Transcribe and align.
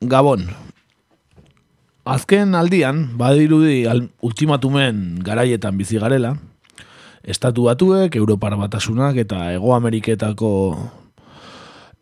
Gabon. 0.00 0.46
Azken 2.08 2.54
aldian, 2.56 3.18
badirudi 3.20 3.84
ultimatumen 4.24 5.20
garaietan 5.20 5.76
bizi 5.76 6.00
garela, 6.00 6.38
estatu 7.20 7.66
batuek, 7.68 8.16
Europar 8.16 8.56
batasunak 8.56 9.20
eta 9.20 9.52
Ego 9.52 9.74
Ameriketako 9.76 10.52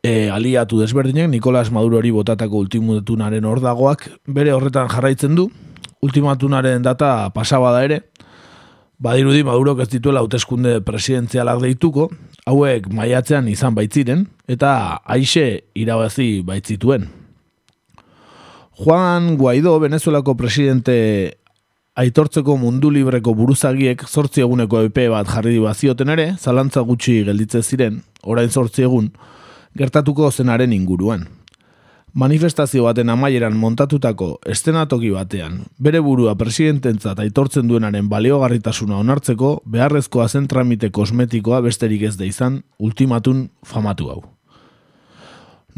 e, 0.07 0.31
aliatu 0.31 0.79
desberdinek, 0.79 1.27
Nikolas 1.27 1.73
Madurori 1.75 2.15
botatako 2.15 2.63
ultimatunaren 2.63 3.45
ordagoak, 3.45 4.07
bere 4.31 4.55
horretan 4.55 4.87
jarraitzen 4.95 5.35
du, 5.35 5.51
ultimatunaren 6.01 6.87
data 6.87 7.33
pasaba 7.35 7.75
da 7.75 7.83
ere, 7.83 8.05
badirudi 9.03 9.43
Maduro 9.43 9.75
ez 9.83 9.91
dituela 9.91 10.23
hauteskunde 10.23 10.79
presidentzialak 10.87 11.59
deituko, 11.67 12.13
hauek 12.47 12.93
maiatzean 12.95 13.51
izan 13.51 13.75
baitziren, 13.75 14.29
eta 14.47 15.01
aixe 15.03 15.65
irabazi 15.75 16.45
baitzituen. 16.47 17.18
Juan 18.79 19.37
Guaido, 19.37 19.81
Venezuelako 19.81 20.37
presidente 20.37 21.39
aitortzeko 21.99 22.55
mundu 22.57 22.93
libreko 22.95 23.33
buruzagiek 23.35 24.05
zortzi 24.07 24.45
eguneko 24.45 24.85
epe 24.87 25.09
bat 25.11 25.27
jarri 25.27 25.57
bazioten 25.59 26.13
ere, 26.15 26.29
zalantza 26.39 26.85
gutxi 26.87 27.17
gelditze 27.27 27.65
ziren, 27.65 27.97
orain 28.23 28.55
zortzi 28.55 28.87
egun, 28.87 29.11
gertatuko 29.75 30.31
zenaren 30.31 30.77
inguruan. 30.79 31.27
Manifestazio 32.15 32.87
baten 32.87 33.11
amaieran 33.11 33.59
montatutako 33.59 34.31
estenatoki 34.47 35.11
batean, 35.11 35.65
bere 35.83 35.99
burua 35.99 36.39
presidententzat 36.39 37.19
aitortzen 37.27 37.67
duenaren 37.67 38.07
baliogarritasuna 38.09 39.03
onartzeko, 39.03 39.57
beharrezkoa 39.67 40.29
zen 40.29 40.47
tramite 40.47 40.95
kosmetikoa 40.95 41.65
besterik 41.67 42.07
ez 42.07 42.17
da 42.17 42.31
izan, 42.31 42.63
ultimatun 42.79 43.49
famatu 43.67 44.15
hau. 44.15 44.23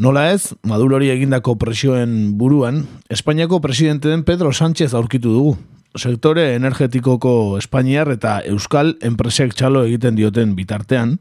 Nola 0.01 0.31
ez, 0.33 0.55
Madurori 0.65 1.11
egindako 1.13 1.59
presioen 1.61 2.31
buruan, 2.39 2.87
Espainiako 3.13 3.59
presidente 3.61 4.09
den 4.09 4.23
Pedro 4.25 4.49
Sánchez 4.51 4.95
aurkitu 4.97 5.29
dugu. 5.29 5.51
Sektore 5.93 6.55
energetikoko 6.55 7.59
Espainiar 7.59 8.09
eta 8.09 8.39
Euskal 8.49 8.95
enpresek 9.05 9.53
txalo 9.53 9.83
egiten 9.85 10.17
dioten 10.17 10.55
bitartean, 10.57 11.19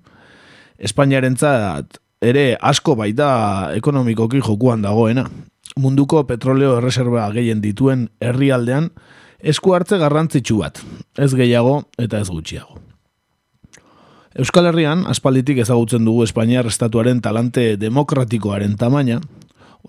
Espainiaren 0.79 1.37
ere 2.25 2.57
asko 2.57 2.97
baita 2.97 3.75
ekonomikoki 3.77 4.41
jokuan 4.41 4.81
dagoena. 4.81 5.29
Munduko 5.77 6.25
petroleo 6.25 6.79
erreserba 6.79 7.29
gehien 7.37 7.61
dituen 7.61 8.09
herrialdean 8.19 8.95
esku 9.45 9.75
hartze 9.77 9.99
garrantzitsu 9.99 10.57
bat, 10.65 10.81
ez 11.19 11.35
gehiago 11.35 11.83
eta 11.99 12.19
ez 12.19 12.31
gutxiago. 12.31 12.90
Euskal 14.39 14.69
Herrian, 14.71 15.09
aspalditik 15.11 15.59
ezagutzen 15.59 16.05
dugu 16.07 16.23
Espainiar 16.23 16.69
estatuaren 16.71 17.19
talante 17.19 17.75
demokratikoaren 17.81 18.77
tamaina, 18.79 19.17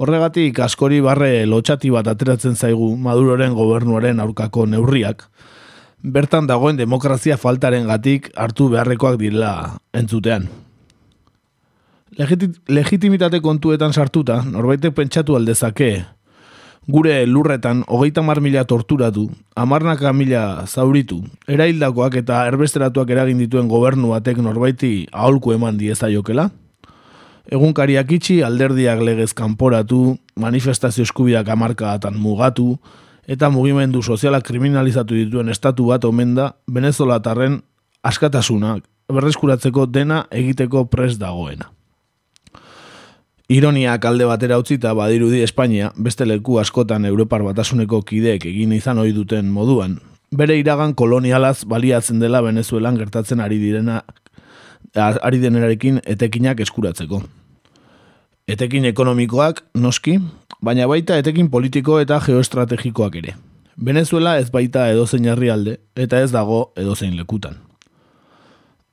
horregatik 0.02 0.58
askori 0.66 0.98
barre 1.06 1.46
lotxati 1.46 1.92
bat 1.94 2.08
ateratzen 2.10 2.56
zaigu 2.58 2.96
Maduroren 2.98 3.54
gobernuaren 3.54 4.20
aurkako 4.24 4.66
neurriak, 4.66 5.28
bertan 6.02 6.50
dagoen 6.50 6.80
demokrazia 6.80 7.38
faltaren 7.38 7.86
gatik 7.86 8.32
hartu 8.34 8.72
beharrekoak 8.74 9.20
direla 9.22 9.78
entzutean. 9.94 10.50
Legitimitate 12.18 13.44
kontuetan 13.46 13.94
sartuta, 13.94 14.42
norbaitek 14.42 14.98
pentsatu 14.98 15.38
aldezake, 15.38 15.92
gure 16.88 17.26
lurretan 17.26 17.84
hogeita 17.88 18.22
mar 18.22 18.42
mila 18.42 18.64
torturatu, 18.66 19.30
amarnaka 19.56 20.14
mila 20.14 20.66
zauritu, 20.66 21.22
eraildakoak 21.48 22.18
eta 22.24 22.46
erbesteratuak 22.50 23.10
eragin 23.10 23.38
dituen 23.38 23.70
gobernu 23.70 24.16
batek 24.16 24.42
norbaiti 24.42 25.08
aholku 25.12 25.54
eman 25.54 25.78
dieza 25.78 26.10
jokela? 26.10 26.50
Egunkariak 27.52 28.12
itxi, 28.12 28.42
alderdiak 28.46 29.02
legez 29.02 29.34
kanporatu, 29.34 30.18
manifestazio 30.36 31.04
eskubiak 31.04 31.50
amarkadatan 31.50 32.18
mugatu, 32.18 32.78
eta 33.28 33.50
mugimendu 33.50 34.02
sozialak 34.02 34.46
kriminalizatu 34.48 35.18
dituen 35.18 35.50
estatu 35.50 35.90
bat 35.92 36.06
omen 36.06 36.36
da 36.36 36.52
Venezolatarren 36.68 37.62
askatasunak 38.04 38.88
berreskuratzeko 39.12 39.86
dena 39.86 40.26
egiteko 40.32 40.86
pres 40.90 41.18
dagoena. 41.20 41.70
Ironia 43.52 43.98
kalde 44.00 44.24
batera 44.24 44.56
utzita 44.62 44.94
badirudi 44.96 45.42
Espainia, 45.44 45.90
beste 46.00 46.24
leku 46.24 46.56
askotan 46.62 47.04
Europar 47.04 47.44
batasuneko 47.44 47.98
kideek 48.08 48.46
egin 48.48 48.72
izan 48.72 49.02
ohi 49.04 49.12
duten 49.12 49.50
moduan, 49.52 49.98
bere 50.32 50.56
iragan 50.56 50.94
kolonialaz 50.96 51.66
baliatzen 51.68 52.24
dela 52.24 52.40
Venezuelan 52.46 52.96
gertatzen 52.96 53.44
ari 53.44 53.60
direna 53.60 53.98
ari 54.96 55.44
denerarekin 55.44 56.00
etekinak 56.16 56.64
eskuratzeko. 56.64 57.22
Etekin 58.48 58.88
ekonomikoak, 58.88 59.66
noski, 59.76 60.18
baina 60.64 60.88
baita 60.88 61.20
etekin 61.20 61.52
politiko 61.52 62.00
eta 62.00 62.22
geoestrategikoak 62.24 63.20
ere. 63.20 63.36
Venezuela 63.76 64.38
ez 64.40 64.48
baita 64.52 64.88
edozein 64.96 65.28
herrialde 65.28 65.82
eta 65.96 66.24
ez 66.24 66.32
dago 66.32 66.70
edozein 66.78 67.20
lekutan. 67.20 67.60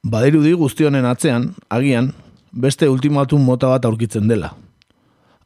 Badirudi 0.03 0.59
guztionen 0.59 1.07
atzean, 1.07 1.53
agian, 1.71 2.13
beste 2.53 2.89
ultimatum 2.89 3.45
mota 3.45 3.69
bat 3.69 3.85
aurkitzen 3.85 4.29
dela. 4.29 4.55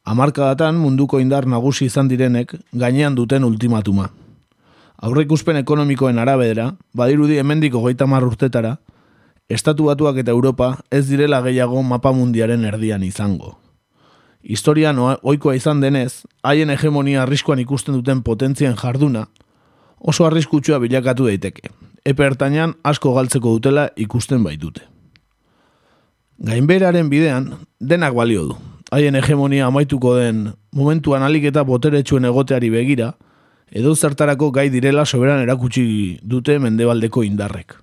Hamarkadatan 0.04 0.76
munduko 0.76 1.20
indar 1.20 1.46
nagusi 1.46 1.86
izan 1.86 2.08
direnek 2.08 2.56
gainean 2.72 3.14
duten 3.14 3.44
ultimatuma. 3.44 4.10
Aurreikuspen 5.02 5.56
ekonomikoen 5.56 6.18
arabera, 6.18 6.74
badirudi 6.94 7.38
hemendik 7.38 7.74
hogeita 7.74 8.04
urtetara, 8.06 8.78
Estatu 9.48 9.84
Batuak 9.84 10.16
eta 10.16 10.30
Europa 10.30 10.78
ez 10.90 11.08
direla 11.08 11.42
gehiago 11.42 11.82
mapa 11.82 12.12
mundiaren 12.12 12.64
erdian 12.64 13.02
izango. 13.02 13.58
Historian 14.42 14.98
ohikoa 14.98 15.54
izan 15.54 15.80
denez, 15.80 16.24
haien 16.42 16.70
hegemonia 16.70 17.22
arriskuan 17.22 17.58
ikusten 17.58 17.94
duten 17.94 18.22
potentzien 18.22 18.76
jarduna, 18.76 19.26
oso 20.00 20.26
arriskutsua 20.26 20.78
bilakatu 20.78 21.26
daiteke. 21.26 21.68
Epe 22.04 22.30
asko 22.82 23.14
galtzeko 23.14 23.52
dutela 23.52 23.90
ikusten 23.96 24.42
baitute. 24.42 24.91
Gainberaren 26.38 27.10
bidean, 27.10 27.52
denak 27.80 28.14
balio 28.14 28.44
du. 28.44 28.56
Haien 28.92 29.16
hegemonia 29.16 29.66
amaituko 29.66 30.16
den 30.16 30.52
momentuan 30.72 31.22
alik 31.22 31.44
eta 31.48 31.64
boteretsuen 31.64 32.24
egoteari 32.28 32.70
begira, 32.70 33.12
edo 33.70 33.94
zertarako 33.96 34.50
gai 34.52 34.68
direla 34.70 35.04
soberan 35.06 35.40
erakutsi 35.44 36.18
dute 36.22 36.58
mendebaldeko 36.58 37.24
indarrek. 37.24 37.76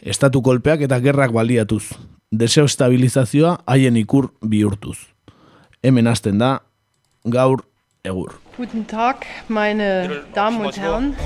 Estatu 0.00 0.42
kolpeak 0.42 0.86
eta 0.86 1.00
gerrak 1.00 1.32
baliatuz. 1.32 1.84
Deseo 2.30 2.64
estabilizazioa 2.64 3.58
haien 3.66 3.96
ikur 3.96 4.30
bihurtuz. 4.40 4.98
Hemen 5.82 6.06
hasten 6.06 6.38
da, 6.38 6.60
gaur 7.24 7.66
egur. 8.04 8.39
Guten 8.56 8.86
Tag, 8.86 9.26
meine 9.48 10.24
Damen 10.34 10.66
und 10.66 10.76
Herren. 10.76 11.16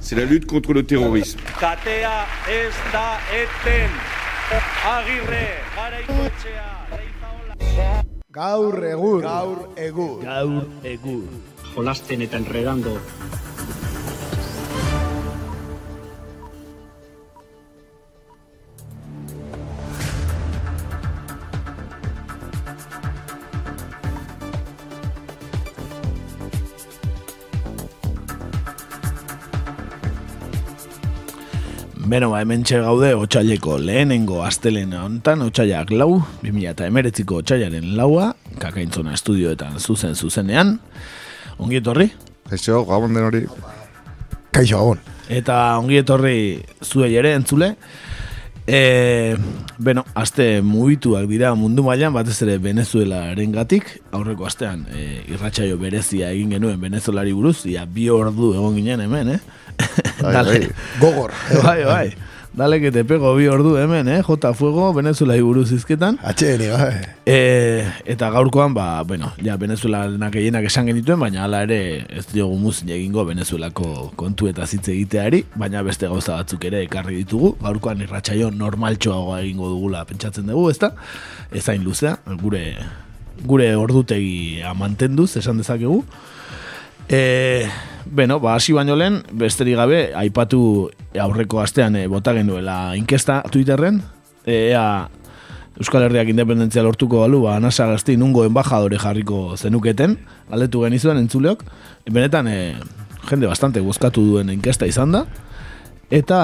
C'est 0.00 0.16
la 0.16 0.24
lutte 0.24 0.46
contre 0.46 0.72
le 0.72 0.84
terrorisme. 0.84 1.40
Gaur 8.30 8.82
egur. 8.82 9.20
Gaur 9.22 9.68
egur. 9.76 10.22
Gaur 10.22 10.64
egur. 10.84 11.24
Jolasten 11.74 12.20
eta 12.22 12.36
enredando 12.36 12.98
Beno, 32.12 32.28
ba, 32.28 32.42
hemen 32.44 32.60
gaude 32.68 33.14
otxaileko 33.16 33.78
lehenengo 33.80 34.42
astelena 34.44 34.98
hontan, 35.06 35.40
otxailak 35.46 35.94
lau, 35.96 36.18
2000 36.42 36.66
eta 36.68 36.84
emeretziko 36.90 37.38
otxailaren 37.40 37.94
laua, 37.96 38.26
kakaintzona 38.60 39.14
estudioetan 39.16 39.78
zuzen 39.80 40.12
zuzenean. 40.12 40.74
Ongi 41.56 41.78
etorri? 41.80 42.10
Kaixo, 42.50 42.82
gabon 42.84 43.16
den 43.16 43.24
hori. 43.30 43.40
Kaixo, 44.52 44.82
gabon. 44.82 45.00
Eta 45.32 45.56
ongi 45.80 46.02
etorri 46.02 46.34
zuei 46.84 47.14
ere 47.16 47.32
entzule. 47.38 47.70
E, 48.68 48.82
beno, 49.80 50.04
aste 50.12 50.60
mugituak 50.60 51.24
dira 51.32 51.54
mundu 51.56 51.86
mailan 51.88 52.12
batez 52.12 52.36
ere 52.44 52.58
Venezuelaren 52.60 53.56
gatik. 53.56 53.88
Aurreko 54.12 54.50
astean 54.52 54.84
e, 54.92 55.22
irratsaio 55.32 55.80
berezia 55.80 56.28
egin 56.36 56.52
genuen 56.58 56.76
Venezuelari 56.84 57.32
buruz, 57.32 57.62
ia 57.72 57.88
bi 57.88 58.10
ordu 58.12 58.52
egon 58.52 58.76
ginen 58.82 59.08
hemen, 59.08 59.38
eh? 59.38 59.61
Bai, 60.22 60.34
bai. 60.34 60.60
Gogor. 61.00 61.32
bai, 61.62 61.84
bai. 61.84 62.14
Dale 62.52 62.82
que 62.82 62.90
te 62.92 63.02
pego 63.08 63.30
bi 63.34 63.46
ordu 63.48 63.78
hemen, 63.80 64.08
eh? 64.12 64.22
Jota 64.22 64.52
Fuego, 64.52 64.92
Venezuela 64.92 65.38
buruz 65.40 65.70
izketan. 65.72 66.18
Atxeni, 66.22 66.68
bai. 66.68 66.90
E, 67.24 67.36
eta 68.04 68.28
gaurkoan, 68.30 68.74
ba, 68.76 69.02
bueno, 69.08 69.30
ja, 69.40 69.56
Venezuelanak 69.56 70.34
gehienak 70.36 70.66
esan 70.68 70.90
genituen, 70.90 71.18
baina 71.18 71.46
hala 71.46 71.62
ere 71.64 72.04
ez 72.12 72.26
diogu 72.28 72.58
muzin 72.60 72.92
egingo 72.92 73.24
Venezuelako 73.24 74.10
kontu 74.20 74.50
eta 74.52 74.66
zitze 74.66 74.92
egiteari, 74.92 75.46
baina 75.56 75.80
beste 75.82 76.10
gauza 76.12 76.36
batzuk 76.36 76.66
ere 76.68 76.82
ekarri 76.84 77.22
ditugu. 77.22 77.54
Gaurkoan 77.62 78.04
irratsaio 78.04 78.50
normaltxoagoa 78.52 79.40
egingo 79.40 79.72
dugula 79.72 80.04
pentsatzen 80.04 80.52
dugu, 80.52 80.68
ezta? 80.74 80.92
Ezain 81.56 81.80
luzea, 81.88 82.18
gure 82.42 82.66
gure 83.48 83.72
ordutegi 83.80 84.60
mantenduz, 84.76 85.30
esan 85.40 85.56
dezakegu. 85.62 86.02
E, 87.08 87.64
Beno, 88.06 88.40
ba, 88.40 88.56
hasi 88.56 88.74
baino 88.74 88.96
lehen, 88.98 89.20
besterik 89.38 89.76
gabe, 89.78 90.00
aipatu 90.18 90.90
aurreko 91.20 91.60
astean 91.62 91.96
e, 91.96 92.06
bota 92.10 92.34
genuela 92.34 92.96
inkesta 92.98 93.42
Twitterren, 93.50 94.02
e, 94.44 94.72
ea 94.72 95.08
Euskal 95.78 96.04
Herriak 96.04 96.28
independentzia 96.28 96.82
lortuko 96.84 97.22
balu, 97.22 97.44
ba, 97.46 97.58
nasa 97.62 97.86
gazti 97.88 98.18
nungo 98.20 98.44
embajadore 98.44 98.98
jarriko 99.00 99.56
zenuketen, 99.56 100.18
galdetu 100.50 100.82
genizuen 100.84 101.22
entzuleok, 101.22 101.62
benetan, 102.10 102.50
e, 102.50 102.74
jende 103.30 103.46
bastante 103.46 103.80
bozkatu 103.80 104.24
duen 104.32 104.50
inkesta 104.52 104.88
izan 104.90 105.14
da, 105.14 105.24
eta 106.12 106.40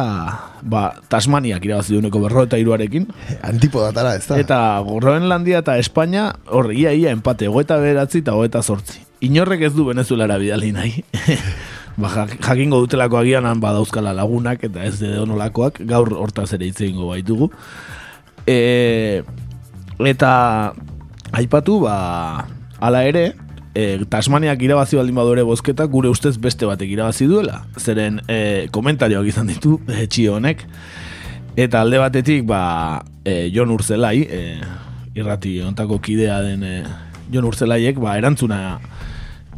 ba, 0.62 0.84
Tasmaniak 1.12 1.66
irabazi 1.66 1.96
dueneko 1.96 2.22
berro 2.22 2.46
eta 2.48 2.60
iruarekin. 2.60 3.10
Antipodatara, 3.42 4.14
ez 4.16 4.24
da? 4.30 4.38
Eta 4.40 4.62
Groenlandia 4.86 5.60
eta 5.60 5.76
Espainia, 5.82 6.30
hor, 6.48 6.72
ia, 6.72 6.94
ia, 6.96 7.12
empate, 7.12 7.50
goeta 7.52 7.76
beratzi 7.82 8.22
eta 8.24 8.38
goeta 8.38 8.62
sortzi. 8.62 9.07
Inorrek 9.20 9.62
ez 9.66 9.72
du 9.74 9.84
Venezuelara 9.88 10.38
bidali 10.38 10.70
nahi. 10.72 11.02
ba, 12.00 12.08
jak- 12.14 12.38
jakingo 12.44 12.78
dutelako 12.84 13.18
agian 13.18 13.46
han 13.48 13.60
badauzkala 13.60 14.12
lagunak 14.14 14.62
eta 14.68 14.84
ez 14.86 14.98
de 15.00 15.16
onolakoak, 15.18 15.80
gaur 15.90 16.12
hortaz 16.14 16.52
ere 16.54 16.68
hitz 16.68 16.80
egingo 16.84 17.08
baitugu. 17.10 17.50
E, 18.46 19.22
eta 20.06 20.30
aipatu, 21.34 21.80
ba, 21.82 22.46
ala 22.78 23.02
ere, 23.10 23.32
e, 23.74 23.98
Tasmaniak 24.08 24.62
irabazi 24.62 24.96
baldin 25.00 25.18
badore 25.18 25.42
bozketa, 25.42 25.88
gure 25.90 26.08
ustez 26.14 26.36
beste 26.38 26.68
batek 26.70 26.94
irabazi 26.94 27.26
duela. 27.26 27.64
Zeren 27.78 28.22
e, 28.30 28.68
komentarioak 28.70 29.26
izan 29.32 29.50
ditu, 29.50 29.80
e, 29.90 30.06
txio 30.06 30.38
honek. 30.38 30.62
Eta 31.58 31.82
alde 31.82 31.98
batetik, 31.98 32.46
ba, 32.46 33.02
e, 33.26 33.48
Jon 33.50 33.74
Urzelai, 33.74 34.22
e, 34.22 34.42
irrati 35.18 35.58
ontako 35.66 35.98
kidea 35.98 36.38
den 36.46 36.62
e, 36.62 36.76
Jon 37.34 37.50
Urzelaiek, 37.50 37.98
ba, 37.98 38.14
erantzuna 38.16 38.78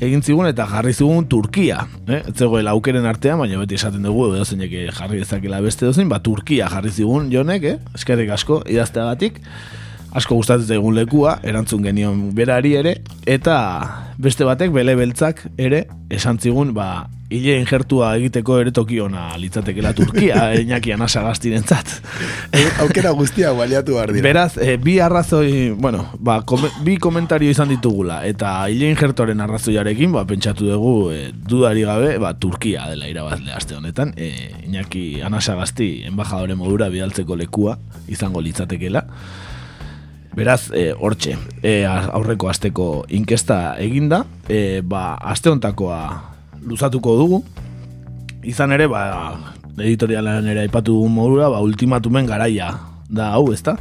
egin 0.00 0.22
zigun 0.24 0.48
eta 0.48 0.64
jarri 0.68 0.92
zigun 0.96 1.26
Turkia. 1.28 1.84
Eh? 2.08 2.22
Zegoela 2.32 2.72
aukeren 2.76 3.06
artean, 3.08 3.40
baina 3.42 3.60
beti 3.60 3.76
esaten 3.76 4.06
dugu, 4.06 4.30
edo 4.34 4.46
zeinek 4.46 4.72
jarri 4.96 5.20
dezakela 5.20 5.60
beste 5.64 5.86
dozein, 5.86 6.08
ba, 6.08 6.22
Turkia 6.24 6.70
jarri 6.72 6.92
zigun 6.94 7.30
Jonek, 7.32 7.68
eh? 7.68 7.76
eskerrik 7.98 8.32
asko, 8.36 8.62
idazteagatik. 8.70 9.40
Asko 10.16 10.40
gustatzen 10.40 10.74
egun 10.74 10.96
lekua, 10.96 11.36
erantzun 11.46 11.84
genion 11.86 12.30
berari 12.34 12.74
ere, 12.80 12.96
eta 13.30 13.56
beste 14.18 14.48
batek, 14.48 14.72
bele 14.74 14.96
beltzak 14.98 15.44
ere, 15.60 15.84
esan 16.10 16.40
zigun, 16.42 16.72
ba, 16.74 17.06
hile 17.30 17.54
injertua 17.60 18.10
egiteko 18.18 18.58
ere 18.58 18.72
tokiona 18.74 19.28
litzatekela 19.38 19.92
Turkia, 19.94 20.50
Iñaki 20.62 20.92
Anasa 20.92 21.22
gaztirentzat. 21.22 21.92
Aukera 22.82 23.12
guztia 23.16 23.52
baliatu 23.54 23.94
behar 23.94 24.12
dira. 24.12 24.24
Beraz, 24.26 24.56
e, 24.58 24.76
bi 24.82 24.98
arrazoi, 25.00 25.70
bueno, 25.70 26.06
ba, 26.18 26.40
kome, 26.42 26.72
bi 26.84 26.96
komentario 26.98 27.50
izan 27.50 27.70
ditugula, 27.70 28.20
eta 28.26 28.54
hile 28.68 28.90
injertoren 28.90 29.40
arrazoiarekin, 29.46 30.10
ba, 30.16 30.24
pentsatu 30.26 30.66
dugu, 30.72 30.94
e, 31.14 31.20
dudari 31.32 31.86
gabe, 31.86 32.16
ba, 32.22 32.34
Turkia 32.40 32.88
dela 32.90 33.08
irabazle 33.10 33.54
aste 33.54 33.78
honetan, 33.78 34.14
e, 34.16 34.50
Iñaki 34.66 35.22
Anasa 35.22 35.54
gazti, 35.58 36.02
embajadore 36.10 36.58
modura 36.58 36.90
bidaltzeko 36.90 37.38
lekua 37.38 37.78
izango 38.10 38.42
litzatekela. 38.42 39.06
Beraz, 40.34 40.70
e, 40.74 40.90
hortxe, 40.98 41.36
e, 41.62 41.84
aurreko 41.86 42.50
asteko 42.50 42.90
inkesta 43.14 43.76
eginda, 43.82 44.24
e, 44.48 44.80
ba, 44.82 45.14
aste 45.30 45.50
hontakoa 45.50 46.29
luzatuko 46.66 47.16
dugu, 47.16 47.42
izan 48.44 48.72
ere, 48.72 48.86
ba, 48.90 49.36
editorialan 49.78 50.46
ere 50.50 50.64
aipatu 50.66 50.94
dugun 50.96 51.12
modura, 51.14 51.50
ba, 51.52 51.60
ultimatumen 51.64 52.26
garaia 52.28 52.72
da 53.08 53.32
hau, 53.34 53.50
ezta? 53.52 53.76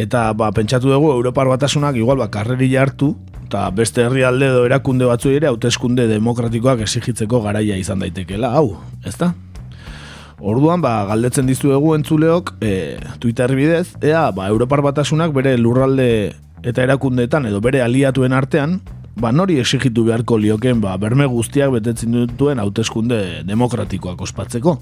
Eta 0.00 0.30
ba, 0.32 0.50
pentsatu 0.56 0.88
dugu 0.88 1.12
Europar 1.12 1.50
batasunak 1.50 1.96
igual 2.00 2.16
ba, 2.16 2.30
karrerila 2.32 2.80
hartu 2.80 3.12
eta 3.52 3.66
beste 3.76 4.00
herrialde 4.00 4.46
edo 4.48 4.64
erakunde 4.64 5.04
batzu 5.04 5.28
ere 5.36 5.50
hauteskunde 5.50 6.06
demokratikoak 6.08 6.80
exigitzeko 6.86 7.42
garaia 7.44 7.76
izan 7.76 8.00
daitekeela, 8.00 8.54
hau, 8.56 8.78
ezta? 9.04 9.34
Orduan, 10.40 10.80
ba, 10.82 11.04
galdetzen 11.06 11.46
dizuegu 11.46 11.92
entzuleok 11.94 12.54
e, 12.64 12.96
Twitter 13.20 13.52
bidez, 13.54 13.92
ea, 14.00 14.24
ba, 14.32 14.48
Europar 14.48 14.80
batasunak 14.82 15.34
bere 15.36 15.52
lurralde 15.60 16.08
eta 16.64 16.82
erakundeetan 16.82 17.46
edo 17.50 17.60
bere 17.60 17.82
aliatuen 17.84 18.32
artean, 18.32 18.80
ba, 19.16 19.32
nori 19.32 19.58
exigitu 19.60 20.04
beharko 20.06 20.38
lioken, 20.38 20.80
ba, 20.80 20.96
berme 21.00 21.26
guztiak 21.30 21.72
betetzen 21.74 22.14
dituen 22.16 22.62
hauteskunde 22.62 23.42
demokratikoak 23.48 24.20
ospatzeko. 24.20 24.78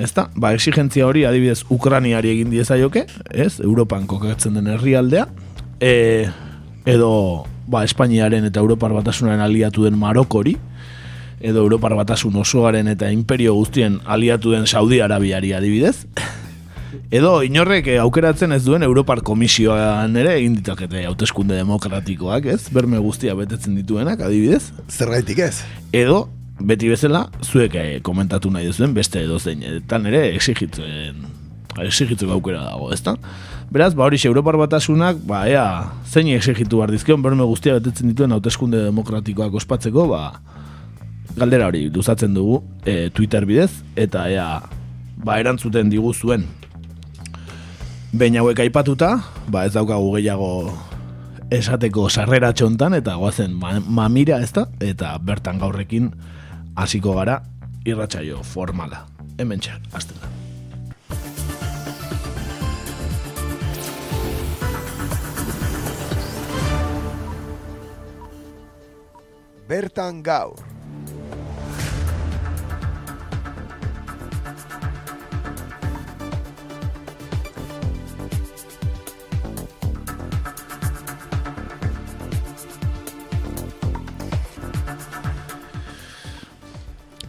Ezta? 0.00 0.28
Ba, 0.36 0.52
exigentzia 0.56 1.06
hori 1.06 1.26
adibidez 1.28 1.64
Ukraniari 1.68 2.32
egin 2.32 2.50
diezaioke, 2.52 3.06
ez? 3.30 3.58
Europan 3.60 4.06
kokatzen 4.08 4.56
den 4.56 4.70
herrialdea. 4.72 5.26
E, 5.80 6.28
edo 6.88 7.12
ba, 7.70 7.84
Espainiaren 7.84 8.46
eta 8.48 8.60
Europar 8.60 8.94
batasunaren 8.96 9.42
aliatu 9.44 9.84
den 9.86 9.98
Marokori, 9.98 10.56
edo 11.40 11.64
Europar 11.64 11.94
batasun 11.96 12.36
osoaren 12.36 12.88
eta 12.92 13.10
imperio 13.12 13.54
guztien 13.56 14.00
aliatu 14.04 14.52
den 14.52 14.66
Saudi 14.66 15.00
Arabiari 15.00 15.54
adibidez. 15.56 16.04
Edo 17.10 17.40
inorrek 17.46 17.88
eh, 17.92 17.98
aukeratzen 18.02 18.52
ez 18.52 18.62
duen 18.64 18.82
Europar 18.86 19.22
Komisioan 19.26 20.16
ere 20.16 20.36
egin 20.38 20.56
ditakete 20.58 21.04
hauteskunde 21.08 21.58
demokratikoak, 21.58 22.46
ez? 22.54 22.62
Berme 22.74 23.00
guztia 23.02 23.34
betetzen 23.38 23.76
dituenak, 23.78 24.22
adibidez. 24.26 24.70
Zergaitik 24.88 25.42
ez? 25.46 25.54
Edo, 25.92 26.24
beti 26.60 26.90
bezala, 26.92 27.26
zuek 27.46 27.76
eh, 27.80 28.00
komentatu 28.06 28.50
nahi 28.52 28.68
duzuen 28.68 28.94
beste 28.96 29.22
edo 29.24 29.38
zein, 29.38 29.62
etan 29.80 30.08
ere 30.10 30.28
exigitzen 30.34 31.28
exigitzeko 31.78 32.34
aukera 32.34 32.64
dago, 32.64 32.90
ezta? 32.92 33.14
Beraz, 33.70 33.94
ba 33.94 34.04
hori 34.04 34.18
Europar 34.24 34.56
batasunak, 34.58 35.20
ba 35.26 35.44
ea, 35.48 35.92
zein 36.06 36.28
exigitu 36.34 36.80
behar 36.80 36.90
dizkion, 36.90 37.22
berme 37.22 37.46
guztia 37.46 37.76
betetzen 37.78 38.10
dituen 38.10 38.32
hauteskunde 38.32 38.82
demokratikoak 38.88 39.54
ospatzeko, 39.54 40.08
ba, 40.10 40.40
galdera 41.36 41.68
hori 41.70 41.86
luzatzen 41.94 42.34
dugu 42.34 42.62
e, 42.84 43.10
Twitter 43.14 43.46
bidez, 43.46 43.70
eta 43.96 44.26
ea, 44.28 44.48
ba, 45.22 45.38
erantzuten 45.38 45.92
digu 45.92 46.12
zuen. 46.14 46.48
Behin 48.10 48.34
hauek 48.40 48.58
aipatuta, 48.58 49.20
ba 49.46 49.68
ez 49.68 49.70
daukagu 49.76 50.08
gehiago 50.16 50.72
esateko 51.54 52.08
sarrera 52.10 52.50
txontan, 52.50 52.96
eta 52.98 53.14
goazen 53.14 53.54
ma, 53.54 53.76
mamira 53.78 54.40
ez 54.42 54.50
da, 54.56 54.64
eta 54.82 55.12
bertan 55.22 55.62
gaurrekin 55.62 56.10
hasiko 56.74 57.14
gara 57.14 57.38
irratsaio 57.86 58.42
formala. 58.42 59.04
Hemen 59.38 59.62
txar, 59.62 59.78
azten 59.94 60.18
da. 60.18 60.26
Bertan 69.70 70.24
gaur. 70.26 70.69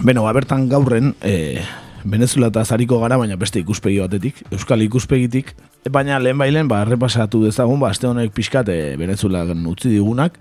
Beno, 0.01 0.23
ba, 0.25 0.33
bertan 0.33 0.65
gaurren, 0.65 1.13
e, 1.21 1.61
Venezuela 2.03 2.47
eta 2.49 2.63
zariko 2.65 2.97
gara, 3.03 3.19
baina 3.21 3.35
beste 3.37 3.61
ikuspegi 3.61 3.99
batetik, 4.01 4.39
Euskal 4.49 4.81
ikuspegitik, 4.81 5.51
baina 5.93 6.17
lehen 6.17 6.39
bailen, 6.41 6.69
ba, 6.71 6.79
errepasatu 6.81 7.43
dezagun, 7.45 7.77
ba, 7.83 7.91
azte 7.93 8.09
honek 8.09 8.33
pixkat, 8.33 8.71
e, 8.73 8.95
Venezuela 8.97 9.43
utzi 9.69 9.91
digunak, 9.93 10.39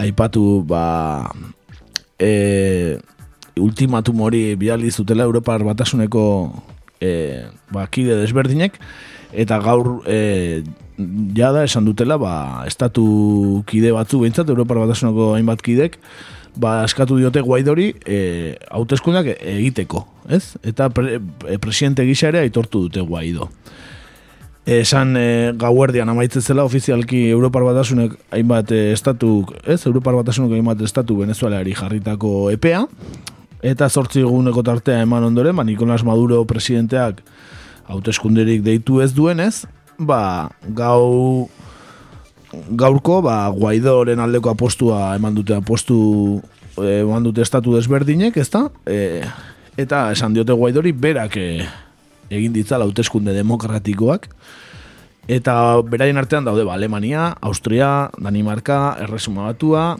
aipatu, 0.00 0.62
ba, 0.64 1.28
e, 2.16 2.96
ultimatum 3.60 4.22
hori 4.24 4.54
bidali 4.56 4.90
zutela 4.90 5.28
Europar 5.28 5.60
batasuneko 5.62 6.24
e, 7.04 7.44
ba, 7.68 7.84
kide 7.92 8.16
desberdinek, 8.22 8.78
eta 9.44 9.58
gaur 9.60 10.00
e, 10.08 10.64
jada 11.36 11.66
esan 11.68 11.84
dutela, 11.84 12.16
ba, 12.16 12.64
estatu 12.64 13.60
kide 13.68 13.92
batzu 13.92 14.22
behintzat, 14.24 14.48
Europar 14.48 14.80
batasuneko 14.86 15.34
hainbat 15.36 15.60
kidek, 15.60 16.00
ba, 16.56 16.82
eskatu 16.84 17.18
diote 17.18 17.42
guaidori 17.44 17.92
e, 18.06 18.18
hauteskundak 18.70 19.32
egiteko, 19.34 20.04
ez? 20.28 20.56
Eta 20.62 20.90
pre, 20.94 21.18
e, 21.48 21.58
presidente 21.58 22.06
gisa 22.06 22.30
ere 22.30 22.44
aitortu 22.44 22.86
dute 22.86 23.04
guaido. 23.04 23.50
Esan 24.64 25.12
e, 25.20 25.52
gauerdian 25.60 26.08
amaitzen 26.08 26.42
zela 26.42 26.64
ofizialki 26.64 27.26
Europar 27.28 27.66
Batasunek 27.66 28.16
hainbat 28.32 28.72
estatu, 28.72 29.42
ez? 29.66 29.82
Europar 29.84 30.16
Batasunek 30.16 30.56
hainbat 30.56 30.80
estatu 30.86 31.18
Venezuelari 31.20 31.76
jarritako 31.76 32.50
EPEA, 32.54 32.86
Eta 33.64 33.86
sortzi 33.88 34.20
eguneko 34.20 34.60
tartea 34.60 35.00
eman 35.06 35.24
ondoren, 35.24 35.56
ba, 35.56 35.64
Nikolas 35.64 36.02
Maduro 36.04 36.42
presidenteak 36.44 37.22
hauteskunderik 37.88 38.60
deitu 38.64 38.98
ez 39.00 39.14
duenez, 39.16 39.64
ba, 39.96 40.50
gau 40.76 41.48
gaurko 42.78 43.20
ba, 43.24 43.48
Guaidoren 43.54 44.20
aldeko 44.20 44.52
apostua 44.52 45.14
eman 45.18 45.34
dute 45.36 45.56
apostu 45.56 45.96
eh, 46.80 47.00
eman 47.02 47.24
dute 47.26 47.44
estatu 47.44 47.74
desberdinek, 47.76 48.36
ezta? 48.40 48.68
E, 48.86 49.22
eta 49.80 50.06
esan 50.14 50.34
diote 50.36 50.56
Guaidori 50.56 50.92
berak 50.92 51.36
e, 51.40 51.48
egin 52.30 52.54
ditzala 52.54 52.86
hauteskunde 52.86 53.34
demokratikoak 53.36 54.28
eta 55.28 55.54
beraien 55.88 56.20
artean 56.20 56.44
daude 56.44 56.66
ba, 56.66 56.74
Alemania, 56.74 57.32
Austria, 57.40 58.10
Danimarka, 58.18 58.96
Erresuma 59.00 59.48
Batua, 59.48 59.94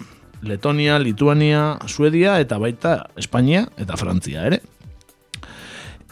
Letonia, 0.44 0.98
Lituania, 0.98 1.78
Suedia 1.86 2.38
eta 2.40 2.58
baita 2.60 2.98
Espainia 3.16 3.64
eta 3.80 3.96
Frantzia 3.96 4.44
ere. 4.50 4.60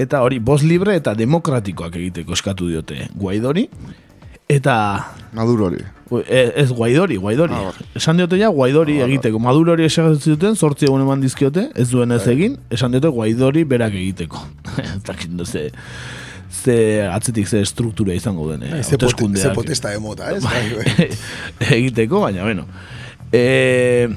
Eta 0.01 0.23
hori, 0.25 0.39
bost 0.41 0.65
libre 0.65 0.97
eta 0.97 1.13
demokratikoak 1.15 1.99
egiteko 2.01 2.33
eskatu 2.33 2.71
diote 2.71 3.11
Guaidori 3.13 3.67
eta 4.49 4.77
Madurori. 5.33 5.81
E, 6.29 6.41
ez 6.61 6.69
guaidori, 6.73 7.17
guaidori. 7.17 7.57
Ah, 7.57 7.73
esan 7.97 8.19
diote 8.21 8.37
ja 8.37 8.51
guaidori 8.53 8.99
ah, 9.01 9.07
egiteko. 9.07 9.41
Madurori 9.41 9.87
esan 9.89 10.19
zuten, 10.21 10.57
sortzi 10.57 10.85
egun 10.89 11.05
eman 11.07 11.23
dizkiote, 11.25 11.71
ez 11.75 11.89
duen 11.89 12.13
ez 12.13 12.21
bai. 12.27 12.35
egin, 12.35 12.59
esan 12.71 12.93
diote 12.93 13.09
guaidori 13.15 13.65
berak 13.69 13.97
egiteko. 13.97 14.43
Eta 14.99 15.17
ze, 15.47 15.71
ze 16.51 16.77
atzetik 17.09 17.49
ze 17.49 17.65
struktura 17.65 18.15
izango 18.15 18.51
den. 18.51 18.63
Eh, 18.63 18.83
ze, 18.83 18.99
ze 19.37 19.51
potesta 19.55 19.95
emota, 19.95 20.31
ez? 20.31 20.43
Bai, 20.45 20.75
bai. 20.77 21.09
egiteko, 21.79 22.21
baina, 22.21 22.43
bueno. 22.43 22.67
E, 23.33 24.09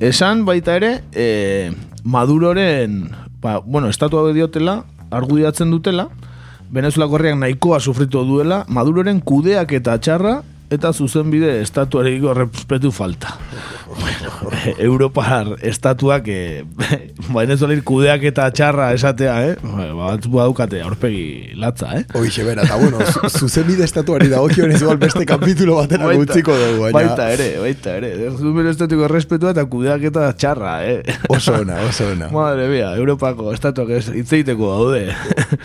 esan 0.00 0.46
baita 0.46 0.76
ere, 0.76 1.02
e, 1.12 1.72
Maduroren, 2.02 3.10
ba, 3.40 3.58
bueno, 3.58 3.88
estatua 3.88 4.32
diotela, 4.32 4.84
argudiatzen 5.10 5.70
dutela, 5.70 6.08
Venezuela 6.72 7.04
korriak 7.12 7.36
nahikoa 7.36 7.78
sufritu 7.80 8.22
duela, 8.24 8.62
Maduroren 8.72 9.18
kudeak 9.20 9.74
eta 9.76 9.98
txarra 10.00 10.38
eta 10.72 10.92
zuzenbide 10.92 11.60
estatuarekiko 11.62 12.34
respetu 12.34 12.90
falta. 12.92 13.36
bueno, 13.92 14.32
Europar 14.78 15.46
estatuak 15.60 16.28
eh, 16.28 16.64
Venezuela 17.36 17.76
kudeak 17.84 18.24
eta 18.30 18.48
txarra 18.50 18.92
esatea, 18.96 19.34
eh? 19.50 19.56
Ba, 19.62 19.88
batzu 19.98 20.32
badukate 20.32 20.80
aurpegi 20.82 21.52
latza, 21.60 21.92
eh? 21.98 22.04
Oixe, 22.18 22.44
bera, 22.46 22.64
eta 22.64 22.78
bueno, 22.80 23.00
zuzenbide 23.28 23.84
estatuari 23.84 24.30
da 24.32 24.40
okio 24.42 24.68
igual 24.70 25.00
beste 25.02 25.26
kapitulo 25.28 25.76
batera 25.82 26.08
gutziko 26.14 26.56
dugu, 26.56 26.86
baina... 26.86 27.02
Baita 27.02 27.28
ere, 27.34 27.50
baita 27.60 27.98
ere. 28.00 28.14
Zuzenbide 28.30 28.72
estatuko 28.72 29.10
respetua 29.12 29.52
eta 29.56 29.66
kudeak 29.68 30.08
eta 30.12 30.30
txarra, 30.32 30.78
eh? 30.88 31.18
Oso 31.28 31.58
ona, 31.60 31.82
oso 31.88 32.08
ona. 32.14 32.32
Madre 32.38 32.70
mia, 32.72 32.94
Europako 32.96 33.52
estatuak 33.52 34.12
itzeiteko 34.24 34.72
daude. 34.72 35.06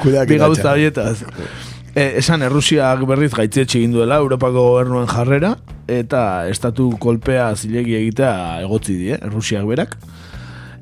Kudeak 0.04 0.38
eta 0.38 0.54
txarra. 0.54 1.77
E, 1.98 2.20
esan 2.20 2.44
Errusiak 2.46 3.00
berriz 3.10 3.32
gaitzetxe 3.34 3.80
egin 3.80 3.96
duela 3.96 4.20
Europako 4.22 4.68
gobernuen 4.68 5.08
jarrera 5.10 5.56
eta 5.90 6.20
estatu 6.46 6.92
kolpea 7.02 7.48
zilegi 7.58 7.96
egitea 7.98 8.60
egotzi 8.68 8.98
die, 9.00 9.18
Errusiak 9.18 9.66
berak. 9.66 9.96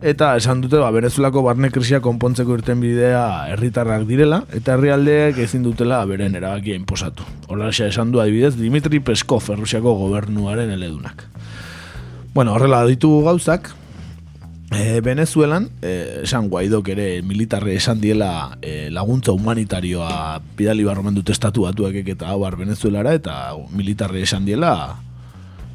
Eta 0.03 0.33
esan 0.35 0.59
dute, 0.65 0.75
ba, 0.83 0.89
Venezuelako 0.91 1.45
barne 1.45 1.69
krisia 1.71 2.01
konpontzeko 2.03 2.57
irten 2.59 2.83
bidea 2.83 3.23
herritarrak 3.53 4.03
direla, 4.09 4.41
eta 4.59 4.75
herrialdeek 4.75 5.39
ezin 5.45 5.63
dutela 5.63 6.01
beren 6.09 6.35
erabakia 6.35 6.75
inposatu. 6.75 7.23
Horra 7.47 7.71
esan 7.71 8.11
du 8.11 8.19
adibidez, 8.19 8.57
Dimitri 8.59 8.99
Peskov, 8.99 9.47
Errusiako 9.55 9.95
gobernuaren 10.03 10.75
eledunak. 10.75 11.23
Bueno, 12.35 12.57
horrela 12.59 12.83
ditugu 12.91 13.23
gauzak, 13.23 13.71
E, 14.75 14.99
Venezuelan, 15.01 15.69
e, 15.81 16.21
esan 16.23 16.49
guaidok 16.51 16.89
ere 16.91 17.21
militarre 17.23 17.75
esan 17.79 18.01
diela 18.03 18.57
e, 18.61 18.89
laguntza 18.91 19.31
humanitarioa 19.31 20.41
bidali 20.57 20.83
barromen 20.83 21.15
dute 21.15 21.31
estatu 21.31 21.63
batuak 21.63 21.95
eta 22.03 22.33
hau 22.33 22.43
Venezuelara 22.57 23.13
eta 23.15 23.55
militarre 23.71 24.21
esan 24.21 24.45
diela 24.45 24.97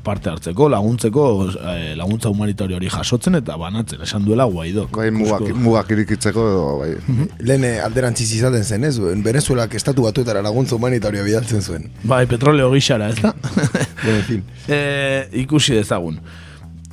parte 0.02 0.30
hartzeko, 0.30 0.68
laguntzeko 0.68 1.24
e, 1.50 1.94
laguntza 1.96 2.30
humanitario 2.30 2.76
hori 2.76 2.88
jasotzen 2.92 3.36
eta 3.40 3.56
banatzen, 3.60 4.02
esan 4.02 4.24
duela 4.24 4.44
guaidok. 4.48 4.96
Bai, 4.96 5.10
mugak, 5.12 5.48
mugak 5.56 5.92
irikitzeko 5.96 6.46
edo, 6.50 6.66
bai. 6.80 6.90
Mhm. 7.06 7.26
Lehen 7.46 7.66
alderantziz 7.84 8.30
izaten 8.36 8.64
zen, 8.64 8.84
ez? 8.84 8.98
Venezuelak 8.98 9.74
estatu 9.74 10.08
batuetara 10.08 10.42
laguntza 10.42 10.76
humanitarioa 10.76 11.24
bidaltzen 11.24 11.62
zuen. 11.62 11.90
Bai, 12.02 12.24
petroleo 12.30 12.70
gixara, 12.72 13.10
ez 13.10 13.20
da? 13.20 13.34
en 14.14 14.22
fin. 14.28 14.46
E, 14.68 15.28
ikusi 15.44 15.76
dezagun. 15.76 16.20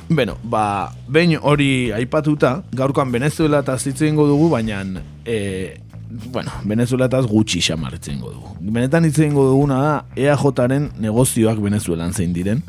Beno, 0.08 0.38
ba, 0.44 0.94
behin 1.12 1.36
hori 1.42 1.92
aipatuta, 1.92 2.62
gaurkoan 2.72 3.12
Venezuela 3.12 3.60
eta 3.60 3.76
zitzen 3.78 4.16
dugu, 4.16 4.48
baina, 4.50 4.80
e, 5.26 5.82
bueno, 6.32 6.52
Venezuela 6.64 7.10
eta 7.10 7.20
gutxi 7.28 7.60
xamartzen 7.62 8.22
dugu. 8.22 8.56
Benetan 8.62 9.06
hitzen 9.06 9.36
duguna 9.36 9.82
da, 9.84 10.06
EAJaren 10.16 10.92
negozioak 11.04 11.60
Venezuelan 11.60 12.14
zein 12.14 12.32
diren. 12.34 12.64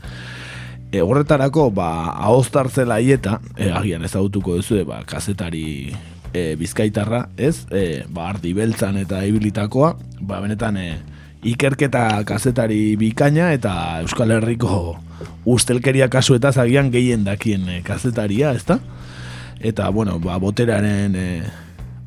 E, 0.90 1.00
horretarako, 1.00 1.68
ba, 1.70 2.10
ahostartzela 2.26 2.98
ieta, 3.00 3.38
e, 3.56 3.70
agian 3.70 4.02
ezagutuko 4.08 4.56
duzu, 4.58 4.82
ba, 4.88 5.04
kazetari 5.06 5.92
e, 6.32 6.56
bizkaitarra, 6.58 7.28
ez? 7.36 7.68
E, 7.70 8.02
ba, 8.08 8.32
ardi 8.32 8.54
beltzan 8.56 8.98
eta 8.98 9.22
ibilitakoa, 9.28 9.94
ba, 10.20 10.40
benetan, 10.42 10.76
e, 10.76 11.17
ikerketa 11.46 12.24
kazetari 12.26 12.96
bikaina 12.98 13.52
eta 13.54 14.00
Euskal 14.02 14.32
Herriko 14.34 14.96
ustelkeria 15.46 16.08
kasu 16.10 16.36
eta 16.38 16.52
zagian 16.52 16.90
gehien 16.90 17.24
dakien 17.26 17.68
e, 17.68 17.80
kazetaria, 17.86 18.52
ezta? 18.52 18.78
Eta, 19.58 19.88
bueno, 19.90 20.18
ba, 20.22 20.38
boteraren 20.38 21.16
e, 21.18 21.26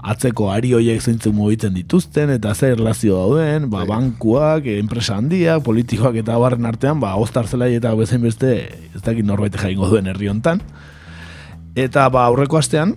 atzeko 0.02 0.50
ari 0.52 0.72
hoiek 0.74 1.02
zeintzen 1.02 1.36
mugitzen 1.36 1.76
dituzten, 1.76 2.32
eta 2.38 2.54
zer 2.56 2.78
erlazio 2.78 3.18
dauden, 3.20 3.70
ba, 3.70 3.84
bai. 3.84 3.90
bankuak, 3.92 4.68
e, 4.68 4.80
enpresa 4.80 5.18
handiak, 5.20 5.64
politikoak 5.66 6.22
eta 6.24 6.38
barren 6.42 6.68
artean, 6.70 7.00
ba, 7.04 7.16
oztar 7.20 7.48
zelai 7.48 7.74
eta 7.76 7.94
bezain 7.96 8.24
beste, 8.24 8.56
ez 8.96 9.04
dakit 9.04 9.28
norbait 9.28 9.56
jaingo 9.56 9.90
duen 9.92 10.08
herri 10.12 10.32
hontan. 10.32 10.64
Eta, 11.76 12.08
ba, 12.12 12.28
aurreko 12.28 12.60
astean, 12.60 12.96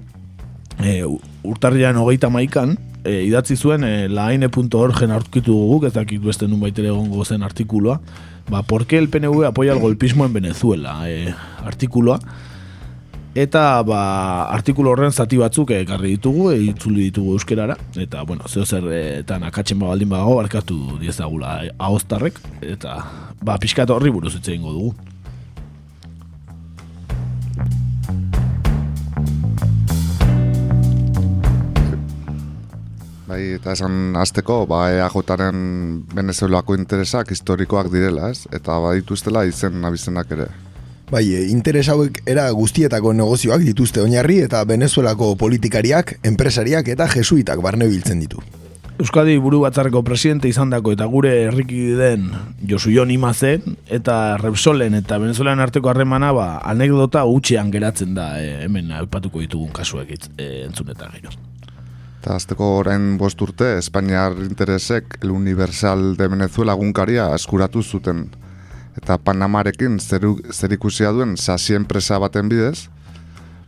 e, 0.78 1.02
urtarrian 1.46 1.98
hogeita 1.98 2.30
maikan, 2.30 2.78
e, 3.04 3.20
idatzi 3.28 3.56
zuen 3.56 3.84
e, 3.84 4.08
laine.orgen 4.08 5.12
aurkitu 5.14 5.54
guguk, 5.54 5.88
ez 5.88 5.94
dakit 5.94 6.22
beste 6.24 6.48
nun 6.48 6.62
baitere 6.64 6.90
egongo 6.90 7.24
zen 7.24 7.44
artikuloa, 7.46 8.00
ba, 8.50 8.62
por 8.62 8.86
el 8.88 9.08
PNV 9.08 9.46
apoya 9.46 9.72
el 9.72 9.80
golpismo 9.80 10.24
en 10.26 10.32
Venezuela? 10.32 10.98
E, 11.08 11.32
artikuloa, 11.64 12.18
eta 13.34 13.82
ba, 13.82 14.02
artikulo 14.54 14.90
horren 14.90 15.12
zati 15.12 15.36
batzuk 15.36 15.70
ekarri 15.70 16.16
ditugu, 16.16 16.50
e, 16.52 16.60
itzuli 16.70 17.10
ditugu 17.10 17.38
euskerara, 17.38 17.76
eta 17.96 18.22
bueno, 18.24 18.48
zeo 18.48 18.64
zer 18.64 18.90
eta 18.92 19.38
nakatzen 19.38 19.78
ba 19.78 19.92
baldin 19.92 20.08
badago, 20.08 20.36
barkatu 20.42 20.98
diezagula 21.00 21.58
e, 21.64 21.74
ahostarrek, 21.78 22.40
eta 22.62 23.02
ba, 23.42 23.58
pixkat 23.58 23.90
horri 23.90 24.10
buruz 24.10 24.34
itse 24.36 24.56
dugu. 24.58 24.94
Bai, 33.34 33.56
eta 33.56 33.72
esan 33.74 34.14
azteko, 34.14 34.60
ba, 34.70 34.84
EAJaren 34.94 35.56
venezuelako 36.14 36.76
interesak 36.78 37.32
historikoak 37.34 37.88
direla, 37.90 38.28
ez? 38.30 38.44
Eta 38.54 38.76
badituztela 38.78 39.42
izen 39.48 39.80
nabizenak 39.82 40.30
ere. 40.36 40.46
Bai, 41.10 41.24
e, 41.34 41.40
interes 41.50 41.88
hauek 41.90 42.20
era 42.30 42.44
guztietako 42.54 43.10
negozioak 43.18 43.64
dituzte 43.66 44.04
oinarri 44.04 44.36
eta 44.44 44.60
venezuelako 44.70 45.32
politikariak, 45.40 46.20
enpresariak 46.30 46.92
eta 46.94 47.08
jesuitak 47.10 47.58
barne 47.64 47.88
biltzen 47.90 48.22
ditu. 48.22 48.38
Euskadi 49.02 49.34
buru 49.42 49.64
batzarreko 49.64 50.04
presidente 50.06 50.46
izan 50.46 50.70
dako 50.70 50.92
eta 50.94 51.08
gure 51.10 51.32
herriki 51.48 51.88
den 51.98 52.28
Josu 52.70 52.92
Jon 52.94 53.10
Imazen 53.10 53.74
eta 53.90 54.36
Repsolen 54.38 54.94
eta 55.00 55.18
Venezuelan 55.18 55.58
arteko 55.64 55.90
harremana 55.90 56.30
ba, 56.36 56.46
anekdota 56.62 57.24
utxean 57.26 57.74
geratzen 57.74 58.14
da 58.14 58.36
e, 58.38 58.60
hemen 58.68 58.94
aipatuko 59.00 59.42
ditugun 59.42 59.74
kasuek 59.74 60.14
e, 60.14 60.46
entzun 60.68 60.94
eta 60.94 61.10
gero. 61.16 61.34
Eta 62.24 62.38
azteko 62.38 62.66
orain 62.78 63.18
bost 63.20 63.42
urte, 63.44 63.66
Espainiar 63.76 64.32
interesek 64.40 65.18
el 65.20 65.28
Universal 65.34 66.14
de 66.16 66.24
Venezuela 66.32 66.72
gunkaria 66.72 67.26
eskuratu 67.36 67.82
zuten. 67.82 68.22
Eta 68.96 69.18
Panamarekin 69.20 69.98
zer, 70.00 70.24
zer 70.48 70.72
ikusia 70.72 71.10
duen 71.12 71.34
sasi 71.36 71.76
enpresa 71.76 72.16
baten 72.22 72.48
bidez, 72.48 72.88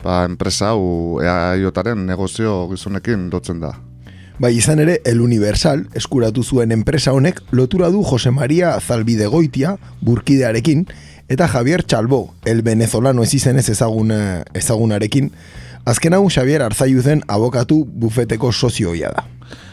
ba, 0.00 0.22
enpresa 0.25 0.70
hau 0.70 1.20
eaiotaren 1.20 2.06
negozio 2.08 2.54
gizonekin 2.70 3.28
dotzen 3.28 3.60
da. 3.60 3.75
Bai, 4.40 4.54
izan 4.56 4.80
ere, 4.80 5.02
el 5.04 5.20
Universal 5.20 5.84
eskuratu 5.92 6.40
zuen 6.40 6.72
enpresa 6.72 7.12
honek 7.12 7.42
lotura 7.52 7.92
du 7.92 8.00
Jose 8.08 8.32
Maria 8.32 8.72
Zalbide 8.80 9.28
Goitia, 9.28 9.76
burkidearekin, 10.00 10.86
eta 11.28 11.44
Javier 11.52 11.84
Chalbo, 11.84 12.32
el 12.46 12.64
venezolano 12.64 13.22
ez 13.22 13.34
izen 13.36 13.60
ez 13.60 13.68
ezagun, 13.68 14.16
ezagunarekin, 14.54 15.34
Azken 15.86 16.16
hau 16.16 16.24
Xavier 16.26 16.64
Arzaiu 16.66 17.02
zen 17.02 17.20
abokatu 17.28 17.84
bufeteko 17.86 18.50
sozioia 18.52 19.12
da. 19.14 19.22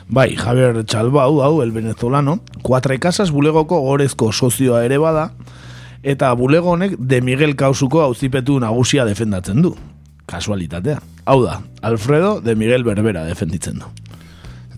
Bai, 0.08 0.36
Javier 0.38 0.84
Chalbau, 0.86 1.40
hau, 1.42 1.62
el 1.64 1.72
venezolano, 1.72 2.38
kuatre 2.62 3.00
kasas 3.00 3.32
bulegoko 3.32 3.80
gorezko 3.82 4.32
sozioa 4.32 4.84
ere 4.86 5.00
bada, 5.02 5.32
eta 6.04 6.30
bulego 6.38 6.76
honek 6.76 7.00
de 7.00 7.22
Miguel 7.22 7.56
Kausuko 7.56 8.04
auzipetu 8.04 8.60
nagusia 8.60 9.06
defendatzen 9.06 9.62
du. 9.64 9.74
kasualitatea. 10.26 11.02
Hau 11.26 11.42
da, 11.44 11.62
Alfredo 11.82 12.40
de 12.42 12.56
Miguel 12.56 12.84
Berbera 12.84 13.26
defenditzen 13.28 13.80
du. 13.82 13.90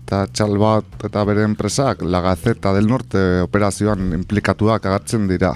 Eta 0.00 0.24
txalbat 0.30 1.06
eta 1.08 1.24
bere 1.26 1.44
enpresak 1.46 2.02
La 2.02 2.20
Gazeta 2.22 2.72
del 2.74 2.86
Norte 2.86 3.42
operazioan 3.42 4.12
implikatuak 4.14 4.86
agertzen 4.86 5.26
dira. 5.28 5.54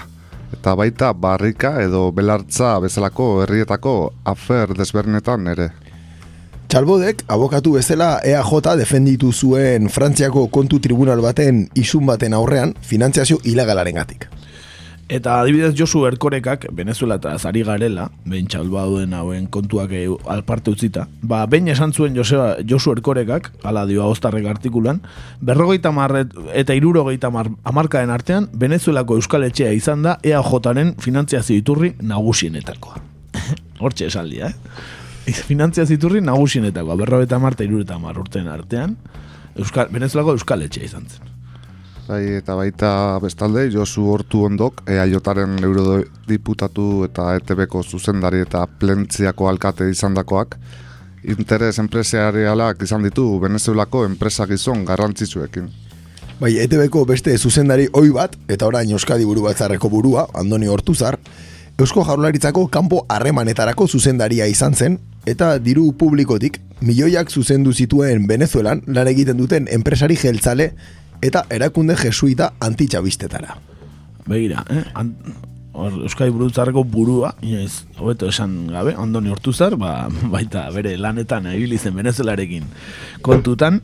Eta 0.51 0.75
baita 0.75 1.13
barrika 1.13 1.77
edo 1.81 2.11
belartza 2.11 2.77
bezalako 2.83 3.43
herrietako 3.43 3.95
afer 4.25 4.73
desbernetan 4.77 5.47
ere. 5.47 5.69
Txalbodek, 6.71 7.25
abokatu 7.27 7.73
bezala 7.75 8.21
EAJ 8.23 8.77
defenditu 8.79 9.31
zuen 9.33 9.89
Frantziako 9.89 10.45
kontu 10.47 10.79
tribunal 10.79 11.19
baten 11.19 11.65
isun 11.75 12.05
baten 12.07 12.33
aurrean 12.33 12.71
finantziazio 12.81 13.41
ilegalaren 13.43 13.99
gatik. 13.99 14.29
Eta 15.11 15.41
adibidez 15.41 15.73
Josu 15.75 16.05
Erkorekak, 16.07 16.69
Venezuela 16.71 17.17
eta 17.19 17.33
Zari 17.35 17.65
Garela, 17.67 18.05
behin 18.23 18.45
txalbauden 18.47 19.11
hauen 19.11 19.49
kontuak 19.51 19.91
alparte 20.31 20.71
utzita, 20.71 21.03
ba, 21.19 21.41
behin 21.51 21.67
esan 21.73 21.91
zuen 21.91 22.15
Joseba, 22.15 22.53
Josu 22.63 22.93
Erkorekak, 22.95 23.49
ala 23.67 23.83
dio 23.89 24.05
Ostarrek 24.07 24.47
artikulan, 24.47 25.01
berrogeita 25.41 25.91
marret 25.91 26.31
eta 26.55 26.77
irurogeita 26.79 27.27
mar, 27.29 27.49
amarkaden 27.67 28.13
artean, 28.15 28.47
Venezuelako 28.55 29.17
Euskal 29.19 29.43
Etxea 29.49 29.73
izan 29.75 30.07
da 30.07 30.15
EAJaren 30.23 30.95
finantziazio 31.03 31.59
iturri 31.59 31.91
nagusienetakoa. 31.99 33.03
Hortxe 33.83 34.07
esaldia, 34.07 34.47
eh? 34.53 35.35
Finantziazio 35.49 35.99
iturri 35.99 36.23
nagusienetakoa, 36.23 36.95
berrogeita 37.03 37.39
mar 37.39 37.59
eta 37.59 37.67
irureta 37.67 37.99
urtean 37.99 38.47
artean, 38.47 38.95
Euskal, 39.59 39.91
Venezuelako 39.91 40.39
Euskal 40.39 40.63
Etxea 40.69 40.87
izan 40.87 41.03
zen. 41.11 41.30
Bai, 42.07 42.23
eta 42.39 42.55
baita 42.57 42.91
bestalde, 43.21 43.67
Josu 43.71 44.07
Hortu 44.09 44.41
ondok, 44.47 44.81
EAJaren 44.89 45.59
eurodiputatu 45.63 47.05
eta 47.05 47.35
ETBko 47.37 47.83
zuzendari 47.83 48.41
eta 48.41 48.63
plentziako 48.65 49.47
alkate 49.51 49.89
izandakoak, 49.91 50.57
interes 51.29 51.77
enpresarialak 51.79 52.81
izan 52.81 53.05
ditu 53.05 53.27
Venezuelako 53.43 54.05
enpresa 54.07 54.47
gizon 54.49 54.81
garrantzitsuekin. 54.85 55.69
Bai, 56.41 56.55
ETBko 56.63 57.05
beste 57.05 57.37
zuzendari 57.37 57.85
oi 57.93 58.09
bat, 58.09 58.33
eta 58.49 58.65
orain 58.65 58.89
Euskadi 58.89 59.27
buru 59.29 59.45
batzarreko 59.45 59.89
burua, 59.93 60.25
Andoni 60.33 60.67
Hortuzar, 60.67 61.19
Eusko 61.77 62.03
Jaurlaritzako 62.05 62.65
kanpo 62.73 63.05
harremanetarako 63.09 63.87
zuzendaria 63.87 64.47
izan 64.49 64.73
zen, 64.73 64.97
eta 65.25 65.53
diru 65.61 65.91
publikotik 65.93 66.57
milioiak 66.81 67.29
zuzendu 67.29 67.73
zituen 67.73 68.25
Venezuelan 68.27 68.81
lan 68.87 69.07
egiten 69.07 69.37
duten 69.37 69.69
enpresari 69.69 70.17
jeltzale 70.17 70.71
eta 71.21 71.45
erakunde 71.49 71.95
jesuita 71.95 72.53
antitxabistetara. 72.59 73.57
Begira, 74.25 74.65
eh? 74.69 74.83
An, 74.95 75.15
hor, 75.73 75.95
Euskadi 76.05 76.31
burutzarreko 76.33 76.83
burua, 76.87 77.33
inoiz, 77.45 77.85
hobeto 77.97 78.27
esan 78.29 78.67
gabe, 78.71 78.93
ondoni 78.99 79.31
hortuzar, 79.31 79.77
ba, 79.79 80.09
baita 80.35 80.67
bere 80.75 80.95
lanetan 80.99 81.49
ibili 81.53 81.79
zen 81.79 81.95
Venezuelarekin 81.97 82.67
kontutan, 83.25 83.81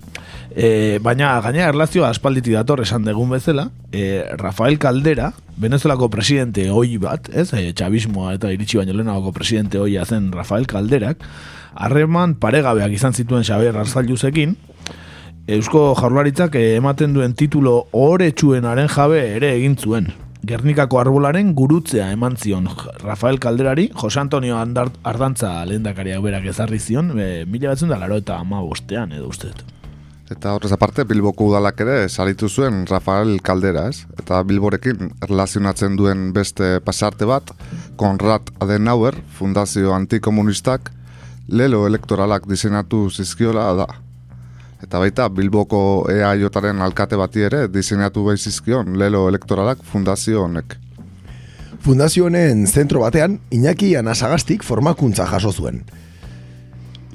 e, 0.52 1.00
baina 1.04 1.36
gaina 1.46 1.68
erlazioa 1.70 2.12
aspalditik 2.14 2.58
dator 2.58 2.84
esan 2.84 3.08
degun 3.08 3.32
bezala, 3.34 3.70
e, 3.92 4.24
Rafael 4.38 4.80
Caldera, 4.80 5.34
Venezuelako 5.58 6.12
presidente 6.14 6.70
hoi 6.70 6.98
bat, 7.02 7.30
ez, 7.34 7.50
e, 7.54 7.72
txabismoa 7.74 8.36
eta 8.38 8.52
iritsi 8.54 8.82
baino 8.82 8.96
lehenagoko 8.98 9.34
presidente 9.36 9.82
hoia 9.82 10.06
zen 10.06 10.32
Rafael 10.36 10.68
Calderak, 10.70 11.24
harreman 11.78 12.36
paregabeak 12.42 12.94
izan 12.98 13.14
zituen 13.14 13.46
Xabier 13.46 13.78
Arzalluzekin, 13.78 14.56
Eusko 15.48 15.94
Jaurlaritzak 15.96 16.58
eh, 16.60 16.76
ematen 16.76 17.14
duen 17.16 17.32
titulo 17.40 17.86
oretsuenaren 17.96 18.90
jabe 18.92 19.22
ere 19.38 19.54
egin 19.56 19.78
zuen. 19.80 20.10
Gernikako 20.48 21.00
arbolaren 21.00 21.54
gurutzea 21.56 22.10
eman 22.12 22.34
zion 22.36 22.66
Rafael 23.00 23.40
Calderari, 23.40 23.86
Jose 23.96 24.20
Antonio 24.20 24.58
Andart, 24.60 24.98
Ardantza 25.08 25.54
lehendakariak 25.70 26.20
berak 26.26 26.50
ezarri 26.52 26.80
zion, 26.84 27.14
e, 27.16 27.46
mila 27.48 27.72
batzen 27.72 27.94
da 27.94 28.00
laro 28.02 28.18
eta 28.20 28.36
ama 28.44 28.60
bostean 28.60 29.14
edo 29.16 29.30
uste. 29.32 29.54
Eta 30.28 30.52
horrez 30.52 30.74
aparte, 30.76 31.06
Bilboko 31.08 31.48
udalak 31.48 31.80
ere 31.80 31.96
saritu 32.10 32.50
zuen 32.50 32.82
Rafael 32.90 33.40
Caldera, 33.40 33.86
ez? 33.88 34.04
Eta 34.20 34.42
Bilborekin 34.44 35.14
erlazionatzen 35.24 35.96
duen 35.96 36.34
beste 36.36 36.82
pasarte 36.84 37.24
bat, 37.24 37.54
Konrad 37.96 38.52
Adenauer, 38.60 39.16
Fundazio 39.40 39.96
Antikomunistak, 39.96 40.92
lelo 41.48 41.86
elektoralak 41.88 42.52
diseinatu 42.52 43.06
zizkiola 43.10 43.70
da. 43.80 43.88
Eta 44.84 45.00
baita, 45.02 45.30
Bilboko 45.30 46.06
EAJaren 46.14 46.82
alkate 46.82 47.18
bati 47.18 47.42
ere 47.48 47.68
diseinatu 47.68 48.24
bai 48.28 48.38
zizkion 48.38 48.98
lelo 49.00 49.28
elektoralak 49.30 49.82
fundazio 49.84 50.44
honek. 50.44 50.78
Fundazio 51.82 52.26
honen 52.26 52.68
zentro 52.68 53.02
batean, 53.02 53.40
Iñaki 53.52 53.96
Anasagastik 53.96 54.64
formakuntza 54.64 55.26
jaso 55.26 55.52
zuen. 55.52 55.84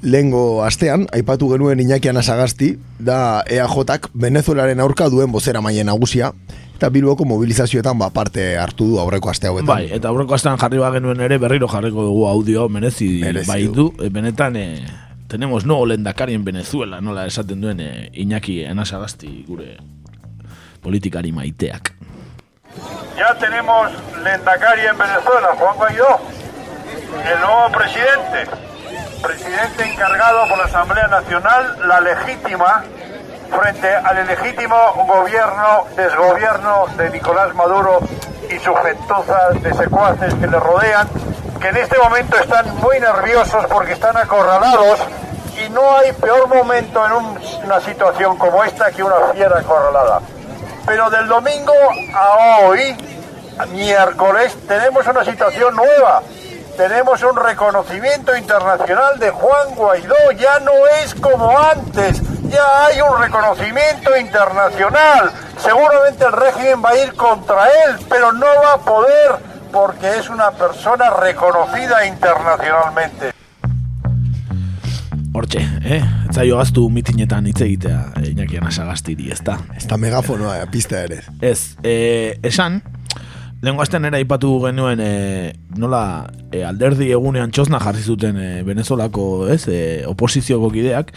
Lengo 0.03 0.65
astean, 0.65 1.07
aipatu 1.13 1.49
genuen 1.53 1.79
Iñaki 1.79 2.09
Anasagasti, 2.11 2.79
da 2.99 3.45
EAJak 3.47 4.09
Venezuelaren 4.15 4.81
aurka 4.81 5.09
duen 5.09 5.31
bozera 5.31 5.61
maien 5.61 5.87
nagusia, 5.87 6.33
eta 6.75 6.91
Bilboko 6.91 7.25
mobilizazioetan 7.25 7.99
ba 7.99 8.11
parte 8.11 8.57
hartu 8.59 8.89
du 8.91 8.99
aurreko 8.99 9.31
aste 9.31 9.47
hauetan. 9.47 9.69
Bai, 9.71 9.87
eta 9.95 10.09
aurreko 10.09 10.35
astean 10.35 10.59
jarri 10.59 10.79
genuen 10.97 11.21
ere 11.21 11.39
berriro 11.39 11.69
jarriko 11.69 12.03
dugu 12.03 12.27
audio 12.27 12.69
merezi, 12.69 13.21
Merezi 13.21 13.49
bai 13.49 13.67
du. 13.69 13.93
du, 13.95 14.11
benetan 14.11 14.57
e, 14.57 14.85
tenemos 15.33 15.64
no 15.64 15.87
lendakari 15.87 16.35
en 16.35 16.45
Venezuela, 16.45 17.01
nola 17.01 17.25
esaten 17.25 17.62
duen 17.64 17.81
e, 17.81 18.11
Iñaki 18.21 18.66
Anasagasti 18.68 19.47
gure 19.49 19.79
politikari 20.85 21.33
maiteak. 21.33 21.95
Ya 23.16 23.33
tenemos 23.40 23.88
Lendakari 24.23 24.83
en 24.92 24.99
Venezuela, 24.99 25.57
Juan 25.57 25.77
Guaidó, 25.77 26.21
el 27.33 27.40
nuevo 27.40 27.73
presidente, 27.73 28.40
presidente 29.23 29.90
encargado 29.90 30.49
por 30.51 30.59
la 30.59 30.64
Asamblea 30.64 31.09
Nacional, 31.09 31.79
la 31.88 32.01
legítima, 32.01 32.85
frente 33.49 33.88
al 33.88 34.27
ilegítimo 34.27 34.77
gobierno, 35.09 35.87
desgobierno 35.97 36.87
de 36.99 37.09
Nicolás 37.09 37.55
Maduro 37.55 38.01
y 38.51 38.59
su 38.59 38.75
gentuza 38.75 39.49
de 39.62 39.73
secuaces 39.73 40.35
que 40.35 40.47
le 40.47 40.61
rodean, 40.61 41.09
que 41.62 41.68
en 41.68 41.77
este 41.77 41.96
momento 41.98 42.37
están 42.37 42.77
muy 42.79 42.98
nerviosos 43.01 43.64
porque 43.66 43.92
están 43.92 44.16
acorralados 44.16 44.98
y 45.64 45.70
no 45.70 45.96
hay 45.96 46.12
peor 46.12 46.48
momento 46.48 47.05
en 47.07 47.12
un- 47.12 47.38
una 47.64 47.81
situación 47.81 48.37
como 48.37 48.64
esta 48.64 48.90
que 48.90 49.03
una 49.03 49.14
fiera 49.33 49.59
acorralada. 49.61 50.20
Pero 50.85 51.09
del 51.11 51.29
domingo 51.29 51.72
a 52.14 52.59
hoy, 52.66 52.96
miércoles, 53.70 54.57
tenemos 54.66 55.07
una 55.07 55.25
situación 55.25 55.77
nueva. 55.77 56.22
Tenemos 56.77 57.22
un 57.22 57.37
reconocimiento 57.37 58.35
internacional 58.35 59.18
de 59.18 59.31
Juan 59.31 59.75
Guaidó. 59.77 60.33
Ya 60.37 60.59
no 60.61 60.72
es 61.03 61.14
como 61.14 61.57
antes. 61.59 62.20
Ya 62.48 62.87
hay 62.87 63.01
un 63.03 63.20
reconocimiento 63.20 64.16
internacional. 64.16 65.31
Seguramente 65.59 66.25
el 66.25 66.33
régimen 66.33 66.83
va 66.85 66.90
a 66.90 66.96
ir 66.96 67.14
contra 67.14 67.66
él, 67.85 67.98
pero 68.09 68.33
no 68.33 68.46
va 68.64 68.72
a 68.72 68.79
poder 68.79 69.52
porque 69.73 70.19
es 70.19 70.29
una 70.29 70.51
persona 70.51 71.11
reconocida 71.11 72.07
internacionalmente. 72.07 73.33
Hortxe, 75.33 75.61
eh? 75.85 76.03
Ez 76.29 76.37
zaio 76.37 76.59
gaztu 76.61 76.85
mitinetan 76.93 77.47
hitz 77.49 77.63
egitea 77.65 78.03
e, 78.21 78.27
Iñaki 78.35 78.59
Anasagastiri, 78.61 79.31
ez 79.33 79.41
da? 79.45 79.57
Ez 79.77 79.87
da 79.89 79.97
megafonoa, 79.97 80.59
eh, 80.61 80.67
pista 80.71 81.01
ere. 81.01 81.23
Ez, 81.41 81.79
e, 81.83 82.39
esan, 82.45 82.83
lehen 83.63 83.81
astean 83.81 84.05
era 84.05 84.21
ipatu 84.21 84.59
genuen 84.67 85.01
e, 85.01 85.13
nola 85.81 86.03
e, 86.51 86.61
alderdi 86.69 87.09
egunean 87.17 87.53
txosna 87.55 87.81
jarri 87.81 88.05
zuten 88.05 88.37
e, 88.37 88.51
Venezuelako 88.67 89.49
ez, 89.55 89.63
e, 89.73 89.81
oposizioko 90.09 90.69
kideak, 90.75 91.15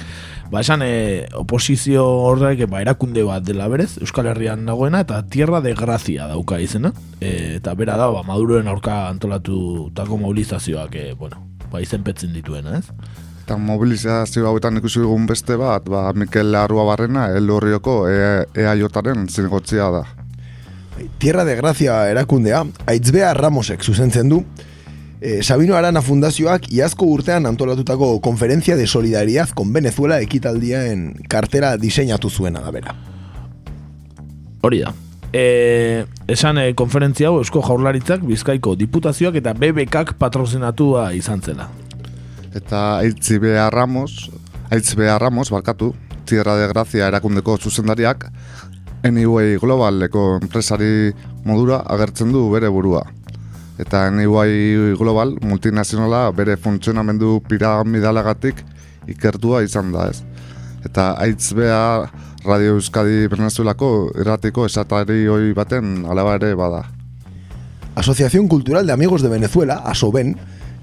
ba 0.52 0.62
esan 0.62 0.82
e, 0.86 1.26
oposizio 1.34 2.06
horrek 2.06 2.66
ba, 2.70 2.82
erakunde 2.84 3.24
bat 3.26 3.44
dela 3.44 3.68
berez, 3.72 3.98
Euskal 4.02 4.30
Herrian 4.32 4.66
dagoena, 4.66 5.02
eta 5.06 5.22
Tierra 5.28 5.62
de 5.62 5.74
Gracia 5.76 6.28
dauka 6.28 6.60
izena, 6.62 6.94
e, 7.20 7.58
eta 7.58 7.74
bera 7.76 7.98
da, 7.98 8.10
ba, 8.14 8.24
Maduroen 8.28 8.68
aurka 8.68 9.08
antolatutako 9.10 10.20
mobilizazioak, 10.22 10.96
e, 10.96 11.14
bueno, 11.14 11.42
ba, 11.72 11.82
izenpetzen 11.82 12.34
dituena, 12.34 12.78
ez? 12.80 12.86
Eta 13.46 13.58
mobilizazio 13.62 14.48
hauetan 14.50 14.80
ikusi 14.82 15.02
dugun 15.04 15.28
beste 15.30 15.58
bat, 15.62 15.90
ba, 15.90 16.08
Mikel 16.18 16.56
Arrua 16.58 16.86
Barrena, 16.88 17.28
el 17.38 17.50
horrioko 17.50 18.08
E- 18.10 18.46
EAJaren 18.58 19.28
zinegotzia 19.30 19.90
da. 19.94 20.06
Tierra 21.20 21.44
de 21.46 21.56
Gracia 21.56 22.06
erakundea, 22.10 22.64
Aitzbea 22.88 23.34
Ramosek 23.36 23.84
zuzentzen 23.84 24.30
du, 24.32 24.44
e, 25.22 25.44
Sabino 25.44 25.76
Arana 25.76 26.02
Fundazioak 26.02 26.70
iazko 26.72 27.06
urtean 27.06 27.46
antolatutako 27.46 28.20
konferentzia 28.22 28.76
de 28.76 28.88
solidaridad 28.88 29.50
con 29.50 29.74
Venezuela 29.74 30.20
ekitaldien 30.22 31.14
kartera 31.30 31.78
diseinatu 31.78 32.30
zuena 32.30 32.62
da 32.62 32.72
bera. 32.72 32.96
Hori 34.62 34.82
da. 34.82 34.94
E, 35.34 36.06
esan 36.28 36.58
e, 36.62 36.74
konferentzia 36.76 37.30
hau 37.30 37.40
Eusko 37.42 37.62
Jaurlaritzak 37.66 38.24
Bizkaiko 38.24 38.76
diputazioak 38.80 39.36
eta 39.42 39.54
BBKak 39.54 40.16
patrozinatua 40.22 41.12
izan 41.14 41.42
zela. 41.42 41.70
Eta 42.56 43.02
Aitzibea 43.02 43.70
Ramos, 43.70 44.32
Aitzbea 44.72 45.18
Ramos, 45.20 45.50
barkatu, 45.52 45.94
Tierra 46.26 46.56
de 46.56 46.70
Gracia 46.72 47.08
erakundeko 47.08 47.58
zuzendariak, 47.58 48.30
Anyway 49.06 49.60
Globaleko 49.62 50.40
enpresari 50.40 51.14
modura 51.46 51.84
agertzen 51.94 52.32
du 52.34 52.48
bere 52.50 52.72
burua. 52.74 53.04
Eta 53.80 54.10
NY 54.12 54.96
Global 54.98 55.36
multinazionala 55.42 56.30
bere 56.32 56.56
funtzionamendu 56.56 57.42
piramidalagatik 57.50 58.62
ikertua 59.12 59.64
izan 59.64 59.92
da 59.92 60.08
ez. 60.10 60.22
Eta 60.86 61.14
aitz 61.20 61.52
beha 61.58 62.08
Radio 62.46 62.76
Euskadi 62.78 63.26
Venezuelako 63.28 64.12
erratiko 64.22 64.68
esatari 64.70 65.26
hoi 65.28 65.52
baten 65.58 66.06
alaba 66.06 66.36
ere 66.38 66.54
bada. 66.56 66.84
Asociación 67.96 68.48
Cultural 68.48 68.86
de 68.86 68.94
Amigos 68.94 69.22
de 69.22 69.30
Venezuela, 69.30 69.82
ASOBEN, 69.86 70.36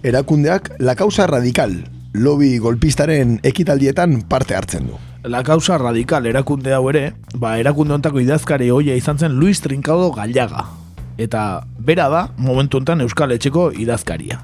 erakundeak 0.03 0.73
La 0.79 0.97
Causa 0.97 1.27
Radical, 1.27 1.85
lobby 2.13 2.59
golpistaren 2.59 3.39
ekitaldietan 3.43 4.23
parte 4.29 4.57
hartzen 4.57 4.89
du. 4.91 4.99
La 5.23 5.45
causa 5.47 5.79
radical 5.79 6.27
erakunde 6.27 6.75
hau 6.75 6.89
ere, 6.91 7.13
ba, 7.39 7.55
erakunde 7.63 7.95
hontako 7.95 8.19
idazkari 8.21 8.73
hoia 8.75 8.97
izan 8.99 9.21
zen 9.23 9.39
Luis 9.39 9.63
Trincado 9.63 10.11
Gallaga. 10.11 10.82
Eta 11.18 11.62
bera 11.79 12.09
da, 12.09 12.27
momentu 12.37 12.79
honetan 12.79 13.05
Euskal 13.05 13.35
Etxeko 13.37 13.70
idazkaria. 13.77 14.40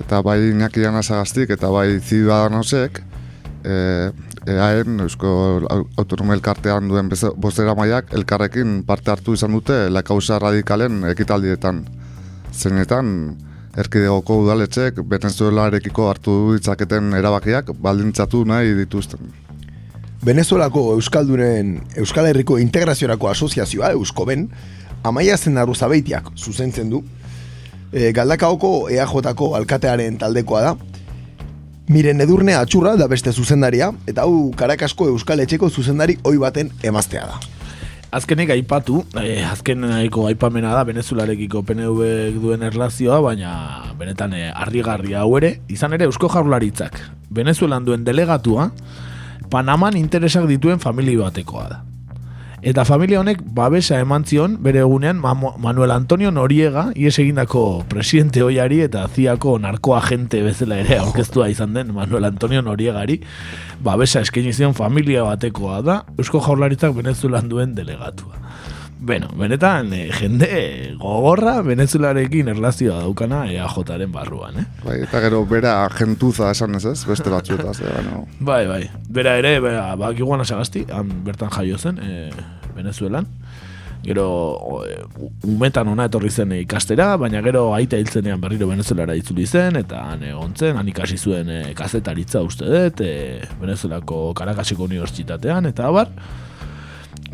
Eta 0.00 0.22
bai 0.26 0.38
Iñaki 0.50 0.86
Anasagaztik 0.88 1.50
eta 1.54 1.70
bai 1.70 2.00
Ciudadanosek, 2.00 3.02
e, 3.64 3.74
EAen 4.46 5.00
Eusko 5.00 5.30
Autonomia 5.96 6.34
Elkartean 6.36 6.88
duen 6.88 7.08
bozera 7.36 7.74
maiak 7.74 8.12
elkarrekin 8.12 8.82
parte 8.86 9.10
hartu 9.12 9.34
izan 9.34 9.52
dute 9.56 9.88
la 9.90 10.02
causa 10.02 10.38
radikalen 10.38 11.04
ekitaldietan. 11.12 11.84
Zeinetan, 12.52 13.36
erkidegoko 13.76 14.42
udaletxek 14.44 15.00
Venezuelarekiko 15.10 16.10
hartu 16.10 16.34
ditzaketen 16.54 17.14
erabakiak 17.18 17.72
baldintzatu 17.82 18.44
nahi 18.46 18.74
dituzten. 18.78 19.32
Venezuelako 20.24 20.94
Euskaldunen 20.94 21.74
Euskal 22.00 22.30
Herriko 22.30 22.56
Integraziorako 22.58 23.28
Asoziazioa, 23.28 23.90
Euskoben, 23.92 24.46
Amaia 25.04 25.36
Zenarruzabeitiak 25.36 26.32
zuzentzen 26.36 26.90
du. 26.90 27.02
E, 27.92 28.10
Galdakaoko 28.16 28.88
EAJ-ko 28.90 29.52
alkatearen 29.58 30.16
taldekoa 30.18 30.62
da. 30.64 30.74
Miren 31.92 32.24
edurne 32.24 32.54
atxurra 32.56 32.94
da 32.96 33.06
beste 33.12 33.32
zuzendaria, 33.32 33.90
eta 34.08 34.24
hau 34.24 34.48
Karakasko 34.56 35.10
Euskal 35.12 35.44
Etxeko 35.44 35.68
zuzendari 35.68 36.16
oi 36.24 36.38
baten 36.40 36.72
emaztea 36.82 37.26
da. 37.28 37.36
Azkenik 38.14 38.50
aipatu, 38.54 39.02
eh, 39.20 39.42
azkeneko 39.44 40.28
aipamena 40.30 40.72
da 40.72 40.84
Venezuelarekiko 40.88 41.64
PNV 41.66 42.38
duen 42.40 42.62
erlazioa, 42.62 43.20
baina 43.20 43.54
benetan 43.98 44.32
eh, 44.38 44.52
harrigarria 44.54 45.24
hau 45.26 45.36
ere, 45.36 45.58
izan 45.68 45.92
ere 45.92 46.06
Eusko 46.08 46.30
Jaurlaritzak 46.30 47.00
Venezuelan 47.34 47.84
duen 47.84 48.04
delegatua 48.06 48.70
Panaman 49.50 49.98
interesak 49.98 50.46
dituen 50.48 50.80
familia 50.80 51.26
batekoa 51.26 51.66
da. 51.68 51.82
Eta 52.64 52.86
familia 52.88 53.18
honek 53.20 53.42
babesa 53.44 53.98
eman 54.00 54.22
zion 54.24 54.54
bere 54.64 54.80
egunean 54.80 55.18
Manuel 55.20 55.90
Antonio 55.92 56.30
Noriega 56.32 56.86
ies 56.96 57.18
egindako 57.20 57.84
presidente 57.90 58.40
hoiari 58.40 58.78
eta 58.86 59.02
ziako 59.12 59.58
narkoagente 59.60 60.40
bezala 60.46 60.78
ere 60.80 60.96
aurkeztua 60.96 61.50
izan 61.52 61.76
den 61.76 61.92
Manuel 61.92 62.24
Antonio 62.24 62.62
Noriegari 62.64 63.18
babesa 63.84 64.22
eskaini 64.24 64.56
zion 64.56 64.72
familia 64.72 65.26
batekoa 65.28 65.82
da 65.84 65.98
Eusko 66.16 66.40
Jaurlaritzak 66.40 66.96
Venezuelan 66.96 67.52
duen 67.52 67.76
delegatua. 67.76 68.40
Beno, 69.04 69.28
benetan 69.36 69.90
eh, 69.92 70.06
jende 70.16 70.48
gogorra 70.96 71.58
Venezuelarekin 71.66 72.48
erlazioa 72.54 73.02
daukana 73.02 73.42
EAJaren 73.52 74.12
barruan, 74.12 74.62
eh? 74.62 74.64
Bai, 74.80 74.94
eta 75.04 75.20
gero 75.20 75.42
bera 75.48 75.74
gentuza 75.92 76.48
esan 76.54 76.78
ez 76.78 76.86
ez, 76.88 77.02
beste 77.04 77.28
batzuetaz, 77.28 77.74
eh, 77.82 77.90
bueno. 77.92 78.22
Bai, 78.40 78.62
bai. 78.70 78.80
Bera 79.12 79.34
ere, 79.36 79.58
bera, 79.60 79.90
bak 80.00 80.22
iguan 80.22 80.40
asagazti, 80.40 80.86
han 80.88 81.10
bertan 81.26 81.52
jaio 81.52 81.76
zen, 81.76 81.98
e, 82.00 82.30
Venezuelan. 82.76 83.28
Gero, 84.04 84.24
o, 84.56 84.78
e, 84.88 84.96
umetan 85.52 85.90
ona 85.92 86.06
etorri 86.08 86.30
zen 86.30 86.54
ikastera, 86.56 87.10
baina 87.20 87.42
gero 87.44 87.66
aita 87.76 88.00
hiltzenean 88.00 88.40
berriro 88.40 88.70
Venezuelara 88.70 89.16
itzuli 89.20 89.44
zen, 89.44 89.76
eta 89.82 90.00
han 90.14 90.24
egon 90.30 90.54
zen, 90.56 90.78
han 90.80 90.88
ikasi 90.88 91.18
zuen 91.18 91.50
e, 91.52 91.58
kazetaritza 91.76 92.40
uste 92.46 92.70
dut, 92.72 93.04
e, 93.04 93.44
Venezuelako 93.60 94.30
Karakasiko 94.40 94.88
Unibertsitatean, 94.88 95.68
eta 95.74 95.90
abar. 95.92 96.08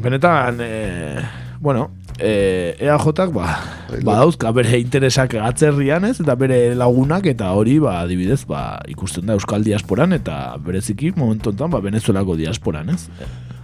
Benetan, 0.01 0.59
e, 0.67 1.47
bueno, 1.61 1.91
e, 2.19 2.75
EAJak, 2.81 3.33
ba, 3.33 3.61
badauzka 4.03 4.51
bere 4.57 4.81
interesak 4.81 5.37
atzerrian 5.37 6.07
ez, 6.09 6.17
eta 6.23 6.35
bere 6.41 6.75
lagunak, 6.75 7.29
eta 7.29 7.53
hori, 7.53 7.77
ba, 7.79 8.01
adibidez, 8.01 8.43
ba, 8.49 8.81
ikusten 8.89 9.29
da 9.29 9.37
Euskal 9.37 9.65
Diasporan, 9.65 10.17
eta 10.17 10.57
bereziki 10.65 11.13
momentu 11.17 11.53
honetan, 11.53 11.71
ba, 11.71 11.83
Venezuelako 11.85 12.39
diasporan, 12.41 12.91
ez? 12.97 13.07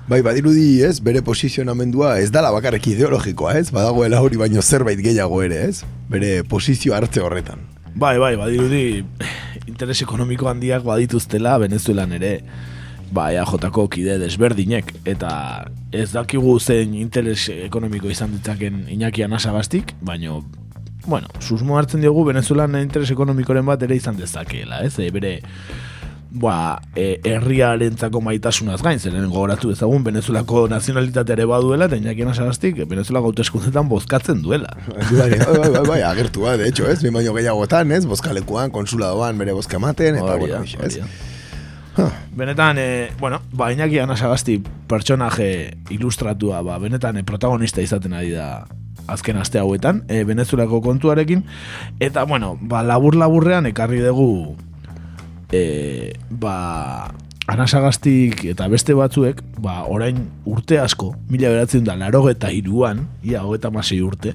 Bai, 0.07 0.21
badirudi 0.23 0.85
ez, 0.87 1.01
bere 1.03 1.25
posizionamendua 1.27 2.19
ez 2.23 2.29
dala 2.31 2.53
bakarrik 2.55 2.93
ideologikoa 2.93 3.57
ez, 3.59 3.73
badagoela 3.75 4.21
hori 4.23 4.39
baino 4.39 4.63
zerbait 4.63 5.01
gehiago 5.03 5.41
ere 5.43 5.65
ez, 5.67 5.81
bere 6.13 6.45
posizio 6.47 6.95
hartze 6.95 7.25
horretan. 7.25 7.65
Bai, 7.97 8.19
bai, 8.21 8.37
badirudi 8.37 9.03
interes 9.67 10.03
ekonomiko 10.05 10.51
handiak 10.53 10.85
badituztela 10.85 11.57
Venezuelan 11.59 12.13
ere 12.21 12.37
ba, 13.13 13.31
EAJ-ko 13.33 13.87
kide 13.93 14.19
desberdinek 14.23 14.93
eta 15.07 15.31
ez 15.95 16.11
dakigu 16.13 16.59
zein 16.61 16.95
interes 16.99 17.49
ekonomiko 17.53 18.11
izan 18.11 18.33
ditzaken 18.37 18.87
Iñaki 18.93 19.25
Anasagaztik, 19.25 19.95
baino 20.01 20.43
bueno, 21.07 21.29
susmo 21.41 21.79
hartzen 21.79 22.01
diogu 22.03 22.25
Venezuelan 22.27 22.75
interes 22.81 23.11
ekonomikoren 23.15 23.67
bat 23.67 23.83
ere 23.87 23.97
izan 23.97 24.17
dezakeela, 24.19 24.83
ez? 24.83 24.97
E, 24.99 25.11
bere 25.15 25.37
ba, 26.37 26.81
e, 26.99 27.21
herriarentzako 27.25 28.21
maitasunaz 28.27 28.81
gain, 28.83 28.99
zeren 28.99 29.29
gogoratu 29.31 29.71
ezagun 29.73 30.03
Venezuelako 30.05 30.67
nazionalitatea 30.73 31.39
ere 31.39 31.47
baduela, 31.49 31.87
eta 31.87 32.01
Iñaki 32.01 32.27
Anasagaztik 32.27 32.83
Venezuelako 32.91 33.31
hauteskundetan 33.31 33.89
bozkatzen 33.89 34.43
duela. 34.43 34.75
Bai, 34.91 35.31
bai, 35.31 35.39
bai, 35.39 35.71
bai, 35.71 35.87
bai, 35.87 36.03
agertua, 36.11 36.57
de 36.59 36.69
hecho, 36.69 36.91
ez, 36.91 36.99
baino 37.13 37.33
gehiagotan, 37.39 37.93
ez, 37.93 38.05
bozkalekuan, 38.11 38.75
konsuladoan 38.75 39.39
bere 39.39 39.55
bozka 39.57 39.79
ematen, 39.79 40.19
eta, 40.19 40.37
bueno, 40.43 40.63
ez. 40.83 40.99
Benetan, 42.37 42.77
e, 42.79 43.11
bueno, 43.19 43.41
ba, 43.53 43.73
Iñaki 43.73 43.99
Anasagasti 43.99 44.63
pertsonaje 44.87 45.77
ilustratua, 45.89 46.63
ba, 46.63 46.79
benetan 46.79 47.17
e, 47.17 47.25
protagonista 47.25 47.81
izaten 47.81 48.13
ari 48.13 48.35
da 48.37 48.67
azken 49.09 49.39
aste 49.41 49.59
hauetan, 49.59 50.05
e, 50.09 50.25
Venezuelako 50.25 50.83
kontuarekin, 50.85 51.45
eta, 52.01 52.25
bueno, 52.25 52.59
ba, 52.61 52.83
labur-laburrean 52.85 53.67
ekarri 53.73 54.03
dugu, 54.05 54.57
e, 55.53 56.13
ba, 56.31 57.15
Anasagastik 57.47 58.43
eta 58.51 58.67
beste 58.67 58.95
batzuek, 58.99 59.41
ba, 59.63 59.85
orain 59.87 60.19
urte 60.45 60.81
asko, 60.83 61.15
mila 61.31 61.53
beratzen 61.55 61.87
da, 61.87 61.95
laro 61.97 62.25
eta 62.29 62.51
iruan, 62.51 63.07
ia, 63.23 63.45
hogeta 63.47 63.71
masei 63.71 64.01
urte, 64.03 64.35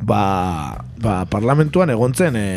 ba, 0.00 0.84
ba, 1.02 1.24
parlamentuan 1.26 1.90
egontzen, 1.90 2.38
e, 2.38 2.48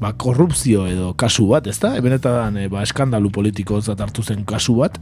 ba, 0.00 0.12
korrupzio 0.12 0.86
edo 0.90 1.12
kasu 1.18 1.48
bat, 1.50 1.66
ezta? 1.66 1.94
Benetan 2.02 2.56
e, 2.60 2.68
ba, 2.72 2.82
eskandalu 2.86 3.30
politiko 3.32 3.80
zat 3.80 4.00
hartu 4.00 4.22
zen 4.22 4.44
kasu 4.48 4.76
bat, 4.80 4.98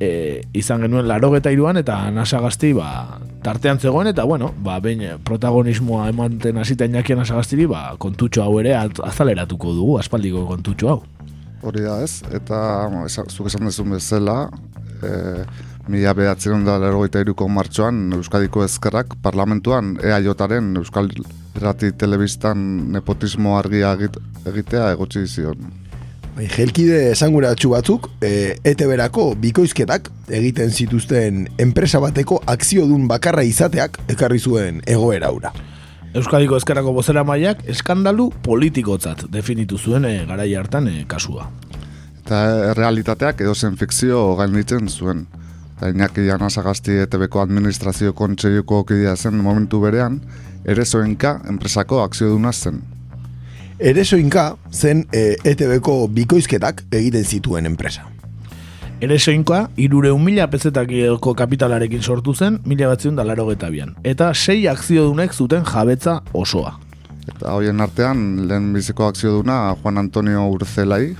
e, 0.00 0.42
izan 0.56 0.84
genuen 0.84 1.06
larogeta 1.08 1.52
iruan 1.54 1.78
eta 1.80 1.98
nasagazti 2.14 2.72
ba, 2.76 3.18
tartean 3.44 3.78
zegoen 3.78 4.10
eta 4.10 4.24
bueno, 4.28 4.52
ba, 4.64 4.78
behin 4.84 5.20
protagonismoa 5.24 6.08
ematen 6.12 6.58
hasita 6.62 6.88
inakian 6.88 7.20
nasagaztiri 7.22 7.68
ba, 7.70 7.86
kontutxo 7.98 8.44
hau 8.46 8.58
ere 8.62 8.74
az- 8.78 9.02
azaleratuko 9.04 9.74
dugu, 9.76 9.98
aspaldiko 10.00 10.46
kontutxo 10.48 10.88
hau. 10.94 11.02
Hori 11.64 11.84
da 11.84 12.00
ez, 12.04 12.22
eta 12.34 12.88
bueno, 12.90 13.08
zuk 13.08 13.46
esan 13.48 13.70
dezun 13.70 13.94
bezala, 13.96 14.48
e, 15.00 15.44
mila 15.88 16.14
behatzen 16.16 16.64
da 16.64 16.78
lerogeita 16.80 17.20
iruko 17.20 17.48
martxoan 17.48 18.12
Euskadiko 18.16 18.64
Ezkerrak 18.64 19.16
parlamentuan 19.22 19.98
EAJaren 20.02 20.76
Euskal 20.80 21.10
Irrati 21.54 21.92
Telebistan 21.92 22.90
nepotismo 22.92 23.56
argia 23.58 23.92
egit- 23.94 24.18
egitea 24.46 24.90
egotzi 24.96 25.26
zion. 25.26 25.70
Bai, 26.34 26.48
jelkide 26.50 27.12
esanguratsu 27.12 27.68
batzuk, 27.70 28.08
e, 28.20 28.56
ETB-rako 28.66 29.34
bikoizketak 29.38 30.08
egiten 30.34 30.70
zituzten 30.74 31.44
enpresa 31.62 32.00
bateko 32.02 32.40
akziodun 32.50 33.06
bakarra 33.06 33.44
izateak 33.46 34.00
ekarri 34.10 34.40
zuen 34.42 34.80
egoera 34.86 35.30
hura. 35.30 35.52
Euskadiko 36.14 36.56
ezkerrako 36.58 36.92
bozera 36.94 37.22
maiak 37.26 37.62
eskandalu 37.70 38.28
politikotzat 38.42 39.24
definitu 39.30 39.78
zuen 39.78 40.04
e, 40.10 40.24
garai 40.26 40.52
hartan 40.58 40.88
e, 40.90 41.04
kasua. 41.06 41.46
Eta 42.24 42.74
realitateak 42.74 43.40
edozen 43.44 43.76
fikzio 43.76 44.34
gainditzen 44.36 44.88
zuen. 44.88 45.26
Eta 45.76 45.90
Iñaki 45.90 46.28
Anasagasti 46.30 46.98
ETBko 47.02 47.42
administrazio 47.42 48.12
kontseiluko 48.14 48.84
kidea 48.88 49.14
zen 49.16 49.36
momentu 49.42 49.80
berean, 49.82 50.20
ere 50.64 50.84
zoenka 50.84 51.38
enpresako 51.48 52.02
akzioduna 52.02 52.52
zen. 52.52 52.82
Eresoinka 53.78 54.54
zen 54.70 55.04
e, 55.12 55.34
ETB-ko 55.44 56.06
bikoizketak 56.14 56.84
egiten 56.94 57.24
zituen 57.24 57.66
enpresa. 57.66 58.06
Ere 59.02 59.18
soinkoa, 59.18 59.66
irureun 59.76 60.22
mila 60.22 60.46
pezetakiko 60.48 61.34
kapitalarekin 61.34 62.02
sortu 62.02 62.32
zen, 62.34 62.60
mila 62.64 62.88
batzion 62.92 63.18
dalaro 63.18 63.48
getabian. 63.50 63.96
Eta 64.06 64.30
sei 64.34 64.68
akziodunek 64.70 65.34
zuten 65.34 65.66
jabetza 65.66 66.20
osoa. 66.32 66.76
Eta 67.26 67.56
hoien 67.56 67.80
artean, 67.80 68.46
lehen 68.48 68.72
biziko 68.72 69.08
akzioduna 69.08 69.74
Juan 69.82 69.98
Antonio 69.98 70.46
Urzelai, 70.52 71.16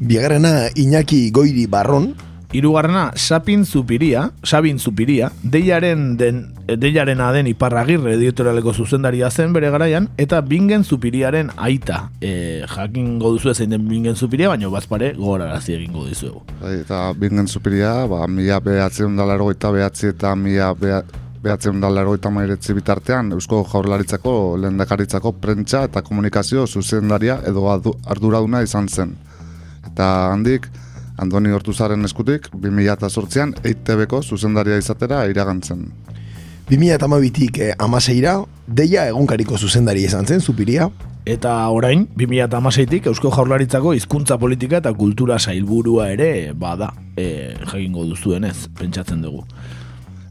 Bigarrena 0.00 0.70
Iñaki 0.78 1.30
Goiri 1.32 1.66
Barron, 1.66 2.14
Hirugarrena, 2.52 3.12
Sapin 3.14 3.64
Zupiria, 3.64 4.32
Sabin 4.42 4.78
Zupiria, 4.78 5.30
deiaren 5.42 6.16
den, 6.18 6.40
deiarena 6.66 7.30
den 7.32 7.46
iparragirre 7.46 8.16
editorialeko 8.16 8.72
zuzendaria 8.74 9.30
zen 9.30 9.52
bere 9.54 9.70
garaian, 9.70 10.08
eta 10.18 10.40
Bingen 10.42 10.82
Zupiriaren 10.84 11.52
aita. 11.56 12.08
E, 12.20 12.64
jakingo 12.66 13.30
duzu 13.36 13.54
zein 13.54 13.70
den 13.70 13.86
Bingen 13.88 14.16
Zupiria, 14.16 14.48
baina 14.50 14.68
bazpare 14.68 15.12
gogorarazi 15.14 15.76
egingo 15.78 16.04
dizuegu. 16.08 16.42
Bai, 16.60 16.80
eta 16.80 17.12
bingen 17.14 17.46
zupiria, 17.46 18.06
ba, 18.10 18.26
mila 18.26 18.58
behatzen 18.60 19.14
dalaro 19.16 19.50
eta 19.54 19.70
behatzi 19.70 20.10
eta 20.10 20.34
mila 20.34 20.72
beha, 20.74 21.04
behatzen 21.42 21.80
dalaro 21.80 22.14
eta 22.18 22.30
mairetzi 22.34 22.74
bitartean 22.76 23.30
Eusko 23.32 23.62
Jaurlaritzako 23.70 24.34
lehendakaritzako 24.60 25.32
prentsa 25.40 25.84
eta 25.86 26.02
komunikazio 26.02 26.66
zuzendaria 26.66 27.38
edo 27.48 27.64
adu- 27.72 27.96
arduraduna 28.10 28.60
izan 28.66 28.88
zen. 28.88 29.14
Eta 29.86 30.10
handik, 30.32 30.66
Andoni 31.20 31.52
Hortuzaren 31.52 32.04
eskutik, 32.08 32.48
2008an 32.54 33.58
EITB-ko 33.64 34.22
zuzendaria 34.22 34.78
izatera 34.80 35.26
iragantzen. 35.28 35.84
2008tik 36.70 37.58
eh, 37.60 37.70
amaseira, 37.82 38.38
deia 38.66 39.08
egunkariko 39.10 39.58
zuzendari 39.58 40.04
izan 40.06 40.26
zen, 40.26 40.40
zupiria. 40.40 40.88
Eta 41.28 41.52
orain, 41.74 42.06
2006tik 42.16 43.10
Eusko 43.10 43.32
Jaurlaritzako 43.34 43.92
hizkuntza 43.98 44.38
politika 44.40 44.78
eta 44.80 44.92
kultura 44.96 45.36
sailburua 45.38 46.08
ere 46.14 46.30
bada, 46.56 46.92
e, 47.18 47.52
jakingo 47.66 48.06
duzuenez, 48.08 48.70
pentsatzen 48.78 49.20
dugu. 49.26 49.44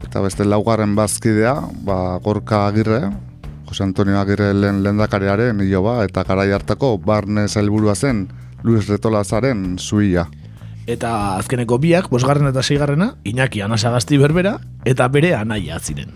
Eta 0.02 0.24
beste 0.24 0.48
laugarren 0.48 0.96
bazkidea, 0.98 1.54
ba, 1.86 2.18
Gorka 2.24 2.66
Agirre, 2.66 3.04
Jose 3.70 3.84
Antonio 3.86 4.18
Agirre 4.18 4.54
lehen 4.56 4.82
lehendakariaren 4.82 5.62
iloba, 5.62 6.00
eta 6.08 6.24
garai 6.26 6.50
hartako 6.56 6.96
barne 6.98 7.46
zailburua 7.48 7.94
zen 7.96 8.30
Luis 8.64 8.88
Retolazaren 8.90 9.76
zuia. 9.78 10.26
Eta 10.90 11.38
azkeneko 11.38 11.78
biak, 11.78 12.10
bosgarren 12.10 12.50
eta 12.50 12.64
seigarrena, 12.66 13.14
Iñaki 13.28 13.62
Anasagasti 13.62 14.18
berbera, 14.18 14.58
eta 14.90 15.08
bere 15.14 15.36
anaia 15.38 15.78
ziren. 15.80 16.16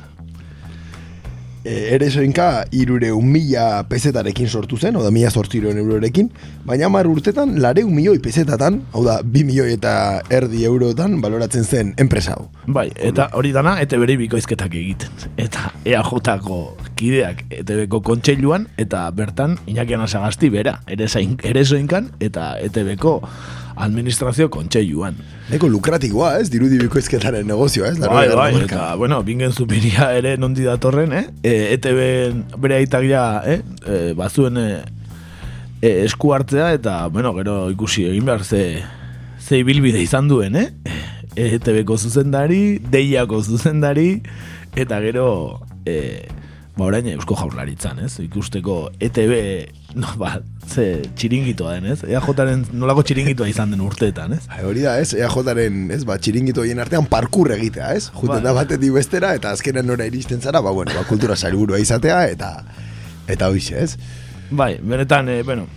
E, 1.64 1.94
ere 1.96 2.10
soinka 2.12 2.66
irure 2.76 3.12
mila 3.24 3.86
pezetarekin 3.88 4.50
sortu 4.50 4.76
zen, 4.76 4.98
oda 5.00 5.12
mila 5.16 5.30
sortziroen 5.30 5.78
eurorekin, 5.80 6.32
baina 6.66 6.90
mar 6.92 7.08
urtetan 7.08 7.54
lareun 7.62 7.94
milioi 7.94 8.18
pezetatan, 8.20 8.82
hau 8.92 9.06
da, 9.06 9.22
bi 9.24 9.46
milioi 9.48 9.78
eta 9.78 9.94
erdi 10.34 10.66
eurotan 10.68 11.22
baloratzen 11.22 11.64
zen 11.64 11.94
enpresa 12.02 12.34
hau. 12.36 12.50
Bai, 12.66 12.90
eta 12.98 13.30
hori 13.38 13.54
dana, 13.56 13.78
ete 13.80 14.02
bere 14.02 14.18
bikoizketak 14.20 14.76
egiten. 14.76 15.14
Eta 15.38 15.70
EAJ-ko 15.86 16.62
kideak 17.00 17.46
ETB-ko 17.62 18.02
kontseiluan, 18.02 18.68
eta 18.82 19.06
bertan 19.16 19.60
Iñaki 19.70 19.96
Anasagasti 19.96 20.50
bera, 20.50 20.80
ere, 20.88 21.08
zain, 21.08 21.38
ere 21.46 21.64
zoinkan, 21.64 22.10
eta 22.20 22.56
ETB-ko 22.66 23.22
administrazio 23.76 24.50
kontseiluan. 24.54 25.16
Neko 25.50 25.68
lukratikoa, 25.72 26.34
ez? 26.42 26.50
Dirudi 26.54 26.78
bikoizketaren 26.82 27.48
negozioa, 27.48 27.92
ez? 27.92 28.00
Bai, 28.02 28.28
bai, 28.34 28.50
eta, 28.64 28.94
bueno, 29.00 29.22
bingen 29.26 29.52
zupiria 29.52 30.12
ere 30.18 30.36
nondi 30.38 30.68
datorren, 30.68 31.14
eh? 31.18 31.24
E, 31.44 31.54
ETB 31.76 32.60
bere 32.62 32.82
aitagia, 32.82 33.24
eh? 33.46 33.60
E, 33.86 33.98
bazuen 34.18 34.60
e, 34.62 34.68
e, 35.82 35.96
esku 36.06 36.34
hartzea, 36.36 36.72
eta, 36.78 37.00
bueno, 37.14 37.34
gero 37.40 37.58
ikusi 37.74 38.08
egin 38.12 38.30
behar 38.30 38.46
ze, 38.46 38.64
ze 39.42 39.64
ibilbide 39.64 40.02
izan 40.04 40.30
duen, 40.32 40.56
eh? 40.60 40.70
E, 41.34 41.50
ETB-ko 41.58 41.98
zuzendari, 41.98 42.80
deiako 42.94 43.42
zuzendari, 43.44 44.22
eta 44.78 45.02
gero, 45.02 45.28
e, 45.86 46.28
ba, 46.78 46.86
orain 46.88 47.08
Eusko 47.14 47.36
Jaurlaritzan, 47.38 48.00
ez? 48.06 48.16
Ikusteko 48.24 48.78
ETB, 49.04 49.34
no, 50.00 50.10
ba, 50.18 50.40
ze 50.68 51.04
txiringitoa 51.20 51.76
den, 51.78 51.92
ez? 51.94 52.00
EAJaren 52.08 52.66
nolako 52.74 53.04
txiringitoa 53.06 53.50
izan 53.52 53.76
den 53.76 53.84
urteetan, 53.86 54.34
ez? 54.38 54.48
Bai, 54.50 54.64
hori 54.66 54.86
da, 54.86 54.96
ez? 55.02 55.14
EAJaren, 55.18 55.86
ez, 55.94 56.02
ba, 56.10 56.18
txiringito 56.18 56.66
hien 56.66 56.82
artean 56.82 57.06
parkur 57.12 57.54
egitea, 57.54 57.94
ez? 58.00 58.08
Juten 58.16 58.40
Bai. 58.40 58.42
da 58.48 58.56
batetik 58.58 58.96
bestera, 58.96 59.36
eta 59.38 59.54
azkenen 59.54 59.88
nora 59.90 60.08
iristen 60.10 60.42
zara, 60.42 60.64
ba, 60.66 60.74
bueno, 60.74 60.96
ba, 60.98 61.06
kultura 61.10 61.38
sailburua 61.38 61.82
izatea, 61.84 62.26
eta, 62.34 62.52
eta 63.30 63.54
hoize, 63.54 63.86
ez? 63.86 63.98
Bai, 64.50 64.76
benetan, 64.82 65.30
e, 65.30 65.44
bueno, 65.46 65.68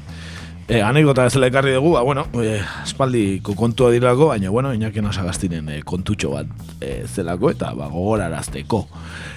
e, 0.68 0.80
anekdota 0.80 1.26
ez 1.28 1.36
ekarri 1.36 1.74
dugu, 1.76 1.92
ba, 1.98 2.02
bueno, 2.06 2.24
e, 2.40 2.62
espaldiko 2.84 3.54
kontua 3.54 3.90
dirako, 3.92 4.30
baina, 4.32 4.50
bueno, 4.50 4.72
Iñaki 4.74 5.04
Nasagastinen 5.04 5.68
e, 5.68 5.82
kontutxo 5.84 6.32
bat 6.32 6.80
e, 6.80 7.04
zelako, 7.06 7.52
eta 7.52 7.74
ba, 7.76 7.90
gogorarazteko. 7.92 8.82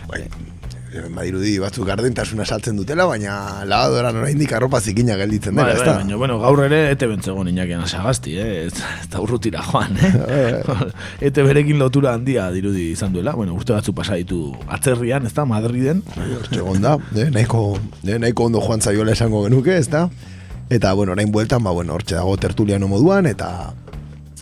Bai, 0.08 0.24
badirudi 0.90 1.58
batzuk 1.62 1.86
gardentasuna 1.88 2.46
saltzen 2.46 2.78
dutela, 2.80 3.06
baina 3.06 3.66
lavadoran 3.70 4.18
oraindik 4.22 4.52
arropa 4.58 4.80
zikina 4.82 5.16
gelditzen 5.20 5.54
Bai, 5.56 5.68
dela, 5.68 5.76
bai, 5.76 5.82
ez 5.82 5.88
da? 5.88 5.96
baina, 6.02 6.18
bueno, 6.18 6.40
gaur 6.42 6.64
ere 6.66 6.80
ete 6.94 7.08
bentzegon 7.10 7.50
Iñaki 7.52 7.78
Nasagasti, 7.78 8.36
eh? 8.42 8.66
ez, 8.66 8.74
ez 8.74 9.10
da 9.12 9.22
urrutira 9.22 9.62
joan, 9.66 9.98
eh? 10.02 10.62
ete 11.30 11.46
berekin 11.46 11.80
lotura 11.82 12.16
handia 12.18 12.50
dirudi 12.56 12.90
izan 12.96 13.14
duela, 13.14 13.36
bueno, 13.38 13.54
urte 13.54 13.76
batzu 13.76 13.94
pasa 13.94 14.18
ditu 14.18 14.56
atzerrian, 14.68 15.30
ez 15.30 15.34
Madriden, 15.50 16.02
Hortxe 16.16 16.60
egon 16.60 16.82
da, 16.82 16.98
eh, 17.16 17.30
nahiko, 17.34 17.64
eh, 18.06 18.18
nahiko 18.20 18.50
ondo 18.50 18.62
joan 18.62 18.82
zaiola 18.82 19.14
esango 19.14 19.44
genuke, 19.46 19.78
ez? 19.78 19.90
Eta, 20.70 20.94
bueno, 20.94 21.14
orain 21.14 21.32
bueltan, 21.32 21.64
ba, 21.64 21.72
bueno, 21.72 21.94
hortxe 21.94 22.16
dago 22.16 22.36
tertuliano 22.38 22.88
moduan, 22.88 23.26
eta 23.26 23.74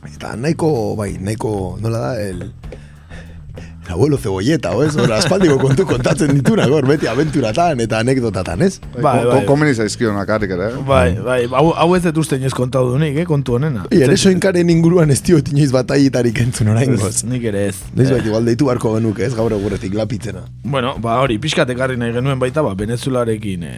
eta 0.08 0.36
nahiko, 0.36 0.96
bai, 0.96 1.18
nahiko, 1.20 1.78
nola 1.82 2.00
da, 2.00 2.12
el 2.22 2.52
abuelo 3.92 4.18
cebolleta, 4.18 4.72
o? 4.76 4.84
Hora, 4.84 5.18
aspaldiko 5.18 5.58
kontu 5.62 5.86
kontatzen 5.86 6.34
dituna, 6.36 6.66
gor, 6.68 6.86
beti 6.88 7.08
aventuratan 7.08 7.80
eta 7.86 8.00
anekdotatan, 8.04 8.62
ez? 8.62 8.80
Bai, 8.96 9.02
bai. 9.04 9.24
ko- 9.26 9.46
Komeni 9.54 9.74
zaizkionak 9.76 10.30
harik 10.30 10.52
ere. 10.58 10.70
eh? 10.74 10.82
bai, 10.88 11.16
bai, 11.24 11.40
hau, 11.52 11.72
hau 11.74 11.90
ez 11.96 12.04
dut 12.04 12.18
uste 12.24 12.36
inoiz 12.40 12.54
kontatu 12.54 12.92
dunik, 12.96 13.18
eh, 13.18 13.26
kontu 13.26 13.56
honena. 13.56 13.86
I, 13.92 14.02
ere 14.04 14.18
soinkaren 14.18 14.70
inguruan 14.70 15.12
ez 15.12 15.22
dio 15.24 15.38
inoiz 15.40 15.72
bataietarik 15.72 16.40
entzun 16.44 16.68
oraingoz. 16.74 17.08
Ez, 17.08 17.24
nik 17.26 17.44
ere 17.44 17.68
ez. 17.70 17.78
Noiz 17.96 18.10
Eh, 18.10 18.14
baita 18.18 18.28
igual 18.28 18.46
deitu 18.46 18.66
barko 18.66 18.96
genuke, 18.98 19.26
ez 19.26 19.34
gaur 19.36 19.52
eguretik 19.54 19.94
lapitzena. 19.94 20.44
Bueno, 20.64 20.96
ba 21.00 21.20
hori, 21.22 21.38
pixkat 21.40 21.70
ekarri 21.70 21.98
nahi 21.98 22.12
genuen 22.14 22.40
baita, 22.40 22.62
ba, 22.62 22.74
Venezuelarekin 22.76 23.64
e, 23.64 23.74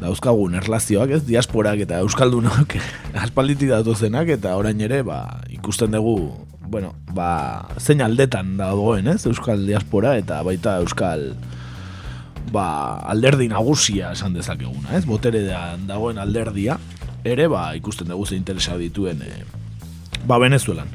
dauzkagun 0.00 0.54
erlazioak, 0.58 1.10
ez, 1.16 1.22
diasporak 1.26 1.80
eta 1.86 2.00
euskaldunok 2.04 2.74
aspalditik 3.24 3.70
datuzenak, 3.72 4.28
eta 4.36 4.56
orain 4.58 4.80
ere, 4.84 5.02
ba, 5.06 5.40
ikusten 5.54 5.90
dugu, 5.96 6.32
bueno, 6.68 6.94
ba, 7.14 7.68
zein 7.78 8.02
aldetan 8.02 8.56
dagoen, 8.58 9.08
ez, 9.12 9.24
euskal 9.26 9.66
diaspora, 9.66 10.16
eta 10.20 10.42
baita 10.46 10.78
euskal, 10.82 11.30
ba, 12.52 12.66
alderdi 13.10 13.48
nagusia 13.52 14.12
esan 14.16 14.36
dezakeguna, 14.36 14.94
ez, 14.98 15.04
boterean 15.08 15.86
dagoen 15.88 16.18
alderdia, 16.22 16.78
ere, 17.26 17.48
ba, 17.52 17.68
ikusten 17.78 18.10
dugu 18.12 18.26
ze 18.26 18.36
interesa 18.36 18.76
dituen, 18.78 19.22
e, 19.22 19.44
ba, 20.26 20.38
Venezuelan. 20.42 20.90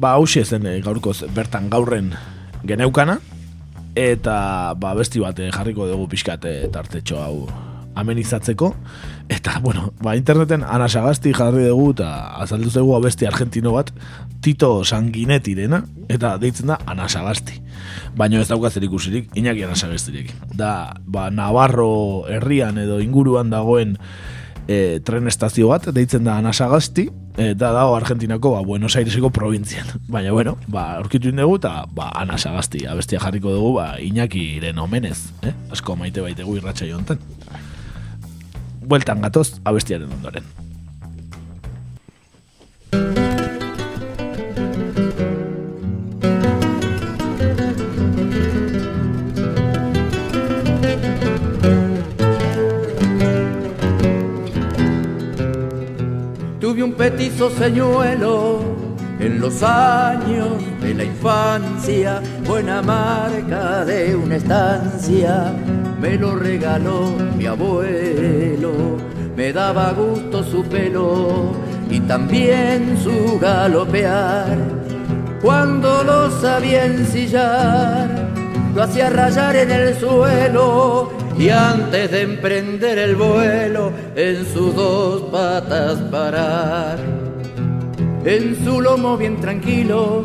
Ba, 0.00 0.14
hauxe 0.16 0.44
zen 0.44 0.66
e, 0.66 0.78
gaurkoz 0.84 1.20
bertan 1.34 1.68
gaurren 1.70 2.14
geneukana, 2.66 3.18
eta 3.98 4.74
ba, 4.78 4.94
besti 4.94 5.20
bat 5.22 5.38
eh, 5.42 5.50
jarriko 5.50 5.88
dugu 5.88 6.08
pixkat 6.12 6.46
tartetxo 6.72 7.18
hau 7.18 7.48
amenizatzeko 7.98 8.74
eta 9.40 9.58
bueno, 9.64 9.94
ba, 10.02 10.16
interneten 10.16 10.64
Ana 10.68 10.88
Sagasti 10.92 11.32
jarri 11.32 11.64
dugu 11.70 11.94
eta 11.94 12.10
azaldu 12.44 12.70
zegu 12.70 12.92
abesti 12.96 13.26
argentino 13.26 13.72
bat 13.72 13.88
Tito 14.44 14.84
Sanguinetirena 14.84 15.82
eta 16.12 16.36
deitzen 16.38 16.68
da 16.68 16.76
Ana 16.86 17.08
Sagasti 17.08 17.56
baina 18.16 18.40
ez 18.40 18.50
dauka 18.50 18.70
zer 18.70 18.84
ikusirik 18.84 19.32
Iñaki 19.32 19.64
Ana 19.64 19.78
Sagastirik 19.80 20.34
da 20.52 20.92
ba, 21.06 21.30
Navarro 21.30 22.28
herrian 22.28 22.76
edo 22.84 23.00
inguruan 23.00 23.48
dagoen 23.48 23.96
e, 24.68 25.00
tren 25.04 25.26
estazio 25.30 25.70
bat, 25.70 25.88
deitzen 25.94 26.26
da 26.26 26.36
Anasagasti, 26.38 27.06
eta 27.40 27.72
dago 27.74 27.96
Argentinako 27.96 28.54
ba, 28.54 28.60
Buenos 28.66 28.94
Aireseko 28.96 29.30
probintzian. 29.34 29.88
Baina, 30.14 30.32
bueno, 30.36 30.56
ba, 30.68 30.96
aurkitu 31.00 31.32
dugu 31.32 31.58
eta 31.58 31.86
ba, 31.96 32.10
Anasagasti, 32.22 32.84
abestia 32.86 33.22
jarriko 33.22 33.54
dugu, 33.56 33.74
ba, 33.80 33.94
Iñakiren 34.00 34.78
omenez, 34.78 35.18
eh? 35.42 35.54
asko 35.72 35.96
maite 35.96 36.22
baitegu 36.24 36.56
irratxa 36.60 36.86
jonten. 36.90 37.18
Bueltan 38.90 39.20
gatoz, 39.22 39.60
abestiaren 39.62 40.10
ondoren. 40.10 40.42
Tuve 56.60 56.82
un 56.82 56.94
petizo 56.94 57.48
señuelo 57.50 58.60
en 59.20 59.40
los 59.40 59.62
años 59.62 60.48
de 60.80 60.94
la 60.94 61.04
infancia, 61.04 62.20
buena 62.44 62.82
marca 62.82 63.84
de 63.84 64.16
una 64.16 64.34
estancia, 64.34 65.52
me 66.00 66.16
lo 66.16 66.34
regaló 66.36 67.12
mi 67.36 67.46
abuelo, 67.46 68.72
me 69.36 69.52
daba 69.52 69.92
gusto 69.92 70.42
su 70.42 70.64
pelo 70.64 71.52
y 71.90 72.00
también 72.00 72.98
su 73.02 73.38
galopear. 73.38 74.56
Cuando 75.42 76.02
lo 76.02 76.30
sabía 76.40 76.86
ensillar, 76.86 78.08
lo 78.74 78.82
hacía 78.82 79.10
rayar 79.10 79.56
en 79.56 79.70
el 79.70 79.94
suelo 79.94 81.12
y 81.38 81.48
antes 81.48 82.10
de 82.10 82.22
emprender 82.22 82.98
el 82.98 83.16
vuelo 83.16 83.92
en 84.14 84.44
sus 84.46 84.74
dos 84.74 85.22
patas 85.32 85.98
parar. 86.10 86.98
En 88.24 88.62
su 88.64 88.80
lomo 88.80 89.16
bien 89.16 89.40
tranquilo 89.40 90.22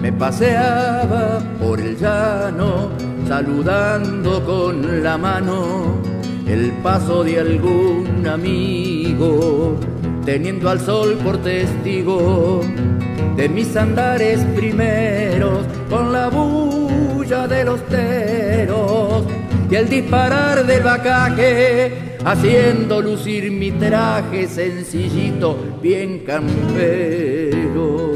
me 0.00 0.12
paseaba 0.12 1.40
por 1.60 1.80
el 1.80 1.98
llano, 1.98 2.90
saludando 3.26 4.44
con 4.44 5.02
la 5.02 5.18
mano 5.18 6.00
el 6.46 6.70
paso 6.82 7.24
de 7.24 7.40
algún 7.40 8.24
amigo, 8.26 9.78
teniendo 10.24 10.70
al 10.70 10.80
sol 10.80 11.18
por 11.24 11.38
testigo 11.38 12.60
de 13.36 13.48
mis 13.48 13.76
andares 13.76 14.40
primeros, 14.54 15.66
con 15.90 16.12
la 16.12 16.28
bulla 16.28 17.48
de 17.48 17.64
los 17.64 17.80
teros 17.86 19.24
y 19.70 19.74
el 19.74 19.88
disparar 19.88 20.64
del 20.64 20.82
bacaje, 20.84 22.18
haciendo 22.24 23.02
lucir 23.02 23.50
mi 23.50 23.72
traje 23.72 24.46
sencillito, 24.46 25.78
bien 25.82 26.20
campero. 26.20 28.14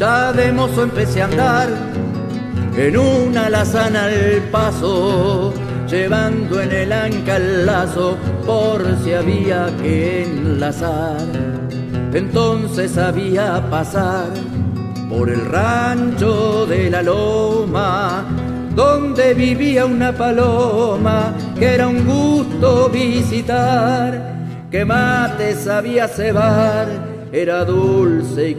Ya 0.00 0.32
de 0.32 0.50
mozo 0.50 0.84
empecé 0.84 1.20
a 1.20 1.26
andar 1.26 1.68
en 2.74 2.96
una 2.96 3.48
alazana 3.48 4.04
al 4.04 4.40
paso, 4.50 5.52
llevando 5.86 6.58
en 6.58 6.72
el 6.72 6.90
anca 6.90 7.36
el 7.36 7.66
lazo 7.66 8.16
por 8.46 8.82
si 9.04 9.12
había 9.12 9.66
que 9.82 10.22
enlazar. 10.22 11.18
Entonces 12.14 12.96
había 12.96 13.62
pasar 13.68 14.28
por 15.10 15.28
el 15.28 15.44
rancho 15.44 16.64
de 16.64 16.88
la 16.88 17.02
loma, 17.02 18.24
donde 18.74 19.34
vivía 19.34 19.84
una 19.84 20.12
paloma 20.12 21.34
que 21.58 21.74
era 21.74 21.86
un 21.86 22.06
gusto 22.06 22.88
visitar, 22.88 24.34
que 24.70 24.82
mate 24.82 25.54
sabía 25.56 26.08
cebar, 26.08 26.88
era 27.32 27.66
dulce 27.66 28.48
y 28.48 28.54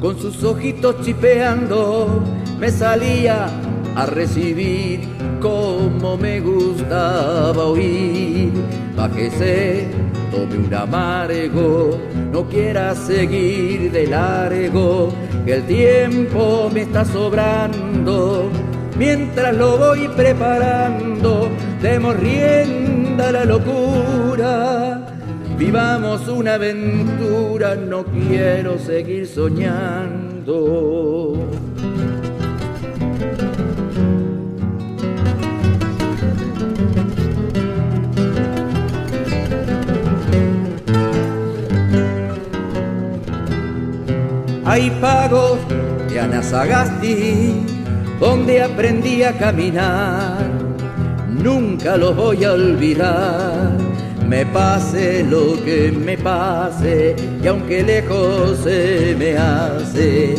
Con 0.00 0.16
sus 0.16 0.44
ojitos 0.44 1.00
chipeando 1.00 2.22
me 2.60 2.70
salía 2.70 3.48
a 3.96 4.06
recibir 4.06 5.00
como 5.40 6.16
me 6.16 6.38
gustaba 6.38 7.64
oír. 7.64 8.52
Bájese, 8.96 9.88
tome 10.30 10.68
un 10.68 10.72
amargo, 10.72 11.98
no 12.30 12.44
quiera 12.48 12.94
seguir 12.94 13.90
de 13.90 14.06
largo, 14.06 15.12
que 15.44 15.54
el 15.54 15.64
tiempo 15.64 16.70
me 16.72 16.82
está 16.82 17.04
sobrando. 17.04 18.50
Mientras 18.96 19.56
lo 19.56 19.78
voy 19.78 20.06
preparando, 20.16 21.48
demos 21.82 22.16
rienda 22.20 23.30
a 23.30 23.32
la 23.32 23.44
locura. 23.44 25.09
Vivamos 25.60 26.26
una 26.26 26.54
aventura, 26.54 27.76
no 27.76 28.06
quiero 28.06 28.78
seguir 28.78 29.26
soñando. 29.26 30.56
Hay 44.64 44.90
pagos 44.98 45.58
de 46.08 46.20
Anasagasti 46.20 47.66
donde 48.18 48.62
aprendí 48.62 49.22
a 49.24 49.36
caminar, 49.36 50.38
nunca 51.28 51.98
los 51.98 52.16
voy 52.16 52.44
a 52.44 52.52
olvidar. 52.54 53.59
Me 54.30 54.46
pase 54.46 55.24
lo 55.24 55.60
que 55.64 55.90
me 55.90 56.16
pase, 56.16 57.16
y 57.42 57.46
aunque 57.48 57.82
lejos 57.82 58.58
se 58.58 59.16
me 59.18 59.36
hace, 59.36 60.36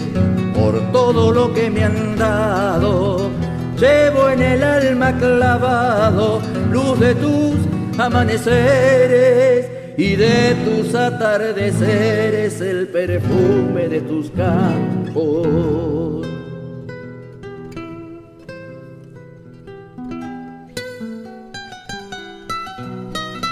por 0.54 0.80
todo 0.94 1.34
lo 1.34 1.54
que 1.54 1.70
me 1.70 1.84
han 1.84 2.16
dado, 2.16 3.30
llevo 3.78 4.30
en 4.30 4.44
el 4.44 4.64
alma 4.64 5.12
clavado 5.18 6.42
luz 6.72 7.02
de 7.02 7.16
tus 7.16 7.56
amaneceres 8.00 9.70
y 9.98 10.16
de 10.16 10.56
tus 10.64 10.96
atardeceres 10.96 12.62
el 12.62 12.88
perfume 12.88 13.90
de 13.90 14.00
tus 14.00 14.32
campos. 14.32 16.21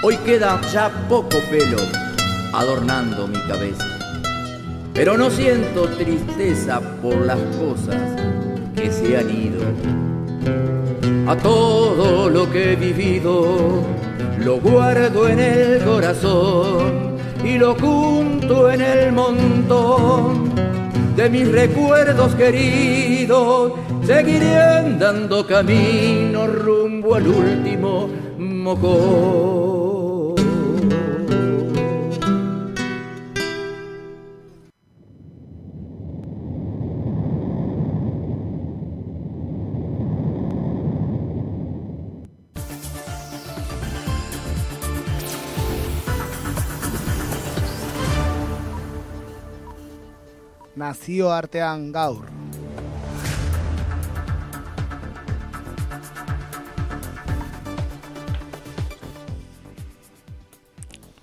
Hoy 0.02 0.16
queda 0.24 0.58
ya 0.72 0.88
poco 1.10 1.36
pelo 1.50 1.76
adornando 2.54 3.28
mi 3.28 3.38
cabeza, 3.40 3.84
pero 4.94 5.18
no 5.18 5.28
siento 5.28 5.88
tristeza 5.88 6.80
por 7.02 7.16
las 7.26 7.38
cosas 7.58 8.00
que 8.74 8.90
se 8.90 9.18
han 9.18 9.28
ido. 9.28 9.60
A 11.30 11.36
todo 11.36 12.30
lo 12.30 12.50
que 12.50 12.72
he 12.72 12.76
vivido 12.76 13.84
lo 14.38 14.58
guardo 14.58 15.28
en 15.28 15.38
el 15.38 15.84
corazón 15.84 17.18
y 17.44 17.58
lo 17.58 17.74
junto 17.74 18.70
en 18.70 18.80
el 18.80 19.12
montón 19.12 20.50
de 21.14 21.28
mis 21.28 21.46
recuerdos 21.52 22.34
queridos. 22.36 23.72
Seguiré 24.06 24.56
andando 24.56 25.46
camino 25.46 26.46
rumbo 26.46 27.16
al 27.16 27.28
último 27.28 28.08
mocón. 28.38 29.79
Nazioartean 50.90 51.92
gaur. 51.94 52.24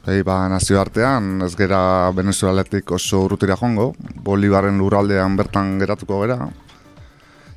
Ei, 0.08 0.22
ba, 0.24 0.38
nazioartean, 0.48 1.42
ez 1.44 1.52
gera 1.60 1.82
Venezuelatik 2.16 2.94
oso 2.96 3.26
urrutira 3.26 3.58
joango, 3.60 3.90
Bolibarren 4.24 4.80
lurraldean 4.80 5.36
bertan 5.36 5.76
geratuko 5.82 6.22
gera. 6.24 6.48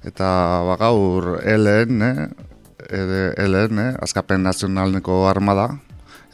Eta 0.03 0.31
ba, 0.67 0.75
gaur 0.81 1.37
LN, 1.47 2.03
edo 2.91 3.21
LN, 3.47 3.85
Azkapen 4.03 4.43
Nazionalneko 4.49 5.29
Armada, 5.31 5.69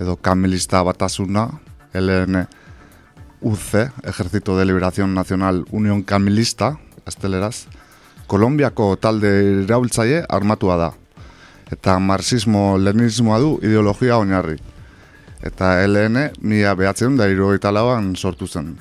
edo 0.01 0.17
Kamilista 0.17 0.81
Batasuna, 0.89 1.51
LN 1.93 2.47
UC, 3.41 3.91
Ejército 4.05 4.59
de 4.59 4.65
Liberación 4.65 5.15
Nacional 5.15 5.65
Unión 5.71 6.03
Kamilista, 6.03 6.79
esteleraz, 7.07 7.67
Kolombiako 8.27 8.97
talde 8.97 9.63
iraultzaile 9.63 10.25
armatua 10.29 10.77
da. 10.77 10.91
Eta 11.71 11.99
marxismo-leninismoa 11.99 13.39
du 13.43 13.59
ideologia 13.63 14.19
oinarri 14.19 14.59
eta 15.47 15.77
LN 15.87 16.31
mila 16.41 16.75
behatzen 16.75 17.17
da 17.19 17.29
irugaita 17.31 17.73
lauan 17.73 18.15
sortu 18.17 18.47
zen. 18.47 18.75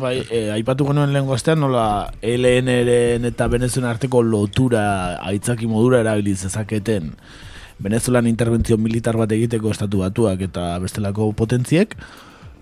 Bai, 0.00 0.20
e, 0.30 0.50
aipatuko 0.54 0.94
nuen 0.94 1.12
lehen 1.12 1.26
goztean, 1.26 1.58
nola 1.60 2.12
LN-ren 2.22 3.26
eta 3.26 3.48
Venezuelan 3.50 3.90
arteko 3.90 4.22
lotura 4.22 5.18
aitzaki 5.26 5.66
modura 5.66 6.00
erabili 6.04 6.36
zezaketen 6.36 7.10
Venezuelan 7.82 8.28
interbentzio 8.28 8.76
militar 8.78 9.16
bat 9.16 9.32
egiteko 9.32 9.72
estatu 9.72 10.04
batuak 10.04 10.42
eta 10.44 10.74
bestelako 10.78 11.32
potentziek, 11.32 11.96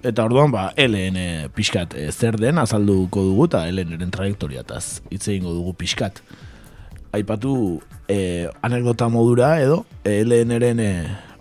eta 0.03 0.25
orduan, 0.25 0.53
ba, 0.55 0.71
LN 0.77 1.49
pixkat 1.55 1.95
e, 1.99 2.09
zer 2.13 2.39
den 2.41 2.59
azalduko 2.59 3.23
dugu 3.27 3.49
eta 3.49 3.65
LN-ren 3.71 4.11
trajektoriataz 4.15 4.85
hitz 5.11 5.27
egingo 5.29 5.55
dugu 5.57 5.75
pixkat. 5.79 6.23
Aipatu 7.17 7.81
e, 8.09 8.49
anekdota 8.63 9.09
modura 9.13 9.57
edo 9.63 9.85
LN-ren 10.05 10.81
e, 10.85 10.93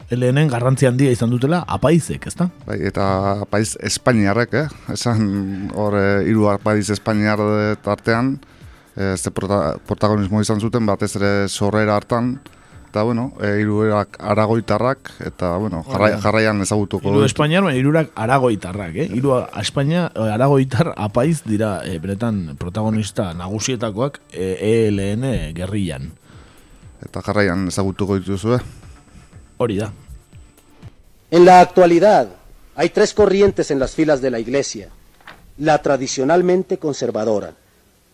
LNen 0.08 0.48
garrantzi 0.48 0.88
handia 0.88 1.12
izan 1.12 1.32
dutela 1.34 1.66
apaizek, 1.68 2.30
ezta? 2.30 2.48
Bai, 2.68 2.78
eta 2.88 3.06
apaiz 3.44 3.74
Espainiarrek, 3.84 4.54
eh? 4.56 4.68
Esan 4.94 5.72
hor 5.76 5.98
eh, 6.00 6.22
hiru 6.30 6.48
apaiz 6.48 6.86
Espainiar 6.96 7.42
tartean, 7.84 8.38
eh, 8.96 9.16
ze 9.18 9.34
prota, 9.36 9.76
protagonismo 9.88 10.40
izan 10.42 10.64
zuten 10.64 10.88
batez 10.88 11.12
ere 11.20 11.32
sorrera 11.50 11.98
hartan, 12.00 12.38
eta, 12.98 13.04
bueno, 13.04 13.34
e, 13.40 13.60
irurak 13.62 14.18
aragoitarrak, 14.18 15.12
eta, 15.22 15.58
bueno, 15.62 15.84
jarrai, 15.86 16.18
jarraian 16.20 16.62
ezagutuko. 16.66 17.12
Ditut. 17.12 17.28
Espainiar, 17.28 17.62
baina 17.62 17.78
hirurak 17.78 18.10
aragoitarrak, 18.16 18.96
eh? 18.96 19.06
Hiru 19.14 19.36
Espainia, 19.62 20.08
eh, 20.16 20.32
aragoitar 20.34 20.96
apaiz 20.98 21.44
dira 21.46 21.84
eh, 21.86 22.00
benetan 22.02 22.58
protagonista 22.58 23.36
nagusietakoak 23.38 24.18
eh, 24.34 24.90
ELN 24.90 25.54
gerrillan. 25.54 26.10
Eta 27.06 27.22
jarraian 27.22 27.68
ezagutuko 27.70 28.18
dituzue. 28.18 28.58
Hori 29.62 29.78
da. 29.78 29.92
En 31.30 31.46
la 31.46 31.62
actualidad 31.62 32.30
hay 32.76 32.90
tres 32.90 33.14
corrientes 33.14 33.70
en 33.70 33.78
las 33.78 33.94
filas 33.94 34.22
de 34.22 34.32
la 34.32 34.40
Iglesia. 34.40 34.90
La 35.60 35.82
tradicionalmente 35.84 36.80
conservadora, 36.80 37.54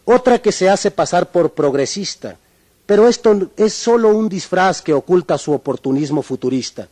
otra 0.04 0.40
que 0.40 0.52
se 0.52 0.70
hace 0.70 0.92
pasar 0.92 1.32
por 1.32 1.54
progresista, 1.54 2.38
pero 2.86 3.08
esto 3.08 3.50
es 3.56 3.74
solo 3.74 4.10
un 4.10 4.30
disfraz 4.30 4.82
que 4.82 4.94
oculta 4.94 5.38
su 5.38 5.54
oportunismo 5.54 6.22
futurista. 6.22 6.88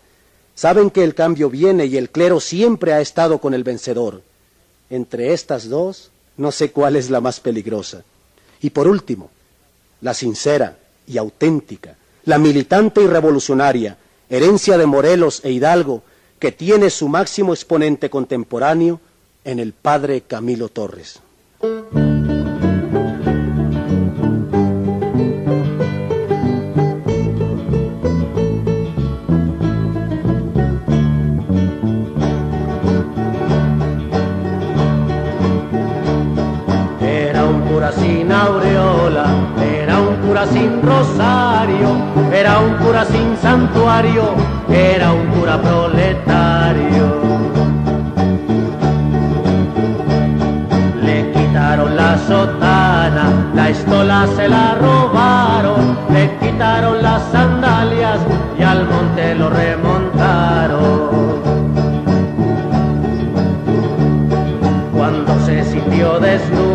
Saben 0.56 0.89
que 0.89 1.04
el 1.04 1.16
cambio 1.16 1.50
viene 1.50 1.86
y 1.86 1.98
el 1.98 2.10
clero 2.10 2.39
siempre 2.39 2.94
ha 2.94 3.02
estado 3.02 3.39
con 3.39 3.54
el 3.54 3.64
vencedor. 3.64 4.22
Entre 4.89 5.34
estas 5.34 5.70
dos, 5.70 6.12
no 6.38 6.52
sé 6.52 6.72
cuál 6.72 6.96
es 6.96 7.10
la 7.10 7.22
más 7.22 7.39
peligrosa. 7.39 8.04
Y 8.62 8.70
por 8.70 8.88
último, 8.88 9.30
la 10.02 10.14
sincera 10.14 10.78
y 11.08 11.18
auténtica, 11.18 11.96
la 12.26 12.38
militante 12.38 13.02
y 13.02 13.08
revolucionaria, 13.08 13.98
herencia 14.30 14.78
de 14.78 14.86
Morelos 14.86 15.42
e 15.44 15.52
Hidalgo, 15.52 16.04
que 16.39 16.52
tiene 16.52 16.89
su 16.89 17.08
máximo 17.08 17.54
exponente 17.54 18.10
contemporáneo 18.10 19.00
en 19.44 19.60
el 19.60 19.74
padre 19.74 20.22
Camilo 20.22 20.70
Torres. 20.70 21.20
Sin 40.48 40.82
rosario, 40.82 41.89
era 42.34 42.60
un 42.60 42.74
cura 42.76 43.06
sin 43.06 43.36
santuario, 43.42 44.24
era 44.70 45.12
un 45.14 45.28
cura 45.28 45.62
proletario. 45.62 47.06
Le 51.04 51.32
quitaron 51.32 51.96
la 51.96 52.18
sotana, 52.28 53.52
la 53.54 53.70
estola 53.70 54.28
se 54.36 54.48
la 54.48 54.76
robaron, 54.76 55.98
le 56.12 56.30
quitaron 56.39 57.02
las 57.02 57.22
sandalias 57.32 58.20
y 58.58 58.64
al 58.64 58.88
monte 58.88 59.36
lo 59.36 59.50
remontaron. 59.50 61.02
Cuando 64.94 65.39
se 65.46 65.64
sintió 65.64 66.20
desnudo, 66.20 66.70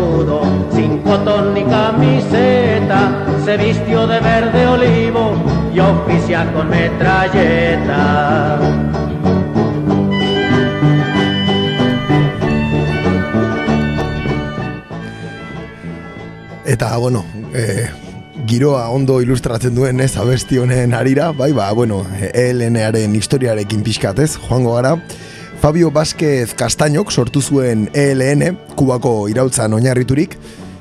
ni 1.57 1.63
camiseta, 1.69 3.25
se 3.43 3.57
vistió 3.57 4.05
de 4.07 4.19
verde 4.19 4.67
olivo 4.67 5.33
y 5.73 5.79
oficia 5.79 6.51
con 6.53 6.69
metralleta. 6.69 8.59
Eta, 16.65 16.97
bueno, 16.97 17.25
e, 17.53 17.87
giroa 18.45 18.89
ondo 18.89 19.21
ilustratzen 19.21 19.73
duen 19.73 20.01
ez 20.01 20.17
abesti 20.17 20.57
honen 20.59 20.93
arira, 20.93 21.31
bai, 21.31 21.53
ba, 21.53 21.71
bueno, 21.71 22.05
ELN-aren 22.33 23.15
historiarekin 23.15 23.83
pixkatez, 23.83 24.37
joango 24.37 24.75
gara. 24.75 24.97
Fabio 25.61 25.89
Vázquez 25.89 26.53
Castañok 26.53 27.09
sortu 27.11 27.41
zuen 27.41 27.89
ELN, 27.95 28.57
Kubako 28.75 29.29
irautzan 29.31 29.73
oinarriturik, 29.73 30.37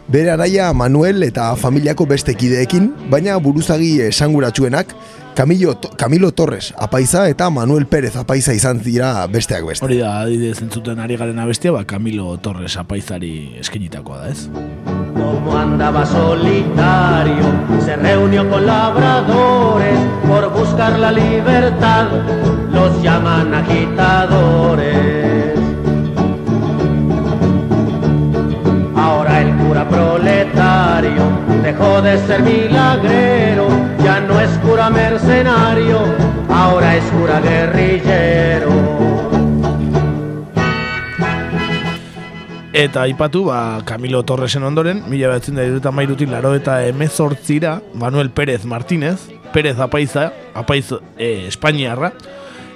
bere 0.08 0.30
araia 0.30 0.72
Manuel 0.72 1.22
eta 1.26 1.50
familiako 1.58 2.06
beste 2.06 2.34
kideekin, 2.38 2.92
baina 3.10 3.36
buruzagi 3.42 4.00
esanguratsuenak, 4.06 4.94
Camilo, 5.36 5.74
Camilo 6.00 6.32
Torres 6.32 6.72
apaiza 6.78 7.26
eta 7.28 7.50
Manuel 7.50 7.84
Pérez 7.86 8.14
apaiza 8.16 8.54
izan 8.56 8.78
dira 8.80 9.26
besteak 9.28 9.66
beste. 9.68 9.84
Hori 9.84 9.98
da, 10.00 10.14
adidez 10.22 10.62
entzuten 10.64 11.02
ari 11.04 11.18
garen 11.20 11.38
abestia, 11.42 11.74
ba, 11.76 11.84
Camilo 11.84 12.38
Torres 12.40 12.78
apaizari 12.80 13.52
eskenitakoa 13.60 14.22
da, 14.22 14.30
ez? 14.32 14.48
Como 15.12 15.58
andaba 15.58 16.06
solitario, 16.06 17.52
se 17.84 17.96
reunió 17.96 18.48
con 18.48 18.64
labradores 18.64 20.00
por 20.26 20.48
buscar 20.56 20.98
la 20.98 21.12
libertad, 21.12 22.08
los 22.72 23.02
llaman 23.02 23.52
agitadores. 23.52 25.25
Cura 29.76 29.88
proletario 29.88 31.22
dejó 31.62 32.00
de 32.00 32.18
ser 32.26 32.42
milagrero, 32.42 33.68
ya 34.02 34.20
no 34.20 34.40
es 34.40 34.50
cura 34.58 34.88
mercenario, 34.88 35.98
ahora 36.48 36.96
es 36.96 37.04
cura 37.04 37.40
guerrillero. 37.40 38.70
Eta 42.72 43.02
aipatu, 43.02 43.44
ba, 43.44 43.82
Camilo 43.84 44.22
Torresen 44.22 44.62
ondoren, 44.62 45.02
mila 45.08 45.28
behatzen 45.28 45.56
da 45.56 45.64
iruta 45.64 45.90
mairutik 45.90 46.30
laro 46.30 46.54
eta 46.54 46.86
emezortzira, 46.86 47.80
Manuel 47.94 48.30
Pérez 48.30 48.64
Martínez, 48.64 49.28
Pérez 49.52 49.78
apaiza, 49.78 50.32
apaiz 50.54 50.92
e, 51.16 51.48
Espainiarra, 51.48 52.12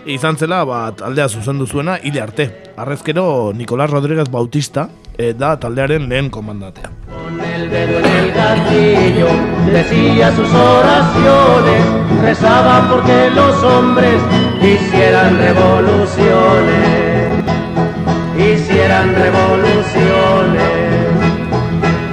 izan 0.05 0.37
zela, 0.37 0.65
ba, 0.65 0.91
taldea 0.97 1.29
zuzendu 1.29 1.67
zuena, 1.67 1.99
hile 2.03 2.21
arte. 2.21 2.51
Arrezkero, 2.77 3.53
Nicolás 3.55 3.91
Rodríguez 3.91 4.31
Bautista, 4.31 4.89
da 5.41 5.51
taldearen 5.63 6.05
lehen 6.09 6.31
komandatea. 6.31 6.89
Con 7.13 7.35
el 7.55 7.71
dedo 7.71 7.99
en 7.99 8.07
el 8.21 8.29
gatillo 8.33 9.29
decía 9.73 10.33
sus 10.35 10.53
oraciones, 10.55 11.83
rezaba 12.23 12.89
porque 12.91 13.31
los 13.35 13.63
hombres 13.63 14.21
hicieran 14.63 15.37
revoluciones, 15.39 17.45
hicieran 18.39 19.15
revoluciones, 19.15 20.63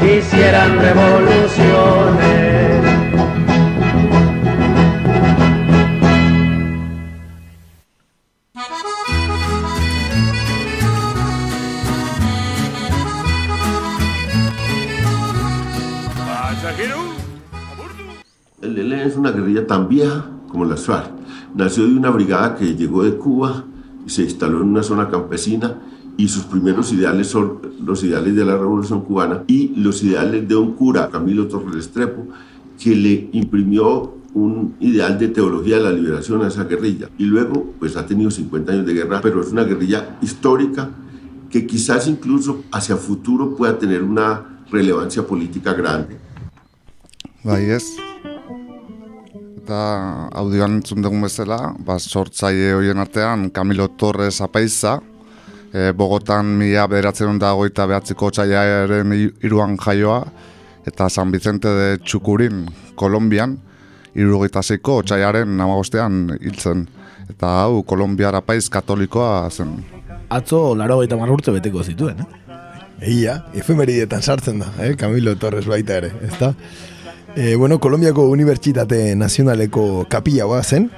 hicieran 0.02 0.80
revoluciones. 0.80 2.47
Es 19.06 19.16
una 19.16 19.32
guerrilla 19.32 19.68
tan 19.68 19.88
vieja 19.88 20.30
como 20.48 20.66
las 20.66 20.86
FARC. 20.86 21.12
Nació 21.56 21.86
de 21.88 21.96
una 21.96 22.10
brigada 22.10 22.56
que 22.56 22.76
llegó 22.76 23.04
de 23.04 23.16
Cuba 23.16 23.64
y 24.06 24.10
se 24.10 24.24
instaló 24.24 24.62
en 24.62 24.70
una 24.70 24.84
zona 24.84 25.10
campesina 25.10 25.80
y 26.18 26.28
sus 26.28 26.44
primeros 26.44 26.92
ideales 26.92 27.28
son 27.28 27.60
los 27.84 28.04
ideales 28.04 28.36
de 28.36 28.44
la 28.44 28.58
revolución 28.58 29.02
cubana 29.02 29.44
y 29.48 29.74
los 29.76 30.04
ideales 30.04 30.48
de 30.48 30.56
un 30.56 30.74
cura, 30.74 31.10
Camilo 31.10 31.48
Torres 31.48 31.76
Restrepo, 31.76 32.28
que 32.82 32.96
le 32.96 33.30
imprimió 33.34 34.16
un 34.34 34.76
ideal 34.80 35.18
de 35.20 35.28
teología 35.30 35.78
de 35.78 35.84
la 35.84 35.92
liberación 35.92 36.44
a 36.44 36.48
esa 36.48 36.64
guerrilla. 36.64 37.10
Y 37.18 37.26
luego, 37.26 37.74
pues 37.80 37.96
ha 37.98 38.06
tenido 38.06 38.32
50 38.32 38.72
años 38.72 38.86
de 38.86 38.94
guerra, 38.94 39.20
pero 39.22 39.42
es 39.42 39.52
una 39.52 39.64
guerrilla 39.64 40.18
histórica 40.22 40.90
que 41.50 41.66
quizás 41.66 42.08
incluso 42.08 42.64
hacia 42.72 42.98
futuro 42.98 43.56
pueda 43.56 43.78
tener 43.78 44.04
una 44.04 44.64
relevancia 44.72 45.26
política 45.26 45.74
grande. 45.74 46.18
Bai 47.44 47.70
ez. 47.70 47.96
Eta 49.68 50.30
audioan 50.40 50.78
entzun 50.78 51.04
dugun 51.04 51.26
bezala, 51.26 51.58
ba, 51.84 51.98
sortzaile 52.00 52.70
horien 52.72 53.02
artean 53.04 53.50
Camilo 53.52 53.90
Torres 54.00 54.38
apaiza, 54.40 54.94
e, 55.74 55.92
Bogotan 55.92 56.54
mila 56.56 56.86
bederatzen 56.88 57.36
da 57.36 57.50
goita 57.52 57.84
behatziko 57.92 58.30
txaiaren 58.32 59.12
iruan 59.44 59.76
jaioa, 59.76 60.22
eta 60.88 61.10
San 61.12 61.36
Vicente 61.36 61.68
de 61.68 61.92
Txukurin, 62.00 62.64
Kolombian, 62.96 63.60
irugaita 64.16 64.64
zeiko 64.64 65.02
txaiaren 65.04 65.58
namagostean 65.60 66.38
hiltzen. 66.40 66.88
Eta 67.28 67.52
hau, 67.66 67.84
Kolombiar 67.84 68.40
apaiz 68.40 68.70
katolikoa 68.72 69.50
zen. 69.52 69.82
Atzo, 70.32 70.78
laro 70.80 71.02
eta 71.04 71.20
urte 71.28 71.52
beteko 71.60 71.84
zituen, 71.84 72.24
eh? 72.24 72.54
Egia, 73.04 73.42
efemeridietan 73.54 74.24
sartzen 74.24 74.64
da, 74.64 74.72
eh? 74.80 74.96
Camilo 74.96 75.36
Torres 75.36 75.68
baita 75.68 76.00
ere, 76.00 76.16
ezta? 76.24 76.56
E, 77.40 77.56
bueno, 77.56 77.80
Kolombiako 77.80 78.24
Unibertsitate 78.24 79.16
Nazionaleko 79.16 80.08
kapila 80.10 80.64
zen, 80.64 80.90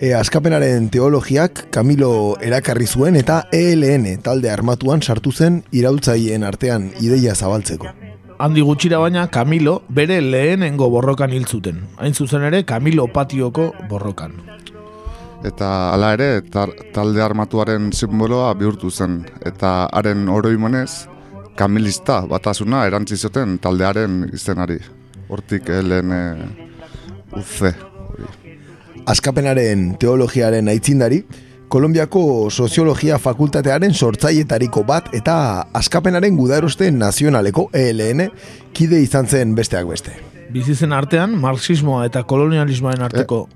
e, 0.00 0.14
askapenaren 0.14 0.88
teologiak 0.88 1.66
Camilo 1.70 2.38
erakarri 2.40 2.86
zuen 2.86 3.14
eta 3.14 3.42
ELN 3.52 4.22
talde 4.24 4.48
armatuan 4.48 5.02
sartu 5.02 5.32
zen 5.32 5.64
iraultzaileen 5.72 6.44
artean 6.48 6.88
ideia 6.98 7.34
zabaltzeko. 7.34 7.92
Handi 8.38 8.64
gutxira 8.64 9.02
baina 9.04 9.28
Camilo 9.28 9.82
bere 9.90 10.22
lehenengo 10.22 10.88
borrokan 10.88 11.36
hil 11.36 11.44
zuten. 11.44 11.84
Hain 11.98 12.14
zuzen 12.14 12.48
ere 12.48 12.64
Camilo 12.64 13.06
patioko 13.12 13.74
borrokan. 13.90 14.32
Eta 15.44 15.92
hala 15.92 16.14
ere, 16.16 16.40
tar, 16.40 16.72
talde 16.94 17.20
armatuaren 17.20 17.92
simboloa 17.92 18.54
bihurtu 18.54 18.90
zen. 18.90 19.26
Eta 19.44 19.90
haren 19.92 20.24
oroimonez, 20.32 21.04
kamilista 21.54 22.22
batasuna 22.24 22.86
erantzi 22.88 23.20
zuten 23.20 23.58
taldearen 23.58 24.30
izenari. 24.32 24.80
Hortik 25.28 25.68
eh, 25.68 25.82
lehen 25.82 26.12
eh, 26.12 26.46
UC. 27.36 27.74
Askapenaren 29.06 29.92
teologiaren 30.02 30.68
aitzindari, 30.68 31.22
Kolombiako 31.66 32.46
soziologia 32.50 33.16
fakultatearen 33.18 33.90
sortzaietariko 33.94 34.84
bat 34.86 35.08
eta 35.18 35.34
askapenaren 35.74 36.36
gudaroste 36.38 36.92
nazionaleko 36.94 37.66
ELN 37.74 38.28
kide 38.72 39.00
izan 39.02 39.26
zen 39.26 39.54
besteak 39.58 39.88
beste. 39.90 40.14
Bizizen 40.54 40.94
artean, 40.94 41.34
marxismoa 41.42 42.04
eta 42.06 42.22
kolonialismoaren 42.22 43.02
arteko 43.08 43.48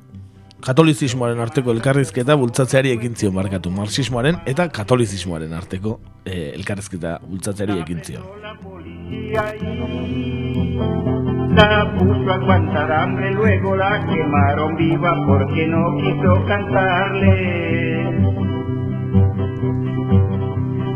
katolizismoaren 0.61 1.41
arteko 1.41 1.73
elkarrizketa 1.73 2.37
bultzatzeari 2.37 2.91
ekin 2.97 3.15
zion 3.17 3.35
markatu. 3.35 3.71
Marxismoaren 3.71 4.43
eta 4.51 4.69
katolizismoaren 4.75 5.55
arteko 5.57 6.01
eh, 6.27 6.51
elkarrizketa 6.59 7.21
bultzatzeari 7.29 7.79
ekin 7.81 8.05
zion. 8.05 8.27
La 11.57 11.93
puso 11.99 12.31
a 12.31 12.35
aguantar 12.35 12.93
hambre, 12.93 13.33
luego 13.33 13.77
la 13.77 14.07
quemaron 14.07 14.77
viva 14.77 15.17
porque 15.27 15.67
no 15.67 15.97
quiso 15.97 16.45
cantarle. 16.47 18.05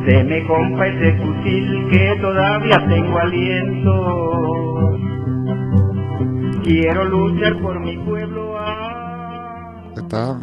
Deme 0.07 0.47
compa 0.47 0.87
ese 0.87 1.17
fusil 1.19 1.89
que 1.91 2.17
todavía 2.21 2.87
tengo 2.87 3.19
aliento. 3.19 3.95
Quiero 6.63 7.05
luchar 7.05 7.61
por 7.61 7.81
mi 7.81 7.97
pueblo. 7.99 8.55
Eta 9.97 10.39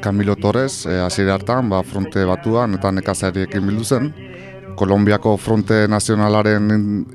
Camilo 0.00 0.36
Torres, 0.36 0.86
eh, 0.86 1.00
hasiera 1.00 1.34
hartan, 1.34 1.68
ba, 1.68 1.82
fronte 1.82 2.24
batuan 2.24 2.74
eta 2.78 2.92
nekazariekin 2.92 3.66
bildu 3.66 3.84
zen. 3.84 4.14
Kolombiako 4.76 5.36
fronte 5.40 5.86
nazionalaren 5.88 6.68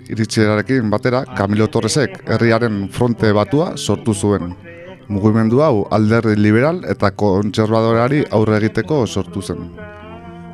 iritsierarekin 0.09 0.89
batera, 0.89 1.24
Camilo 1.38 1.68
Torresek 1.70 2.18
herriaren 2.28 2.88
fronte 2.91 3.32
batua 3.38 3.76
sortu 3.78 4.14
zuen. 4.14 4.55
Mugimendu 5.12 5.62
hau 5.62 5.86
alderdi 5.91 6.38
liberal 6.39 6.82
eta 6.89 7.12
kontserbadoreari 7.12 8.24
aurre 8.32 8.57
egiteko 8.62 9.05
sortu 9.05 9.41
zen. 9.41 9.66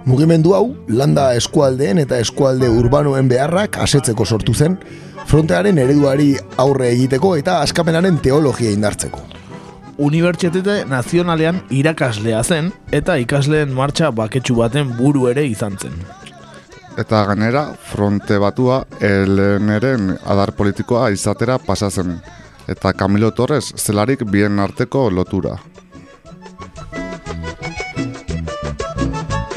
Mugimendu 0.08 0.54
hau, 0.56 0.66
landa 0.88 1.34
eskualdeen 1.36 2.00
eta 2.04 2.20
eskualde 2.24 2.70
urbanoen 2.72 3.28
beharrak 3.28 3.78
asetzeko 3.84 4.26
sortu 4.26 4.54
zen, 4.56 4.78
frontearen 5.28 5.78
ereduari 5.84 6.30
aurre 6.64 6.92
egiteko 6.94 7.36
eta 7.36 7.60
askapenaren 7.64 8.22
teologia 8.24 8.72
indartzeko. 8.72 9.20
Unibertsitate 9.98 10.84
nazionalean 10.88 11.64
irakaslea 11.74 12.44
zen 12.44 12.72
eta 12.94 13.18
ikasleen 13.18 13.74
martxa 13.74 14.12
baketsu 14.12 14.56
baten 14.62 14.96
buru 14.98 15.28
ere 15.32 15.46
izan 15.50 15.76
zen. 15.82 16.00
Eta 16.98 17.20
ganera, 17.30 17.76
fronte 17.78 18.40
batua 18.42 18.80
eleneren 19.00 20.16
adar 20.26 20.50
politikoa 20.58 21.12
izatera 21.14 21.60
pasa 21.62 21.92
zen. 21.92 22.16
Eta 22.68 22.94
Camilo 22.98 23.30
Torres 23.38 23.70
zelarik 23.78 24.24
bien 24.26 24.58
arteko 24.60 25.12
lotura. 25.12 25.60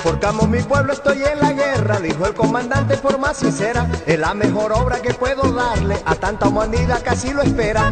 Forcamos 0.02 0.48
mi 0.50 0.60
pueblo, 0.62 0.92
estoy 0.92 1.22
en 1.22 1.40
la 1.40 1.52
guerra, 1.52 1.98
dijo 2.00 2.26
el 2.26 2.34
comandante 2.34 2.98
por 2.98 3.18
más 3.18 3.38
sincera. 3.38 3.88
Es 4.04 4.18
la 4.18 4.34
mejor 4.34 4.72
obra 4.72 5.00
que 5.00 5.14
puedo 5.14 5.50
darle 5.50 5.96
a 6.04 6.14
tanta 6.16 6.48
humanidad 6.48 7.02
así 7.08 7.32
lo 7.32 7.40
espera. 7.40 7.90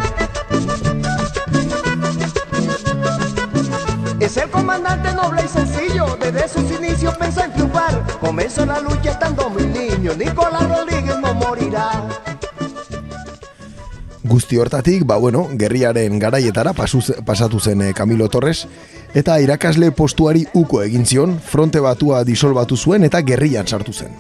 Es 4.21 4.37
el 4.37 4.51
comandante 4.51 5.15
noble 5.15 5.43
y 5.45 5.49
sencillo, 5.49 6.19
desde 6.21 6.49
sus 6.49 6.71
inicios 6.73 7.17
pensó 7.17 7.45
en 7.45 7.53
triunfar. 7.53 8.05
Comenzó 8.21 8.67
la 8.67 8.81
lucha 8.81 9.13
estando 9.13 9.49
muy 9.49 9.65
niño, 9.65 10.13
Nicolás 10.15 10.69
Rodríguez 10.69 11.17
no 11.21 11.35
morirá. 11.35 12.03
Guzti 14.25 14.57
hortatik, 14.57 15.07
ba 15.07 15.17
bueno, 15.17 15.49
gerriaren 15.57 16.19
garaietara 16.19 16.73
pasuz, 16.73 17.13
pasatu 17.25 17.61
zen 17.61 17.81
eh, 17.81 17.95
Camilo 17.95 18.29
Torres, 18.29 18.67
eta 19.15 19.41
irakasle 19.41 19.93
postuari 19.93 20.49
uko 20.53 20.83
egin 20.83 21.07
zion, 21.07 21.39
fronte 21.41 21.81
batua 21.81 22.25
disolbatu 22.25 22.77
zuen 22.77 23.05
eta 23.05 23.23
gerrian 23.23 23.67
sartu 23.67 23.93
zen. 23.93 24.13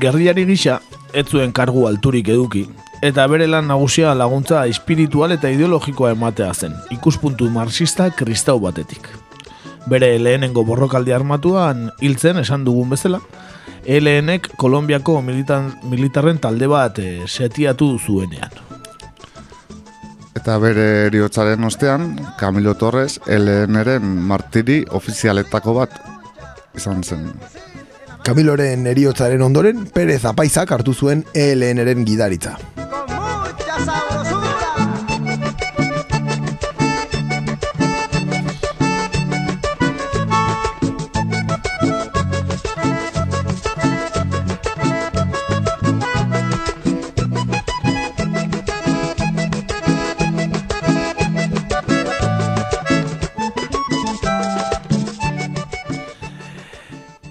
Gerriari 0.00 0.46
gisa, 0.46 0.80
ez 1.12 1.26
zuen 1.26 1.52
kargu 1.52 1.88
alturik 1.88 2.28
eduki, 2.28 2.68
eta 3.02 3.26
bere 3.26 3.46
lan 3.48 3.68
nagusia 3.68 4.14
laguntza 4.14 4.66
espiritual 4.68 5.32
eta 5.32 5.50
ideologikoa 5.50 6.12
ematea 6.12 6.52
zen, 6.54 6.74
ikuspuntu 6.92 7.48
marxista 7.50 8.10
kristau 8.10 8.58
batetik. 8.60 9.08
Bere 9.88 10.18
lehenengo 10.18 10.64
borrokaldi 10.68 11.12
armatuan 11.16 11.88
hiltzen 12.00 12.42
esan 12.42 12.64
dugun 12.64 12.90
bezala, 12.92 13.20
ELNek 13.86 14.50
Kolombiako 14.60 15.22
militan, 15.24 15.72
militarren 15.88 16.38
talde 16.38 16.68
bat 16.68 16.98
eh, 17.00 17.22
setiatu 17.26 17.94
zuenean. 17.98 18.52
Eta 20.36 20.58
bere 20.60 21.06
eriotzaren 21.08 21.64
ostean, 21.64 22.12
Camilo 22.38 22.76
Torres 22.78 23.18
LNren 23.26 24.04
martiri 24.28 24.84
ofizialetako 25.00 25.74
bat 25.80 25.96
izan 26.76 27.02
zen. 27.02 27.26
Camiloren 28.30 28.86
eriotzaren 28.86 29.42
ondoren, 29.42 29.80
Perez 29.90 30.20
Apaizak 30.30 30.70
hartu 30.76 30.94
zuen 30.94 31.24
ELNren 31.34 32.06
gidaritza. 32.06 32.54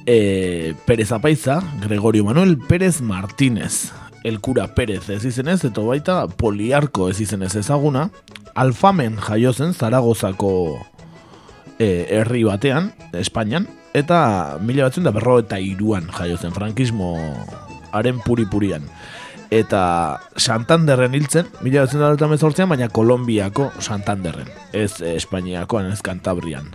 e, 0.10 0.49
Pérez 0.90 1.12
Apaiza, 1.12 1.62
Gregorio 1.84 2.26
Manuel 2.26 2.58
Pérez 2.58 3.00
Martínez, 3.00 3.92
el 4.24 4.40
cura 4.40 4.74
Pérez 4.74 5.08
ez 5.10 5.24
izenez, 5.24 5.62
eta 5.64 5.84
baita 5.86 6.16
poliarko 6.26 7.12
ez 7.12 7.20
izenez 7.22 7.54
ezaguna, 7.60 8.08
alfamen 8.58 9.20
jaiozen 9.22 9.76
Zaragozako 9.78 10.80
e, 11.78 12.08
herri 12.10 12.42
batean, 12.42 12.90
Espainian, 13.14 13.68
eta 13.94 14.58
mila 14.66 14.88
batzen 14.88 15.06
da 15.06 15.14
berro 15.14 15.36
eta 15.44 15.60
iruan 15.62 16.10
jaiozen, 16.10 16.56
frankismo 16.58 17.12
haren 17.92 18.18
puri-purian. 18.26 18.90
Eta 19.54 19.84
Santanderren 20.42 21.14
hiltzen, 21.14 21.54
mila 21.62 21.86
batzen 21.86 22.02
da 22.02 22.66
baina 22.66 22.90
Kolombiako 22.90 23.70
Santanderren, 23.78 24.50
ez 24.74 25.04
eh, 25.04 25.14
Espainiakoan, 25.22 25.94
ez 25.94 26.02
Kantabrian 26.02 26.74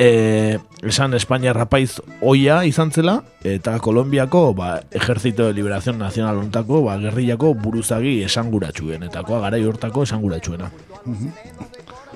e, 0.00 0.58
esan 0.82 1.12
Espainia 1.14 1.52
rapaiz 1.52 2.00
oia 2.24 2.62
izan 2.64 2.88
zela, 2.90 3.18
eta 3.44 3.76
Kolombiako 3.84 4.54
ba, 4.56 4.80
Ejercito 4.90 5.46
de 5.46 5.52
Liberación 5.52 5.98
Nacional 5.98 6.40
ontako, 6.40 6.82
ba, 6.86 6.96
gerrillako 6.98 7.52
buruzagi 7.54 8.22
esanguratsuenetakoa, 8.24 9.42
garai 9.44 9.62
hortako 9.68 10.06
esanguratsuena. 10.08 10.70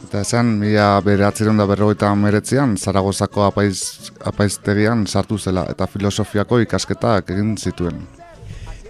Eta 0.04 0.24
esan, 0.24 0.56
mila 0.60 0.96
beratzeron 1.04 1.60
da 1.60 1.68
berrogeita 1.68 2.14
meretzean, 2.16 2.78
Zaragozako 2.80 3.44
apaiz, 3.50 4.10
apaiztegian 4.24 5.06
sartu 5.06 5.38
zela, 5.38 5.66
eta 5.68 5.86
filosofiako 5.86 6.62
ikasketak 6.64 7.34
egin 7.36 7.56
zituen. 7.58 8.00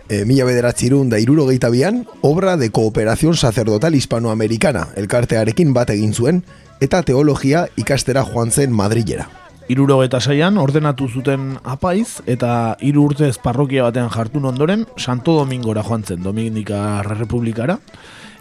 E, 0.06 0.22
mila 0.28 0.46
bederatzerun 0.46 1.08
da 1.10 1.18
irurogeita 1.18 1.70
bian, 1.72 2.04
obra 2.22 2.58
de 2.60 2.70
cooperación 2.70 3.34
sacerdotal 3.34 3.94
hispanoamericana, 3.98 4.90
elkartearekin 5.00 5.72
bat 5.74 5.90
egin 5.90 6.12
zuen, 6.14 6.44
eta 6.84 7.00
teologia 7.02 7.64
ikastera 7.80 8.24
joan 8.28 8.50
zen 8.52 8.72
Madrilera. 8.76 9.24
Iruro 9.72 10.02
eta 10.04 10.20
saian 10.20 10.58
ordenatu 10.60 11.06
zuten 11.08 11.54
apaiz 11.64 12.20
eta 12.28 12.76
hiru 12.84 13.06
urtez 13.08 13.38
parrokia 13.40 13.86
batean 13.86 14.10
jartun 14.12 14.44
ondoren 14.50 14.84
Santo 15.00 15.38
Domingora 15.38 15.82
joan 15.86 16.04
zen 16.04 16.20
Dominika 16.22 17.00
Republikara 17.06 17.78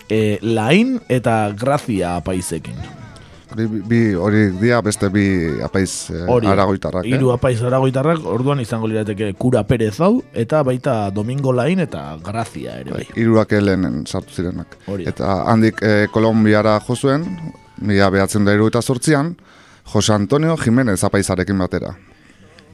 e, 0.10 0.40
Lain 0.42 1.00
eta 1.08 1.54
Grazia 1.56 2.18
apaizekin. 2.18 2.76
Hori 3.54 3.68
bi, 3.70 4.02
hori 4.18 4.48
dia 4.58 4.82
beste 4.82 5.08
bi 5.14 5.24
apaiz 5.64 6.10
eh, 6.12 6.26
aragoitarrak. 6.28 7.06
Hiru 7.06 7.30
eh? 7.30 7.38
apaiz 7.38 7.60
aragoitarrak 7.64 8.26
orduan 8.28 8.60
izango 8.60 8.90
lirateke 8.90 9.32
Kura 9.40 9.64
Perez 9.70 9.96
hau 10.02 10.18
eta 10.34 10.64
baita 10.66 11.12
Domingo 11.14 11.54
Lain 11.54 11.80
eta 11.86 12.18
Grazia 12.26 12.80
ere 12.82 12.98
bai. 12.98 13.06
Hiruak 13.16 13.54
helenen 13.54 14.04
sartu 14.08 14.42
zirenak. 14.42 14.80
Eta 15.06 15.44
handik 15.54 15.86
eh, 15.86 16.08
Kolombiara 16.12 16.80
jo 16.84 16.98
zuen, 16.98 17.30
mila 17.82 18.10
behatzen 18.10 18.46
da 18.46 18.54
eta 18.54 18.82
sortzian, 18.82 19.36
Jose 19.86 20.14
Antonio 20.14 20.58
Jimenez 20.58 21.04
apaizarekin 21.04 21.58
batera. 21.58 21.96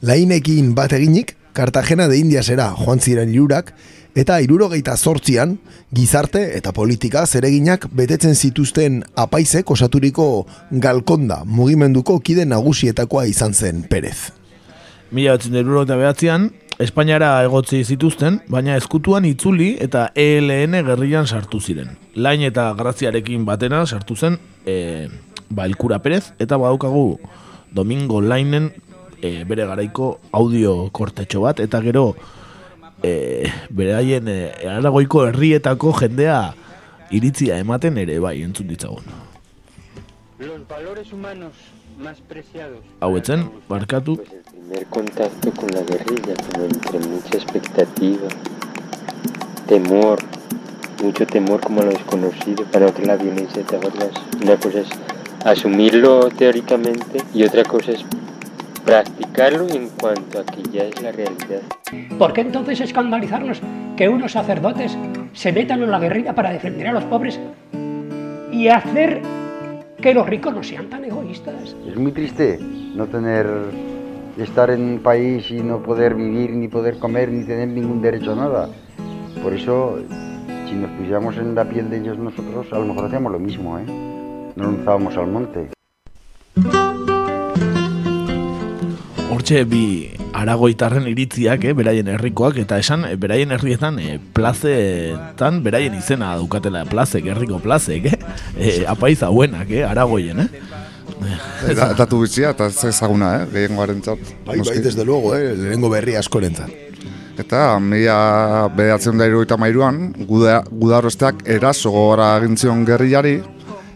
Lainekin 0.01 0.73
bat 0.75 0.93
eginik, 0.93 1.35
Cartagena 1.53 2.07
de 2.07 2.17
Indiasera 2.17 2.73
joan 2.77 2.99
ziren 2.99 3.33
irurak, 3.33 3.73
eta 4.15 4.39
irurogeita 4.41 4.95
zortzian, 4.97 5.57
gizarte 5.91 6.41
eta 6.57 6.71
politika 6.71 7.25
zereginak 7.25 7.87
betetzen 7.91 8.35
zituzten 8.35 9.03
apaizek 9.15 9.71
osaturiko 9.71 10.45
galkonda 10.71 11.43
mugimenduko 11.45 12.19
kide 12.19 12.45
nagusietakoa 12.45 13.25
izan 13.25 13.53
zen 13.53 13.83
Perez. 13.89 14.31
Mila 15.11 15.37
batzen 15.37 15.55
eta 15.55 15.95
behatzean, 15.97 16.51
Espainiara 16.79 17.33
egotzi 17.43 17.81
zituzten, 17.83 18.37
baina 18.47 18.77
eskutuan 18.79 19.25
itzuli 19.27 19.73
eta 19.83 20.05
ELN 20.15 20.77
gerrian 20.87 21.25
sartu 21.27 21.59
ziren. 21.59 21.89
Lain 22.15 22.39
eta 22.47 22.69
graziarekin 22.79 23.43
batena 23.43 23.81
sartu 23.83 24.15
zen 24.15 24.37
e, 24.63 25.09
ba, 25.49 25.65
Elkura 25.67 25.97
Perez, 25.99 26.31
eta 26.39 26.55
badaukagu 26.55 27.19
Domingo 27.75 28.21
Lainen 28.23 28.69
e, 29.19 29.43
bere 29.43 29.65
garaiko 29.67 30.21
audio 30.31 30.87
kortetxo 30.95 31.43
bat, 31.43 31.59
eta 31.59 31.81
gero 31.83 32.13
e, 33.03 33.51
beraien 33.75 34.31
e, 34.31 34.37
aragoiko 34.77 35.25
herrietako 35.27 35.91
jendea 35.99 36.39
iritzia 37.11 37.59
ematen 37.59 37.99
ere 37.99 38.21
bai 38.23 38.37
entzun 38.45 38.71
ditzagun. 38.71 39.03
Los 40.39 40.63
valores 40.71 41.11
humanos 41.11 41.59
más 41.99 42.21
preciados. 42.21 42.79
Hau 43.01 43.17
etzen, 43.19 43.49
barkatu. 43.67 44.15
Primer 44.69 44.85
contacto 44.87 45.51
con 45.51 45.69
la 45.71 45.81
guerrilla, 45.81 46.35
como 46.51 46.65
entre 46.65 46.99
mucha 46.99 47.37
expectativa, 47.37 48.27
temor, 49.67 50.19
mucho 51.01 51.25
temor 51.25 51.59
como 51.59 51.81
a 51.81 51.85
lo 51.85 51.91
desconocido, 51.91 52.65
para 52.65 52.91
que 52.91 53.03
la 53.03 53.15
violencia, 53.15 53.63
¿te 53.63 53.77
acuerdas? 53.77 54.11
Una 54.41 54.57
cosa 54.57 54.81
es 54.81 54.89
asumirlo 55.43 56.29
teóricamente 56.29 57.21
y 57.33 57.43
otra 57.43 57.63
cosa 57.63 57.93
es 57.93 58.05
practicarlo 58.85 59.67
en 59.69 59.89
cuanto 59.89 60.39
a 60.39 60.45
que 60.45 60.61
ya 60.71 60.83
es 60.83 61.01
la 61.01 61.11
realidad. 61.13 61.61
¿Por 62.19 62.33
qué 62.33 62.41
entonces 62.41 62.79
escandalizarnos 62.79 63.61
que 63.97 64.07
unos 64.07 64.33
sacerdotes 64.33 64.95
se 65.33 65.51
metan 65.51 65.81
en 65.81 65.89
la 65.89 65.99
guerrilla 65.99 66.35
para 66.35 66.51
defender 66.51 66.87
a 66.87 66.93
los 66.93 67.05
pobres 67.05 67.39
y 68.51 68.67
hacer 68.67 69.21
que 69.99 70.13
los 70.13 70.27
ricos 70.27 70.53
no 70.53 70.61
sean 70.61 70.89
tan 70.89 71.05
egoístas? 71.05 71.75
Es 71.87 71.95
muy 71.95 72.11
triste 72.11 72.59
no 72.59 73.07
tener, 73.07 73.47
estar 74.43 74.69
en 74.69 74.81
un 74.81 74.99
país 74.99 75.49
y 75.51 75.61
no 75.61 75.81
poder 75.83 76.15
vivir, 76.15 76.51
ni 76.51 76.67
poder 76.67 76.97
comer, 76.99 77.29
ni 77.29 77.43
tener 77.43 77.67
ningún 77.67 78.01
derecho 78.01 78.33
a 78.33 78.35
nada. 78.35 78.69
Por 79.41 79.53
eso, 79.53 79.99
si 80.67 80.75
nos 80.75 80.91
pusiéramos 80.91 81.37
en 81.37 81.55
la 81.55 81.65
piel 81.65 81.89
de 81.89 81.97
ellos 81.97 82.17
nosotros, 82.17 82.67
a 82.71 82.79
lo 82.79 82.85
mejor 82.85 83.05
hacíamos 83.05 83.31
lo 83.31 83.39
mismo, 83.39 83.77
¿eh? 83.79 83.85
No 84.55 84.65
lanzábamos 84.65 85.15
al 85.17 85.27
monte. 85.27 85.69
Hortxe 89.31 89.63
bi 89.63 90.11
aragoitarren 90.33 91.07
iritziak, 91.07 91.63
eh, 91.63 91.73
beraien 91.73 92.07
herrikoak, 92.07 92.57
eta 92.57 92.79
esan, 92.79 93.05
eh, 93.05 93.15
beraien 93.15 93.51
herrietan 93.51 93.99
eh, 93.99 94.19
plazetan, 94.33 95.63
beraien 95.63 95.95
izena 95.95 96.35
dukatela 96.37 96.85
plazek, 96.89 97.25
herriko 97.25 97.59
plazek, 97.59 98.05
eh? 98.05 98.19
eh 98.57 98.85
apaiz 98.87 99.21
hauenak, 99.23 99.69
eh, 99.69 99.85
aragoien, 99.85 100.39
eh? 100.39 100.49
Eta 101.69 101.91
datu 101.97 102.21
bizia, 102.23 102.53
eta 102.55 102.69
ez 102.71 102.83
ezaguna, 102.89 103.33
eh, 103.41 103.47
gehiengoaren 103.51 104.01
txat. 104.01 104.19
Bai, 104.45 104.59
bai, 104.59 104.79
desde 104.79 105.05
luego, 105.05 105.35
eh, 105.35 105.55
lehenengo 105.55 105.89
berri 105.89 106.15
askorentzat. 106.15 106.69
Eta 107.39 107.79
mila 107.79 108.69
behatzen 108.75 109.17
da 109.17 109.27
iruita 109.27 109.55
mairuan, 109.57 110.13
gudarrozteak 110.27 111.45
eraso 111.47 111.91
gogora 111.91 112.33
agintzion 112.35 112.83
gerriari, 112.85 113.37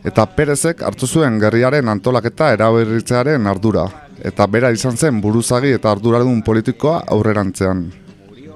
eta 0.04 0.26
Perezek 0.26 0.82
hartu 0.82 1.08
zuen 1.08 1.40
gerriaren 1.40 1.90
antolaketa 1.90 2.54
eraberritzearen 2.54 3.48
ardura. 3.48 3.88
Eta 4.24 4.48
bera 4.48 4.72
izan 4.72 4.96
zen 4.96 5.20
buruzagi 5.22 5.74
eta 5.76 5.92
arduradun 5.92 6.42
politikoa 6.44 7.02
aurrerantzean. 7.12 7.84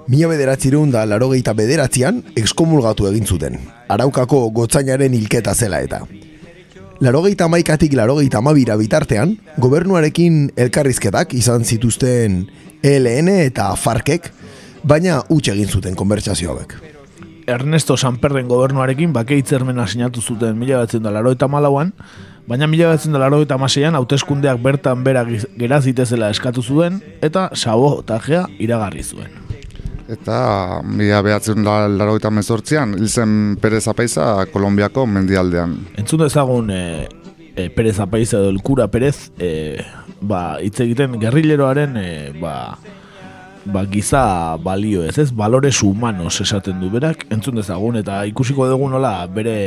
Mila 0.08 0.30
bederatzireun 0.32 0.92
da 0.92 1.04
larogeita 1.06 1.52
bederatzean 1.54 2.22
ekskomulgatu 2.40 3.10
egin 3.10 3.28
zuten. 3.28 3.60
Araukako 3.92 4.46
gotzainaren 4.56 5.14
hilketa 5.14 5.56
zela 5.56 5.82
eta. 5.84 6.06
Larogeita 6.98 7.46
maikatik 7.46 7.94
larogeita 7.94 8.40
mabira 8.42 8.74
bitartean, 8.80 9.36
gobernuarekin 9.62 10.48
elkarrizketak 10.58 11.36
izan 11.38 11.62
zituzten 11.62 12.40
ELN 12.82 13.30
eta 13.36 13.68
FARKek, 13.78 14.32
baina 14.82 15.20
utxe 15.30 15.54
egin 15.54 15.70
zuten 15.70 15.98
konbertsazio 16.00 16.56
hauek. 16.56 16.74
Ernesto 17.48 17.96
Sanperren 17.98 18.50
gobernuarekin 18.50 19.14
bake 19.14 19.38
hitzermena 19.38 19.86
sinatu 19.88 20.26
zuten 20.26 20.58
mila 20.58 20.82
batzen 20.82 21.06
da 21.06 21.14
laro 21.14 21.36
eta 21.38 21.48
malauan, 21.48 21.94
baina 22.50 22.68
mila 22.68 22.90
batzen 22.96 23.14
da 23.14 23.22
laro 23.22 23.44
eta 23.46 23.60
maseian 23.62 23.96
hauteskundeak 23.96 24.58
bertan 24.64 25.06
bera 25.06 25.24
gerazitezela 25.30 26.32
eskatu 26.34 26.66
zuen 26.66 26.98
eta 27.22 27.52
sabotajea 27.54 28.48
iragarri 28.58 29.06
zuen. 29.06 29.47
Eta 30.08 30.80
mila 30.88 31.20
behatzen 31.26 31.66
laro 31.68 32.16
eta 32.16 32.32
mezortzian, 32.32 32.96
hilzen 32.96 33.58
Perez 33.60 33.86
Apaiza 33.92 34.46
Kolombiako 34.54 35.04
mendialdean. 35.06 35.76
Entzun 36.00 36.24
dezagun 36.24 36.72
e, 36.72 36.84
e, 37.56 37.68
Perez 37.76 37.98
Apaiza 38.00 38.40
edo 38.40 38.54
Elkura 38.54 38.88
Perez 38.88 39.34
e, 39.38 39.84
ba, 40.22 40.62
hitz 40.64 40.80
egiten 40.86 41.20
gerrileroaren 41.20 41.98
e, 42.00 42.08
ba, 42.40 42.78
ba, 43.66 43.84
giza 43.92 44.56
balio 44.64 45.04
ez 45.04 45.18
ez, 45.20 45.32
balores 45.36 45.82
humanos 45.84 46.40
esaten 46.42 46.80
du 46.80 46.92
berak, 46.94 47.28
entzun 47.34 47.60
dezagun 47.60 48.00
eta 48.00 48.22
ikusiko 48.32 48.70
dugu 48.72 48.88
nola 48.94 49.18
bere 49.28 49.58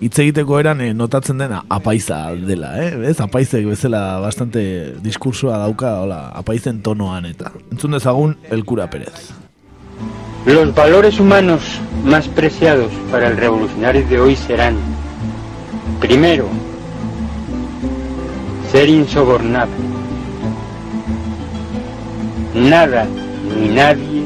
hitz 0.00 0.18
egiteko 0.18 0.58
eran 0.58 0.80
e, 0.80 0.92
notatzen 0.96 1.38
dena 1.38 1.60
apaiza 1.68 2.22
dela, 2.34 2.72
eh? 2.80 2.94
ez? 3.10 3.18
Apaizek 3.20 3.66
bezala 3.68 4.18
bastante 4.20 4.62
diskursoa 5.04 5.58
dauka, 5.60 5.98
hola, 6.00 6.20
apaizen 6.40 6.80
tonoan 6.82 7.28
eta 7.28 7.52
entzun 7.70 7.98
dezagun 7.98 8.36
Elkura 8.50 8.88
Perez. 8.90 9.30
Los 10.46 10.74
valores 10.74 11.20
humanos 11.20 11.60
más 12.04 12.26
preciados 12.28 12.90
para 13.10 13.28
el 13.28 13.36
revolucionario 13.36 14.06
de 14.08 14.20
hoy 14.20 14.36
serán, 14.36 14.76
primero, 16.00 16.48
ser 18.72 18.88
insobornable. 18.88 19.74
Nada 22.54 23.06
ni 23.54 23.68
nadie 23.68 24.24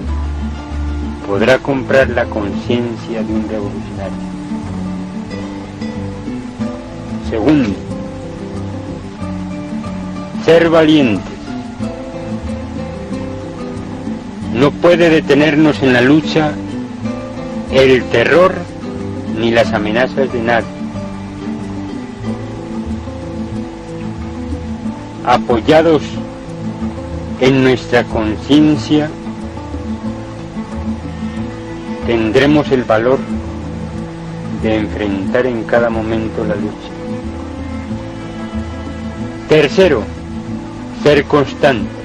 podrá 1.26 1.58
comprar 1.58 2.08
la 2.10 2.26
conciencia 2.26 3.24
de 3.24 3.32
un 3.32 3.48
revolucionario. 3.48 4.33
Segundo, 7.34 7.70
ser 10.44 10.70
valientes. 10.70 11.34
No 14.54 14.70
puede 14.70 15.10
detenernos 15.10 15.82
en 15.82 15.94
la 15.94 16.00
lucha 16.00 16.52
el 17.72 18.04
terror 18.04 18.54
ni 19.36 19.50
las 19.50 19.72
amenazas 19.72 20.32
de 20.32 20.42
nadie. 20.42 20.68
Apoyados 25.26 26.02
en 27.40 27.64
nuestra 27.64 28.04
conciencia, 28.04 29.10
tendremos 32.06 32.70
el 32.70 32.84
valor 32.84 33.18
de 34.62 34.76
enfrentar 34.76 35.46
en 35.46 35.64
cada 35.64 35.90
momento 35.90 36.44
la 36.44 36.54
lucha. 36.54 36.93
Tercero, 39.48 40.02
ser 41.02 41.24
constantes 41.24 42.04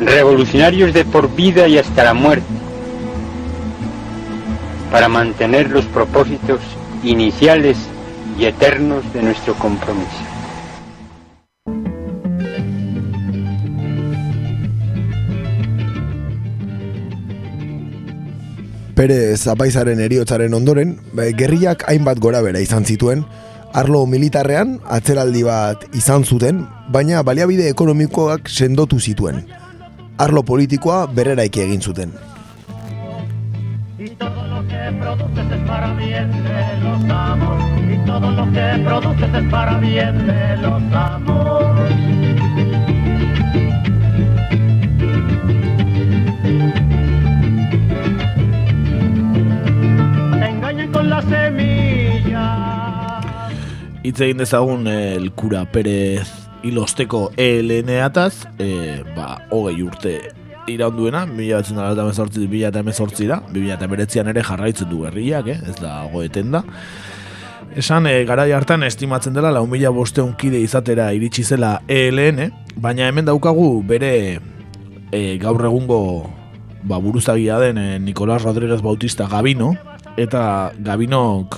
revolucionarios 0.00 0.92
de 0.92 1.04
por 1.04 1.34
vida 1.34 1.66
y 1.68 1.78
hasta 1.78 2.04
la 2.04 2.14
muerte, 2.14 2.46
para 4.90 5.08
mantener 5.08 5.70
los 5.70 5.84
propósitos 5.86 6.60
iniciales 7.02 7.76
y 8.38 8.44
eternos 8.44 9.02
de 9.12 9.22
nuestro 9.22 9.54
compromiso. 9.54 10.08
Perez 18.94 19.48
apaizaren 19.48 20.00
eriotzaren 20.00 20.54
ondoren, 20.54 21.00
gerriak 21.36 21.82
hainbat 21.88 22.20
gora 22.20 22.40
bera 22.40 22.60
izan 22.60 22.84
zituen, 22.84 23.26
arlo 23.74 24.04
militarrean 24.06 24.76
atzeraldi 24.96 25.42
bat 25.46 25.82
izan 25.98 26.22
zuten, 26.24 26.62
baina 26.94 27.22
baliabide 27.26 27.66
ekonomikoak 27.72 28.48
sendotu 28.48 29.00
zituen. 29.00 29.42
Arlo 30.18 30.44
politikoa 30.46 31.06
berreraiki 31.10 31.64
egin 31.66 31.82
zuten. 31.82 32.14
Itz 54.04 54.18
egin 54.20 54.36
dezagun 54.36 54.84
el 54.84 55.30
cura 55.32 55.62
Pérez 55.72 56.26
ilosteko 56.64 57.30
ELN-ataz, 57.40 58.34
e, 58.60 59.00
ba, 59.16 59.38
hogei 59.48 59.78
urte 59.80 60.12
iraunduena, 60.68 61.22
1918 61.24 62.36
2018 62.36 63.30
da, 63.30 63.38
2019an 63.54 64.28
ere 64.34 64.44
jarraitzen 64.44 64.90
du 64.92 65.06
herriak, 65.08 65.48
eh? 65.48 65.56
ez 65.70 65.78
da 65.80 65.94
goeten 66.12 66.52
da. 66.52 66.60
Esan, 67.80 68.04
e, 68.04 68.18
garai 68.28 68.50
hartan 68.52 68.84
estimatzen 68.84 69.32
dela, 69.32 69.54
lau 69.56 69.64
mila 69.72 69.88
bosteun 69.96 70.36
kide 70.36 70.60
izatera 70.60 71.08
iritsi 71.16 71.46
zela 71.48 71.78
ELN, 71.88 72.50
baina 72.76 73.08
hemen 73.08 73.32
daukagu 73.32 73.80
bere 73.88 74.14
e, 75.16 75.24
gaur 75.40 75.64
egungo 75.64 76.02
ba, 76.84 77.00
buruzagia 77.00 77.56
den 77.64 77.80
e, 77.80 77.88
Nicolás 78.04 78.44
Rodríguez 78.44 78.84
Bautista 78.84 79.32
Gabino, 79.32 79.72
eta 80.20 80.74
Gabinok 80.76 81.56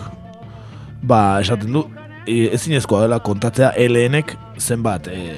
ba, 1.02 1.40
esaten 1.42 1.74
du, 1.74 1.88
e, 2.26 2.50
ezinezkoa 2.54 3.04
dela 3.06 3.20
kontatzea 3.24 3.72
ELNek 3.78 4.34
zenbat 4.58 5.08
e, 5.08 5.36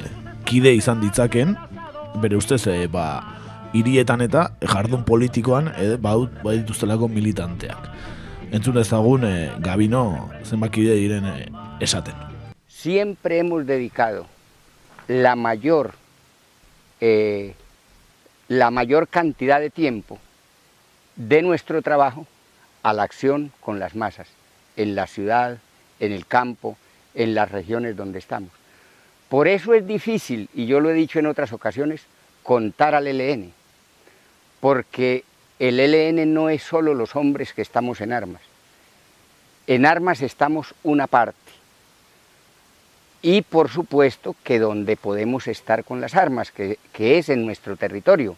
kide 0.48 0.72
izan 0.74 1.00
ditzaken, 1.04 1.54
bere 2.22 2.36
ustez, 2.36 2.64
e, 2.66 2.86
ba, 2.90 3.04
hirietan 3.76 4.24
eta 4.24 4.48
jardun 4.64 5.04
politikoan 5.04 5.70
e, 5.76 5.94
baut, 6.00 6.32
badituztelako 6.44 7.10
militanteak. 7.12 7.90
Entzun 8.50 8.80
ezagun 8.80 9.28
e, 9.28 9.34
Gabino 9.64 10.30
zenbat 10.44 10.72
kide 10.74 10.96
diren 10.96 11.28
e, 11.28 11.36
esaten. 11.84 12.26
Siempre 12.68 13.38
hemos 13.38 13.66
dedicado 13.66 14.26
la 15.08 15.34
mayor 15.36 15.92
eh, 17.00 17.54
la 18.48 18.70
mayor 18.70 19.08
cantidad 19.08 19.60
de 19.60 19.70
tiempo 19.70 20.18
de 21.16 21.42
nuestro 21.42 21.82
trabajo 21.82 22.26
a 22.82 22.92
la 22.92 23.02
acción 23.02 23.52
con 23.60 23.78
las 23.78 23.94
masas, 23.94 24.28
en 24.76 24.94
la 24.94 25.06
ciudad, 25.06 25.58
en 26.00 26.12
el 26.12 26.26
campo, 26.26 26.76
en 27.14 27.34
las 27.34 27.50
regiones 27.50 27.96
donde 27.96 28.18
estamos. 28.18 28.50
Por 29.28 29.46
eso 29.48 29.74
es 29.74 29.86
difícil, 29.86 30.48
y 30.54 30.66
yo 30.66 30.80
lo 30.80 30.90
he 30.90 30.94
dicho 30.94 31.18
en 31.18 31.26
otras 31.26 31.52
ocasiones, 31.52 32.02
contar 32.42 32.94
al 32.94 33.06
ELN, 33.06 33.52
porque 34.60 35.24
el 35.58 35.80
ELN 35.80 36.32
no 36.32 36.48
es 36.48 36.62
solo 36.62 36.94
los 36.94 37.14
hombres 37.14 37.52
que 37.52 37.62
estamos 37.62 38.00
en 38.00 38.12
armas. 38.12 38.40
En 39.66 39.84
armas 39.84 40.22
estamos 40.22 40.74
una 40.82 41.06
parte. 41.06 41.36
Y 43.20 43.42
por 43.42 43.68
supuesto 43.68 44.34
que 44.44 44.58
donde 44.58 44.96
podemos 44.96 45.48
estar 45.48 45.84
con 45.84 46.00
las 46.00 46.14
armas, 46.14 46.52
que, 46.52 46.78
que 46.92 47.18
es 47.18 47.28
en 47.28 47.44
nuestro 47.44 47.76
territorio. 47.76 48.36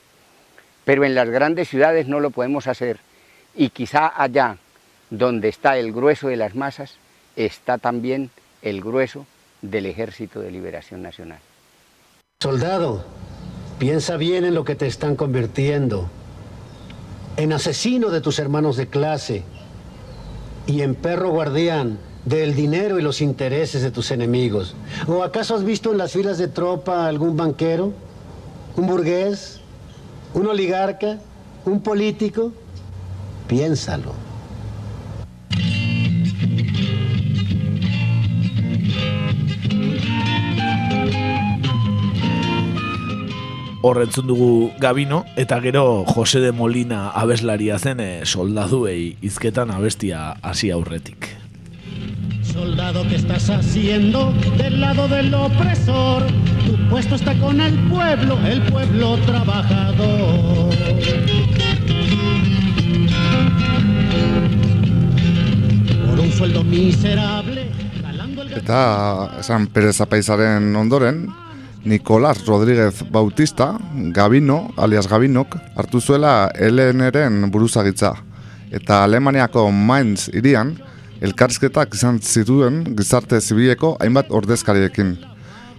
Pero 0.84 1.04
en 1.04 1.14
las 1.14 1.28
grandes 1.28 1.68
ciudades 1.68 2.08
no 2.08 2.18
lo 2.18 2.30
podemos 2.30 2.66
hacer. 2.66 2.98
Y 3.54 3.68
quizá 3.68 4.12
allá, 4.16 4.56
donde 5.10 5.48
está 5.48 5.76
el 5.76 5.92
grueso 5.92 6.28
de 6.28 6.36
las 6.36 6.54
masas, 6.54 6.96
está 7.36 7.78
también 7.78 8.30
el 8.62 8.80
grueso 8.80 9.26
del 9.62 9.86
Ejército 9.86 10.40
de 10.40 10.50
Liberación 10.50 11.02
Nacional. 11.02 11.38
Soldado, 12.42 13.04
piensa 13.78 14.16
bien 14.16 14.44
en 14.44 14.54
lo 14.54 14.64
que 14.64 14.74
te 14.74 14.86
están 14.86 15.16
convirtiendo. 15.16 16.08
En 17.36 17.52
asesino 17.52 18.10
de 18.10 18.20
tus 18.20 18.38
hermanos 18.38 18.76
de 18.76 18.88
clase 18.88 19.44
y 20.66 20.82
en 20.82 20.94
perro 20.94 21.30
guardián 21.30 21.98
del 22.24 22.54
dinero 22.54 22.98
y 22.98 23.02
los 23.02 23.20
intereses 23.20 23.82
de 23.82 23.90
tus 23.90 24.10
enemigos. 24.10 24.74
¿O 25.06 25.22
acaso 25.22 25.54
has 25.54 25.64
visto 25.64 25.92
en 25.92 25.98
las 25.98 26.12
filas 26.12 26.38
de 26.38 26.48
tropa 26.48 27.06
algún 27.06 27.36
banquero, 27.36 27.92
un 28.76 28.86
burgués, 28.86 29.60
un 30.34 30.46
oligarca, 30.46 31.18
un 31.64 31.82
político? 31.82 32.52
Piénsalo. 33.48 34.29
Horrentzun 43.82 44.26
dugu 44.28 44.72
Gabino, 44.78 45.24
eta 45.40 45.56
gero 45.64 46.04
Jose 46.04 46.40
de 46.40 46.52
Molina 46.52 47.08
abeslaria 47.16 47.78
zen 47.78 48.00
e, 48.04 48.08
soldaduei 48.28 49.16
izketan 49.24 49.70
abestia 49.72 50.34
hasi 50.42 50.68
aurretik. 50.70 51.30
Soldado 52.44 53.08
que 53.08 53.16
estás 53.16 53.48
haciendo 53.48 54.34
del 54.58 54.82
lado 54.82 55.08
del 55.08 55.32
opresor, 55.32 56.26
tu 56.66 56.76
puesto 56.90 57.14
está 57.14 57.32
con 57.40 57.60
el 57.60 57.72
pueblo, 57.88 58.38
el 58.44 58.60
pueblo 58.62 59.16
trabajador. 59.24 60.74
Por 66.06 66.20
un 66.20 66.32
sueldo 66.32 66.64
miserable, 66.64 67.70
Eta 68.56 69.38
esan 69.38 69.68
Perez 69.70 70.00
Apaizaren 70.02 70.74
ondoren, 70.74 71.28
Nicolás 71.84 72.44
Rodríguez 72.46 73.04
Bautista, 73.10 73.78
Gabino, 73.94 74.70
alias 74.76 75.08
Gabinok, 75.08 75.56
hartu 75.76 76.00
zuela 76.00 76.50
LNren 76.58 77.50
buruzagitza. 77.50 78.14
Eta 78.70 79.02
Alemaniako 79.04 79.70
Mainz 79.72 80.28
irian, 80.28 80.74
elkarrizketak 81.20 81.94
izan 81.96 82.20
zituen 82.20 82.82
gizarte 82.96 83.40
zibileko 83.40 83.96
hainbat 84.00 84.28
ordezkariekin. 84.30 85.16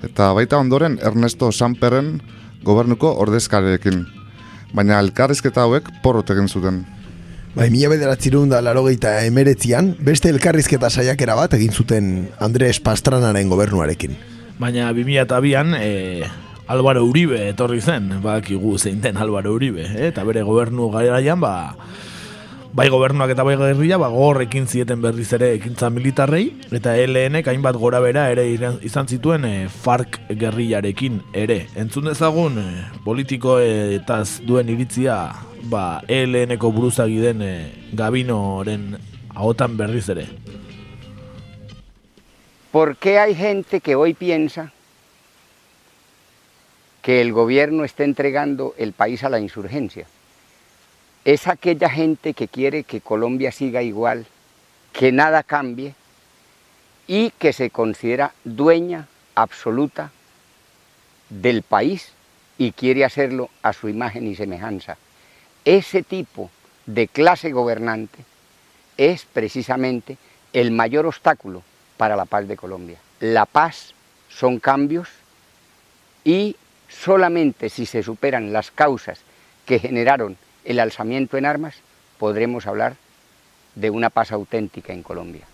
Eta 0.02 0.32
baita 0.34 0.58
ondoren 0.58 0.98
Ernesto 1.02 1.52
Sanperren 1.52 2.18
gobernuko 2.66 3.14
ordezkariekin. 3.22 4.02
Baina 4.74 5.00
elkarrizketa 5.00 5.68
hauek 5.68 5.88
porrot 6.02 6.34
egin 6.34 6.50
zuten. 6.50 6.82
Bai, 7.54 7.70
mila 7.70 7.90
bederatzirun 7.92 8.50
da 8.50 8.62
larogeita 8.64 9.18
emeretzian, 9.28 9.94
beste 10.00 10.32
elkarrizketa 10.32 10.90
saiakera 10.90 11.36
bat 11.36 11.54
egin 11.54 11.74
zuten 11.76 12.14
Andres 12.40 12.80
Pastranaren 12.80 13.50
gobernuarekin. 13.52 14.31
Baina 14.62 14.94
2002an 14.94 15.74
e, 15.82 16.22
Álvaro 16.68 17.02
Uribe 17.04 17.48
etorri 17.50 17.80
zen, 17.82 18.22
badakigu 18.22 18.78
zein 18.78 19.02
den 19.02 19.18
Álvaro 19.18 19.56
Uribe, 19.56 19.88
eh? 19.88 20.12
eta 20.12 20.22
bere 20.24 20.44
gobernu 20.46 20.92
garaian 20.94 21.42
ba, 21.42 21.74
bai 22.70 22.86
gobernuak 22.94 23.34
eta 23.34 23.42
bai 23.42 23.56
gerrilla 23.58 23.98
ba, 23.98 24.12
gorrekin 24.14 24.68
zieten 24.70 25.02
berriz 25.02 25.34
ere 25.34 25.50
ekintza 25.56 25.90
militarrei, 25.90 26.44
eta 26.70 26.94
LNek 26.94 27.50
hainbat 27.50 27.82
gora 27.82 28.04
bera 28.06 28.28
ere 28.30 28.46
izan 28.86 29.10
zituen 29.10 29.50
e, 29.50 29.66
FARC 29.66 30.22
gerrillarekin 30.30 31.18
ere. 31.34 31.64
Entzun 31.74 32.12
dezagun 32.12 32.62
e, 32.62 32.70
politiko 33.02 33.58
eta 33.66 34.22
duen 34.46 34.70
iritzia 34.70 35.24
ba, 35.74 36.04
LNeko 36.06 36.70
buruzagi 36.70 37.18
den 37.26 37.42
e, 37.42 37.54
Gabinoren 37.98 38.92
ahotan 39.34 39.74
berriz 39.82 40.06
ere. 40.14 40.30
¿Por 42.72 42.96
qué 42.96 43.20
hay 43.20 43.36
gente 43.36 43.82
que 43.82 43.96
hoy 43.96 44.14
piensa 44.14 44.72
que 47.02 47.20
el 47.20 47.34
gobierno 47.34 47.84
está 47.84 48.06
entregando 48.06 48.76
el 48.78 48.94
país 48.94 49.26
a 49.26 49.30
la 49.30 49.42
insurgencia? 49.42 50.08
Es 51.26 51.48
aquella 51.48 51.90
gente 51.90 52.34
que 52.34 52.48
quiere 52.48 52.86
que 52.86 53.02
Colombia 53.02 53.52
siga 53.52 53.84
igual, 53.84 54.26
que 54.94 55.12
nada 55.12 55.44
cambie 55.44 55.96
y 57.08 57.32
que 57.32 57.52
se 57.52 57.72
considera 57.72 58.34
dueña 58.46 59.10
absoluta 59.36 60.12
del 61.30 61.64
país 61.64 62.14
y 62.58 62.72
quiere 62.72 63.04
hacerlo 63.04 63.50
a 63.64 63.74
su 63.74 63.90
imagen 63.90 64.26
y 64.28 64.36
semejanza. 64.36 64.98
Ese 65.66 66.04
tipo 66.04 66.50
de 66.86 67.10
clase 67.10 67.52
gobernante 67.52 68.24
es 68.96 69.26
precisamente 69.26 70.18
el 70.54 70.72
mayor 70.72 71.06
obstáculo 71.06 71.64
para 72.02 72.16
la 72.16 72.26
paz 72.26 72.48
de 72.48 72.58
Colombia. 72.58 72.98
La 73.20 73.46
paz 73.46 73.94
son 74.28 74.60
cambios 74.60 75.08
y 76.24 76.56
solamente 76.90 77.70
si 77.70 77.86
se 77.86 78.02
superan 78.02 78.52
las 78.52 78.72
causas 78.72 79.20
que 79.68 79.78
generaron 79.78 80.36
el 80.66 80.80
alzamiento 80.80 81.38
en 81.38 81.46
armas, 81.46 81.76
podremos 82.18 82.66
hablar 82.66 82.96
de 83.76 83.92
una 83.92 84.10
paz 84.10 84.32
auténtica 84.32 84.94
en 84.94 85.04
Colombia. 85.04 85.46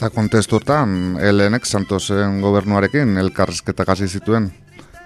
Eta 0.00 0.08
kontestuetan, 0.16 1.18
Helenek 1.20 1.66
Santosen 1.68 2.38
gobernuarekin 2.40 3.18
elkarrizketak 3.20 3.90
hasi 3.92 4.06
zituen. 4.08 4.46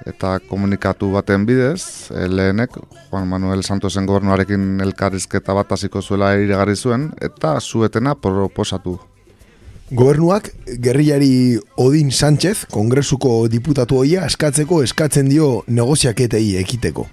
Eta 0.06 0.36
komunikatu 0.46 1.08
baten 1.10 1.42
bidez, 1.48 2.12
Helenek 2.14 2.76
Juan 3.08 3.26
Manuel 3.26 3.64
Santosen 3.66 4.06
gobernuarekin 4.06 4.78
elkarrizketa 4.86 5.58
bat 5.58 5.74
hasiko 5.74 5.98
zuela 5.98 6.28
iragarri 6.38 6.76
zuen, 6.76 7.08
eta 7.18 7.56
zuetena 7.58 8.14
proposatu. 8.14 9.00
Gobernuak 9.90 10.52
gerrilari 10.78 11.58
Odin 11.74 12.12
Sánchez, 12.14 12.60
kongresuko 12.70 13.48
diputatu 13.50 13.98
hoia 13.98 14.28
eskatzeko 14.30 14.78
eskatzen 14.86 15.26
dio 15.26 15.64
negoziaketei 15.66 16.54
ekiteko. 16.62 17.08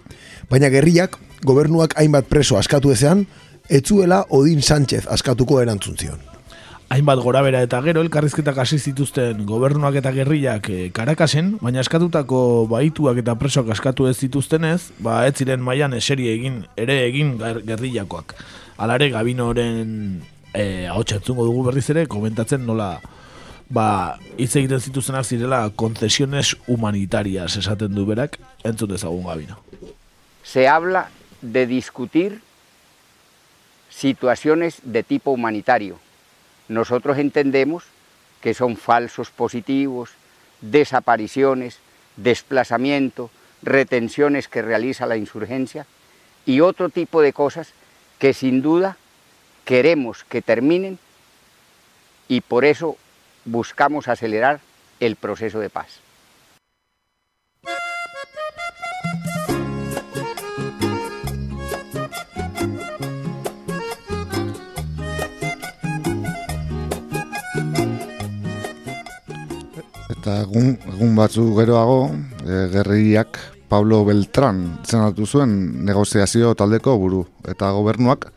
Baina 0.53 0.69
gerriak 0.69 1.17
gobernuak 1.41 1.97
hainbat 1.97 2.29
preso 2.29 2.61
askatu 2.61 2.93
ezean, 2.93 3.25
etzuela 3.69 4.27
Odin 4.29 4.61
Sánchez 4.61 5.07
askatuko 5.09 5.63
erantzun 5.65 5.97
zion. 5.97 6.30
Hainbat 6.91 7.21
gorabera 7.23 7.61
eta 7.63 7.79
gero 7.85 8.01
elkarrizketak 8.03 8.57
hasi 8.59 8.75
zituzten 8.77 9.45
gobernuak 9.47 9.95
eta 10.01 10.11
gerriak 10.11 10.65
e, 10.67 10.79
Karakasen, 10.91 11.53
baina 11.63 11.79
eskatutako 11.79 12.67
baituak 12.67 13.21
eta 13.21 13.37
presoak 13.39 13.69
askatu 13.71 14.09
ez 14.09 14.17
zituztenez, 14.19 14.89
ba 14.99 15.21
ez 15.29 15.37
ziren 15.39 15.63
mailan 15.63 15.95
eseri 15.95 16.27
egin 16.33 16.65
ere 16.75 16.97
egin 17.05 17.37
ger- 17.39 17.61
gerrillakoak. 17.69 18.35
Alare 18.77 19.07
Gabinoren 19.13 20.19
eh 20.53 20.89
ahotsa 20.91 21.15
entzungo 21.21 21.45
dugu 21.47 21.63
berriz 21.69 21.85
ere 21.93 22.07
komentatzen 22.11 22.65
nola 22.67 22.99
ba 23.71 24.19
hitz 24.35 24.51
egiten 24.59 24.83
zituztenak 24.83 25.23
zirela 25.23 25.61
koncesiones 25.71 26.57
humanitarias 26.67 27.55
esaten 27.55 27.95
du 27.95 28.03
berak, 28.05 28.35
entzun 28.67 28.89
dezagun 28.91 29.23
Gabino. 29.31 29.55
se 30.43 30.67
habla 30.67 31.07
de 31.41 31.65
discutir 31.67 32.41
situaciones 33.89 34.81
de 34.83 35.03
tipo 35.03 35.31
humanitario. 35.31 35.95
Nosotros 36.71 37.17
entendemos 37.17 37.83
que 38.39 38.53
son 38.53 38.77
falsos 38.77 39.29
positivos, 39.29 40.11
desapariciones, 40.61 41.79
desplazamiento, 42.15 43.29
retenciones 43.61 44.47
que 44.47 44.61
realiza 44.61 45.05
la 45.05 45.17
insurgencia 45.17 45.85
y 46.45 46.61
otro 46.61 46.87
tipo 46.87 47.21
de 47.21 47.33
cosas 47.33 47.73
que 48.19 48.33
sin 48.33 48.61
duda 48.61 48.95
queremos 49.65 50.23
que 50.23 50.41
terminen 50.41 50.97
y 52.29 52.39
por 52.39 52.63
eso 52.63 52.95
buscamos 53.43 54.07
acelerar 54.07 54.61
el 55.01 55.17
proceso 55.17 55.59
de 55.59 55.69
paz. 55.69 55.99
Eta 70.21 70.43
egun, 70.43 70.75
egun 70.85 71.15
batzu 71.17 71.47
geroago, 71.57 72.11
e, 72.45 72.67
gerriak 72.69 73.39
Pablo 73.71 74.03
Beltran 74.05 74.59
zenatu 74.85 75.25
zuen 75.25 75.55
negoziazio 75.87 76.51
taldeko 76.53 76.93
buru. 77.01 77.23
Eta 77.49 77.71
gobernuak 77.73 78.27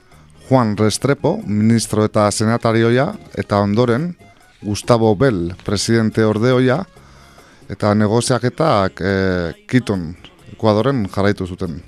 Juan 0.49 0.79
Restrepo, 0.81 1.35
ministro 1.45 2.09
eta 2.09 2.31
senatarioia, 2.33 3.11
eta 3.37 3.61
ondoren 3.61 4.15
Gustavo 4.63 5.13
Bell, 5.15 5.53
presidente 5.61 6.25
ordeoia, 6.25 6.81
eta 7.69 7.93
negoziaketak 7.93 9.05
e, 9.05 9.15
Kiton, 9.69 10.15
Ekuadoren 10.57 11.05
jarraitu 11.13 11.45
zuten. 11.45 11.83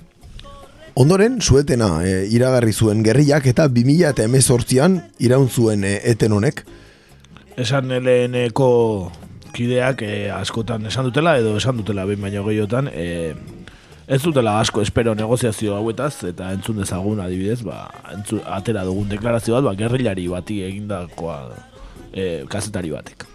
Ondoren, 0.92 1.40
suetena 1.40 2.02
e, 2.04 2.26
iragarri 2.36 2.76
zuen 2.76 3.00
gerriak 3.00 3.48
eta 3.48 3.70
2000 3.72 4.10
eta 4.12 4.28
emezortzian 4.28 5.06
iraun 5.24 5.48
zuen 5.48 5.88
e, 5.88 6.02
eten 6.04 6.36
honek. 6.36 6.66
Esan 7.56 7.88
LN-ko 7.96 8.74
kideak 9.56 10.02
eh, 10.04 10.28
askotan 10.34 10.84
esan 10.86 11.08
dutela 11.08 11.38
edo 11.40 11.56
esan 11.56 11.80
dutela 11.80 12.04
behin 12.04 12.20
baino 12.20 12.44
gehiotan 12.44 12.90
eh, 12.92 13.32
ez 14.06 14.20
dutela 14.22 14.58
asko 14.60 14.82
espero 14.84 15.14
negoziazio 15.16 15.74
hauetaz 15.76 16.24
eta 16.28 16.52
entzun 16.54 16.82
dezagun 16.82 17.22
adibidez 17.24 17.62
ba, 17.64 17.86
entzu, 18.12 18.42
atera 18.44 18.84
dugun 18.84 19.08
deklarazio 19.08 19.56
bat 19.56 19.64
ba, 19.70 19.74
gerrilari 19.78 20.28
bati 20.28 20.60
egindakoa 20.66 21.38
eh, 22.12 22.44
kazetari 22.48 22.92
batek. 22.92 23.26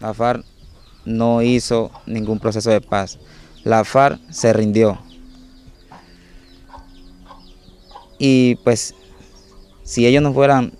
La 0.00 0.14
FARC 0.14 0.44
no 1.04 1.42
hizo 1.42 1.90
ningún 2.06 2.38
proceso 2.38 2.70
de 2.70 2.80
paz. 2.80 3.18
La 3.64 3.84
FARC 3.84 4.20
se 4.30 4.52
rindió. 4.52 4.98
Y 8.18 8.56
pues, 8.64 8.94
si 9.82 10.06
ellos 10.06 10.22
no 10.22 10.32
fueran, 10.32 10.72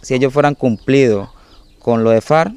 si 0.00 0.14
ellos 0.14 0.32
fueran 0.32 0.54
cumplido 0.54 1.32
con 1.78 2.04
lo 2.04 2.10
de 2.10 2.20
FARC, 2.20 2.54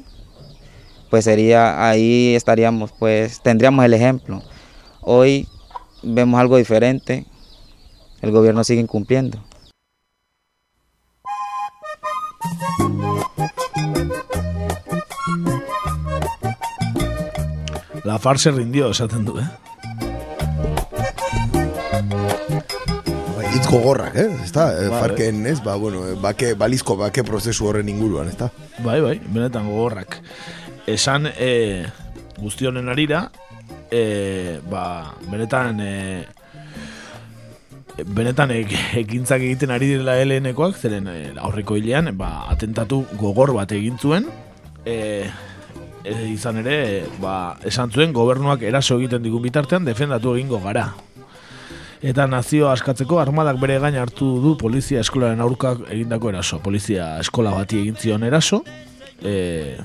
pues 1.10 1.24
sería, 1.24 1.88
ahí 1.88 2.34
estaríamos, 2.34 2.92
pues 2.92 3.40
tendríamos 3.40 3.84
el 3.84 3.94
ejemplo. 3.94 4.42
Hoy 5.00 5.48
vemos 6.02 6.40
algo 6.40 6.56
diferente, 6.56 7.26
el 8.20 8.30
gobierno 8.30 8.64
sigue 8.64 8.80
incumpliendo. 8.80 9.38
La 18.04 18.20
FARC 18.20 18.38
se 18.38 18.50
rindió, 18.52 18.90
esaten 18.90 19.24
du, 19.24 19.38
eh? 19.40 19.48
Hitz 23.52 23.66
gogorrak, 23.68 24.14
eh? 24.16 24.30
Ezta? 24.44 24.70
E, 24.78 24.88
Bai, 24.88 25.00
farken, 25.00 25.46
ez? 25.46 25.62
Ba, 25.64 25.74
bueno, 25.74 26.02
bake, 26.20 26.54
balizko 26.54 26.96
bake 26.96 27.24
prozesu 27.24 27.66
horren 27.66 27.88
inguruan, 27.88 28.28
ezta? 28.28 28.50
Bai, 28.84 29.00
bai, 29.00 29.20
benetan 29.26 29.66
gogorrak. 29.66 30.20
Esan 30.86 31.26
e, 31.26 31.86
guzti 32.38 32.66
honen 32.66 32.88
arira, 32.88 33.26
e, 33.90 34.60
ba, 34.70 35.14
benetan 35.26 35.80
e, 35.82 36.24
benetan 38.04 38.52
ek, 38.54 38.70
ekintzak 39.02 39.42
egiten 39.42 39.72
ari 39.74 39.88
direla 39.94 40.14
LN-koak, 40.22 40.78
zeren 40.78 41.08
e, 41.10 41.16
aurreko 41.42 41.78
hilean, 41.80 42.12
ba, 42.18 42.46
atentatu 42.52 43.02
gogor 43.18 43.54
bat 43.56 43.74
egin 43.74 43.98
zuen, 43.98 44.28
e, 44.84 45.26
e, 46.04 46.14
izan 46.30 46.60
ere, 46.62 46.78
ba, 47.22 47.56
esan 47.66 47.90
zuen 47.90 48.14
gobernuak 48.14 48.62
eraso 48.62 49.00
egiten 49.00 49.24
digun 49.26 49.42
bitartean 49.42 49.88
defendatu 49.88 50.36
egingo 50.36 50.62
gara. 50.62 50.92
Eta 52.06 52.28
nazio 52.30 52.68
askatzeko 52.70 53.18
armadak 53.18 53.58
bere 53.58 53.80
gain 53.82 53.96
hartu 53.98 54.36
du 54.44 54.54
polizia 54.60 55.00
eskolaren 55.02 55.40
aurkak 55.40 55.86
egindako 55.88 56.30
eraso. 56.30 56.60
Polizia 56.62 57.16
eskola 57.18 57.54
bati 57.56 57.80
egin 57.80 57.96
zion 57.98 58.26
eraso, 58.28 58.60
e, 59.24 59.80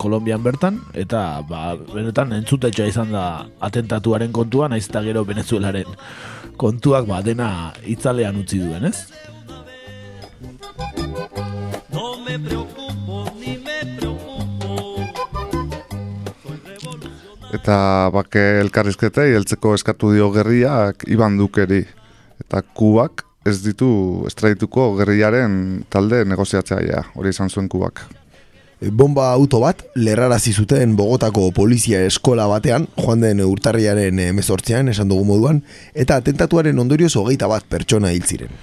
Kolombian 0.00 0.40
bertan, 0.40 0.78
eta 0.96 1.42
ba, 1.44 1.74
benetan 1.92 2.32
entzutetxoa 2.32 2.86
izan 2.88 3.10
da 3.12 3.24
atentatuaren 3.60 4.32
kontua, 4.32 4.70
naiz 4.72 4.86
eta 4.88 5.02
gero 5.04 5.26
Venezuelaren 5.28 5.90
kontuak 6.60 7.04
ba, 7.08 7.20
dena 7.24 7.72
itzalean 7.88 8.40
utzi 8.40 8.60
duen, 8.62 8.84
ez? 8.88 9.12
No 11.92 12.16
me 12.24 12.38
preocupo 12.38 13.24
ni 13.40 13.56
me 13.60 13.78
preocupo. 13.96 15.04
Eta 17.56 17.76
bake 18.14 18.44
elkarrizketei 18.60 19.34
heltzeko 19.34 19.74
eskatu 19.76 20.12
dio 20.14 20.30
gerriak 20.32 21.04
Iban 21.08 21.36
Dukeri. 21.40 21.82
Eta 22.40 22.62
Kubak 22.62 23.26
ez 23.48 23.58
ditu 23.64 23.90
estraituko 24.28 24.94
gerriaren 25.00 25.84
talde 25.92 26.24
negoziatzailea, 26.28 27.04
hori 27.16 27.36
izan 27.36 27.52
zuen 27.52 27.68
Kubak. 27.68 28.19
E, 28.80 28.88
Bomba 28.88 29.30
auto 29.32 29.60
bat 29.60 29.82
lerrarazi 29.94 30.54
zuten 30.56 30.96
Bogotako 30.96 31.50
polizia 31.52 32.00
eskola 32.08 32.46
batean, 32.48 32.86
joan 32.96 33.20
den 33.20 33.42
urtarriaren 33.44 34.18
emezortzean, 34.24 34.88
esan 34.88 35.10
dugu 35.12 35.26
moduan, 35.28 35.60
eta 35.92 36.16
atentatuaren 36.16 36.78
ondorioz 36.80 37.12
hogeita 37.20 37.48
bat 37.50 37.66
pertsona 37.68 38.14
hil 38.16 38.24
ziren. 38.24 38.54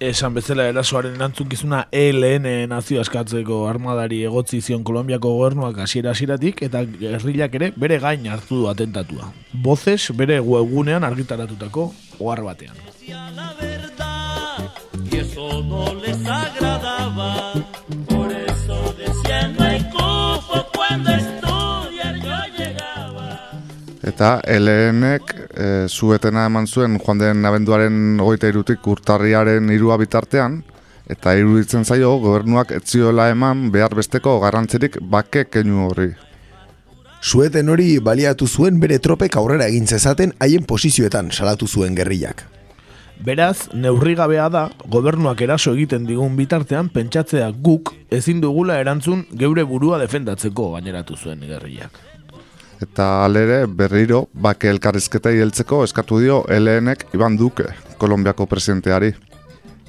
Esan 0.00 0.32
bezala 0.32 0.64
erasoaren 0.70 1.18
erantzukizuna 1.18 1.82
ELN 1.92 2.46
nazio 2.70 3.02
askatzeko 3.02 3.66
armadari 3.68 4.22
egotzi 4.24 4.62
zion 4.62 4.86
Kolombiako 4.86 5.34
gobernuak 5.34 5.82
hasiera 5.84 6.14
hasieratik 6.14 6.62
eta 6.64 6.86
gerrilak 6.86 7.58
ere 7.58 7.68
bere 7.76 7.98
gain 8.00 8.24
hartu 8.32 8.62
du 8.62 8.70
atentatua. 8.70 9.28
Voces 9.52 10.14
bere 10.16 10.40
webgunean 10.40 11.04
argitaratutako 11.04 11.90
ohar 12.18 12.40
batean. 12.46 12.80
Y 15.10 15.16
eso 15.16 15.62
no 15.62 15.94
les 15.94 16.16
agradaba. 16.26 17.69
Eta 24.10 24.40
LN-ek 24.42 25.32
e, 25.54 25.66
zuetena 25.86 26.48
eman 26.48 26.66
zuen 26.66 26.96
joan 26.98 27.20
den 27.20 27.46
abenduaren 27.46 28.18
hogeita 28.22 28.48
irutik 28.50 28.86
urtarriaren 28.90 29.70
irua 29.70 29.98
bitartean, 30.00 30.56
eta 31.10 31.36
iruditzen 31.38 31.84
zaio 31.84 32.16
gobernuak 32.22 32.72
etzioela 32.80 33.28
eman 33.30 33.68
behar 33.74 33.94
besteko 33.98 34.38
garrantzirik 34.42 34.98
bake 35.14 35.46
keinu 35.52 35.86
horri. 35.86 36.10
Sueten 37.20 37.68
hori 37.68 37.98
baliatu 38.02 38.48
zuen 38.48 38.80
bere 38.80 38.98
tropek 38.98 39.36
aurrera 39.36 39.68
egin 39.70 39.86
zezaten 39.86 40.32
haien 40.40 40.64
posizioetan 40.66 41.30
salatu 41.30 41.68
zuen 41.68 41.94
gerrilak. 41.94 42.46
Beraz, 43.20 43.68
neurrigabea 43.76 44.46
da, 44.48 44.62
gobernuak 44.88 45.42
eraso 45.44 45.74
egiten 45.76 46.06
digun 46.08 46.38
bitartean 46.38 46.88
pentsatzea 46.88 47.50
guk 47.52 47.92
ezin 48.10 48.40
dugula 48.40 48.80
erantzun 48.80 49.26
geure 49.42 49.66
burua 49.68 50.00
defendatzeko 50.00 50.72
gaineratu 50.78 51.18
zuen 51.20 51.44
gerriak. 51.44 52.09
Eta 52.80 53.24
alere 53.26 53.66
berriro 53.66 54.22
bake 54.32 54.70
elkarrizketa 54.72 55.32
heltzeko 55.36 55.82
eskatu 55.84 56.20
dio 56.22 56.38
LN-ek 56.48 57.10
Iban 57.14 57.36
Duke, 57.36 57.66
Kolombiako 58.00 58.46
presidenteari. 58.48 59.12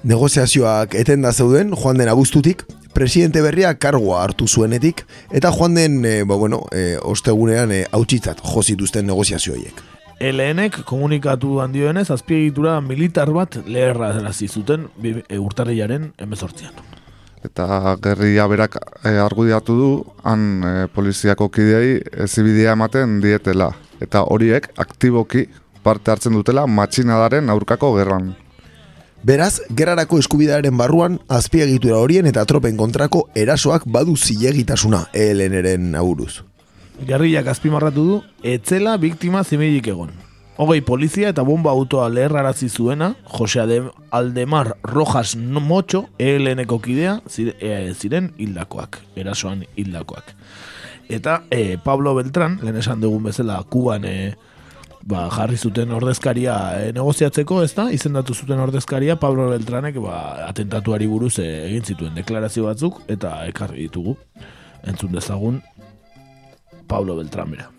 Negoziazioak 0.03 0.95
etenda 0.99 1.31
zeuden 1.31 1.71
joan 1.77 2.01
den 2.01 2.09
abuztutik, 2.11 2.65
presidente 2.93 3.41
berria 3.45 3.71
kargoa 3.79 4.23
hartu 4.25 4.47
zuenetik, 4.47 5.05
eta 5.31 5.53
joan 5.55 5.77
den, 5.79 6.01
e, 6.03 6.23
ba, 6.27 6.35
bueno, 6.35 6.65
e, 6.75 6.97
ostegunean 6.99 7.71
e, 7.71 7.85
hautsitzat 7.95 8.43
jo 8.43 8.63
zituzten 8.63 9.07
negoziazioiek. 9.07 9.79
LN-ek 10.21 10.83
komunikatu 10.85 11.61
handioenez 11.63 12.09
azpiegitura 12.13 12.79
militar 12.81 13.31
bat 13.33 13.55
leherra 13.65 14.11
zuten 14.47 14.89
bi- 14.97 15.23
e, 15.29 15.37
urtarrilaren 15.39 16.11
emezortzian. 16.17 16.73
Eta 17.45 17.95
gerria 18.03 18.45
berak 18.47 18.77
e, 19.03 19.15
argudiatu 19.17 19.75
du, 19.77 19.89
han 20.23 20.61
e, 20.61 20.73
poliziako 20.93 21.49
kideei 21.49 21.97
ezibidea 22.27 22.75
ematen 22.77 23.19
dietela. 23.23 23.71
Eta 24.01 24.23
horiek 24.29 24.69
aktiboki 24.77 25.47
parte 25.83 26.13
hartzen 26.13 26.37
dutela 26.37 26.67
matxinadaren 26.67 27.49
aurkako 27.49 27.95
gerran. 27.97 28.31
Beraz, 29.25 29.59
gerrarako 29.77 30.17
eskubidearen 30.17 30.77
barruan, 30.77 31.19
azpiegitura 31.29 31.99
horien 32.01 32.25
eta 32.29 32.45
tropen 32.49 32.77
kontrako 32.77 33.27
erasoak 33.37 33.85
badu 33.85 34.15
zilegitasuna 34.17 35.03
ELN-eren 35.13 35.93
aburuz. 35.97 36.41
Gerriak 37.05 37.47
azpimarratu 37.53 38.05
du, 38.07 38.17
etzela 38.41 38.97
biktima 39.01 39.43
zimilik 39.43 39.87
egon. 39.93 40.13
Hogei 40.57 40.81
polizia 40.81 41.29
eta 41.31 41.41
bomba 41.47 41.71
autoa 41.71 42.09
leherrarazi 42.09 42.67
zuena, 42.69 43.15
Jose 43.25 43.61
Aldemar 44.11 44.75
Rojas 44.83 45.35
Mocho, 45.35 46.09
ELN-eko 46.19 46.79
kidea, 46.79 47.21
zire- 47.27 47.55
e, 47.59 47.93
ziren 47.95 48.33
hildakoak, 48.37 48.99
erasoan 49.15 49.63
hildakoak. 49.75 50.35
Eta 51.09 51.43
e, 51.49 51.77
Pablo 51.83 52.13
Beltran, 52.15 52.59
lehen 52.61 52.77
esan 52.77 53.01
dugun 53.01 53.23
bezala, 53.23 53.63
Kuban 53.63 54.05
e, 54.05 54.35
ba, 55.01 55.29
jarri 55.33 55.57
zuten 55.57 55.91
ordezkaria 55.91 56.59
e, 56.83 56.93
negoziatzeko, 56.93 57.63
ez 57.63 57.73
da, 57.73 57.89
izendatu 57.91 58.35
zuten 58.35 58.59
ordezkaria, 58.59 59.15
Pablo 59.17 59.49
Beltranek 59.49 59.97
ba, 60.03 60.45
atentatuari 60.45 61.07
buruz 61.09 61.39
e, 61.39 61.49
egin 61.71 61.83
zituen 61.95 62.13
deklarazio 62.15 62.67
batzuk, 62.69 63.01
eta 63.07 63.39
ekarri 63.49 63.87
ditugu. 63.87 64.17
Entzun 64.83 65.11
dezagun, 65.15 65.61
Pablo 66.87 67.15
Beltrán, 67.17 67.49
mira. 67.49 67.71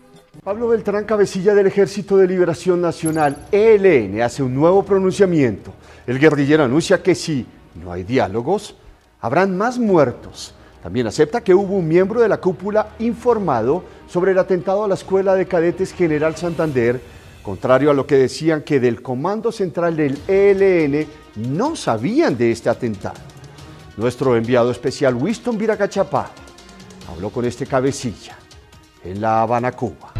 Pablo 0.43 0.67
Beltrán, 0.67 1.05
cabecilla 1.05 1.55
del 1.55 1.67
Ejército 1.67 2.17
de 2.17 2.27
Liberación 2.27 2.81
Nacional, 2.81 3.47
ELN, 3.49 4.21
hace 4.21 4.43
un 4.43 4.53
nuevo 4.53 4.83
pronunciamiento. 4.83 5.71
El 6.05 6.19
guerrillero 6.19 6.65
anuncia 6.65 7.01
que 7.01 7.15
si 7.15 7.45
no 7.81 7.93
hay 7.93 8.03
diálogos, 8.03 8.75
habrán 9.21 9.55
más 9.57 9.79
muertos. 9.79 10.53
También 10.81 11.07
acepta 11.07 11.39
que 11.39 11.53
hubo 11.53 11.77
un 11.77 11.87
miembro 11.87 12.19
de 12.19 12.27
la 12.27 12.41
cúpula 12.41 12.89
informado 12.99 13.85
sobre 14.09 14.33
el 14.33 14.37
atentado 14.37 14.83
a 14.83 14.89
la 14.89 14.95
Escuela 14.95 15.33
de 15.33 15.45
Cadetes 15.45 15.93
General 15.93 16.35
Santander, 16.35 16.99
contrario 17.41 17.89
a 17.89 17.93
lo 17.93 18.05
que 18.05 18.17
decían 18.17 18.63
que 18.63 18.81
del 18.81 19.01
Comando 19.01 19.49
Central 19.49 19.95
del 19.95 20.19
ELN 20.27 21.07
no 21.53 21.77
sabían 21.77 22.37
de 22.37 22.51
este 22.51 22.69
atentado. 22.69 23.21
Nuestro 23.95 24.35
enviado 24.35 24.71
especial 24.71 25.15
Winston 25.15 25.57
Viracachapá 25.57 26.31
habló 27.09 27.29
con 27.29 27.45
este 27.45 27.65
cabecilla 27.65 28.35
en 29.05 29.21
La 29.21 29.41
Habana, 29.41 29.71
Cuba. 29.71 30.12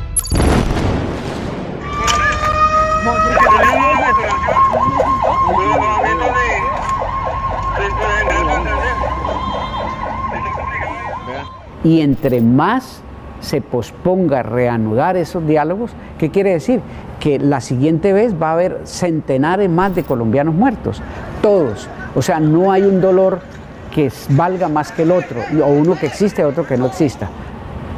Y 11.83 12.01
entre 12.01 12.41
más 12.41 13.01
se 13.41 13.61
posponga 13.61 14.41
reanudar 14.41 15.17
esos 15.17 15.45
diálogos, 15.45 15.91
¿qué 16.17 16.31
quiere 16.31 16.51
decir? 16.51 16.79
Que 17.19 17.39
la 17.39 17.61
siguiente 17.61 18.13
vez 18.13 18.33
va 18.41 18.51
a 18.51 18.53
haber 18.53 18.81
centenares 18.85 19.69
más 19.69 19.93
de 19.95 20.03
colombianos 20.03 20.55
muertos, 20.55 21.01
todos. 21.41 21.87
O 22.15 22.21
sea, 22.21 22.39
no 22.39 22.71
hay 22.71 22.83
un 22.83 23.01
dolor 23.01 23.41
que 23.93 24.11
valga 24.29 24.69
más 24.69 24.91
que 24.91 25.03
el 25.03 25.11
otro, 25.11 25.41
o 25.63 25.67
uno 25.67 25.97
que 25.99 26.07
existe, 26.07 26.43
otro 26.43 26.65
que 26.65 26.77
no 26.77 26.87
exista. 26.87 27.29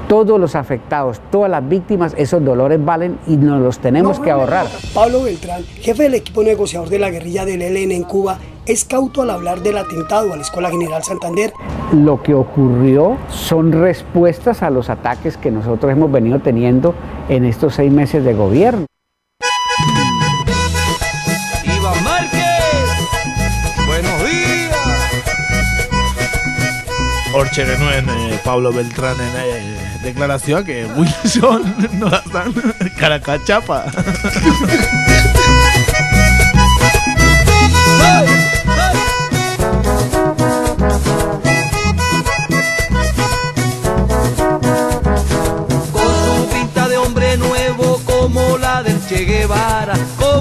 Todos 0.07 0.39
los 0.39 0.55
afectados, 0.55 1.19
todas 1.31 1.49
las 1.49 1.67
víctimas, 1.67 2.13
esos 2.17 2.43
dolores 2.43 2.83
valen 2.83 3.17
y 3.27 3.37
nos 3.37 3.61
los 3.61 3.79
tenemos 3.79 4.19
que 4.19 4.29
ahorrar. 4.29 4.67
Pablo 4.93 5.23
Beltrán, 5.23 5.63
jefe 5.63 6.03
del 6.03 6.15
equipo 6.15 6.43
negociador 6.43 6.89
de 6.89 6.99
la 6.99 7.09
guerrilla 7.09 7.45
del 7.45 7.61
ELN 7.61 7.91
en 7.91 8.03
Cuba, 8.03 8.37
es 8.65 8.85
cauto 8.85 9.21
al 9.21 9.29
hablar 9.29 9.61
del 9.61 9.77
atentado 9.77 10.33
a 10.33 10.35
la 10.35 10.41
Escuela 10.41 10.69
General 10.69 11.03
Santander. 11.03 11.53
Lo 11.93 12.21
que 12.21 12.33
ocurrió 12.33 13.17
son 13.29 13.71
respuestas 13.71 14.63
a 14.63 14.69
los 14.69 14.89
ataques 14.89 15.37
que 15.37 15.51
nosotros 15.51 15.91
hemos 15.91 16.11
venido 16.11 16.39
teniendo 16.39 16.95
en 17.29 17.45
estos 17.45 17.75
seis 17.75 17.91
meses 17.91 18.23
de 18.23 18.33
gobierno. 18.33 18.85
Iván 21.63 22.03
Márquez, 22.03 22.41
buenos 23.85 24.23
días. 24.23 24.75
Hortxe 27.33 27.65
genuen 27.65 28.09
eh, 28.09 28.39
Pablo 28.45 28.71
Beltranen 28.71 29.27
eh, 29.37 29.77
deklarazioak 30.03 30.67
eh, 30.69 30.87
Wilson 30.95 31.75
nolatan 31.99 32.53
karakatxapa. 32.97 33.85
Con 33.91 34.05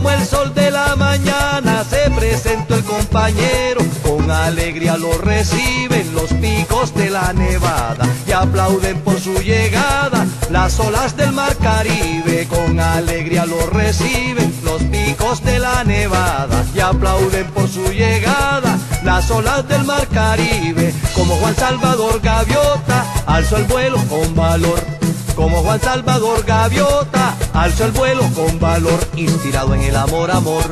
como 0.05 0.17
el 0.17 0.27
sol 0.27 0.53
de 0.53 0.71
la 0.71 0.97
mañana 0.97 1.83
se 1.89 2.11
presentó 2.11 2.75
el 2.75 2.85
compañero, 2.85 3.81
con 4.03 4.31
alegría 4.31 4.99
lo 4.99 5.17
reciben 5.17 6.15
los 6.15 6.31
picos 6.35 6.95
de 6.95 7.09
la 7.09 7.33
nevada 7.33 8.07
y 8.27 8.33
aplauden 8.33 9.01
por 9.01 9.19
su 9.19 9.33
llegada 9.41 10.27
las 10.51 10.79
olas 10.79 11.17
del 11.17 11.33
mar 11.33 11.57
Caribe, 11.57 12.47
con 12.49 12.79
alegría 12.79 13.47
lo 13.47 13.65
reciben 13.71 14.55
los 14.63 14.83
picos 14.83 15.43
de 15.43 15.59
la 15.59 15.83
nevada 15.85 16.67
y 16.75 16.81
aplauden 16.81 17.47
por 17.53 17.67
su 17.67 17.91
llegada 17.91 18.79
las 19.05 19.31
olas 19.31 19.67
del 19.67 19.85
mar 19.85 20.07
Caribe, 20.09 20.93
como 21.15 21.35
Juan 21.37 21.57
Salvador 21.57 22.21
Gaviota 22.21 23.07
alzó 23.25 23.57
el 23.57 23.65
vuelo 23.65 23.97
con 24.11 24.35
valor. 24.35 25.04
Como 25.35 25.63
Juan 25.63 25.81
Salvador 25.81 26.45
Gaviota, 26.45 27.35
alzó 27.53 27.87
el 27.87 27.93
vuelo 27.93 28.23
con 28.35 28.61
valor, 28.61 29.01
inspirado 29.17 29.75
en 29.75 29.83
el 29.83 29.97
amor, 29.97 30.31
amor. 30.31 30.65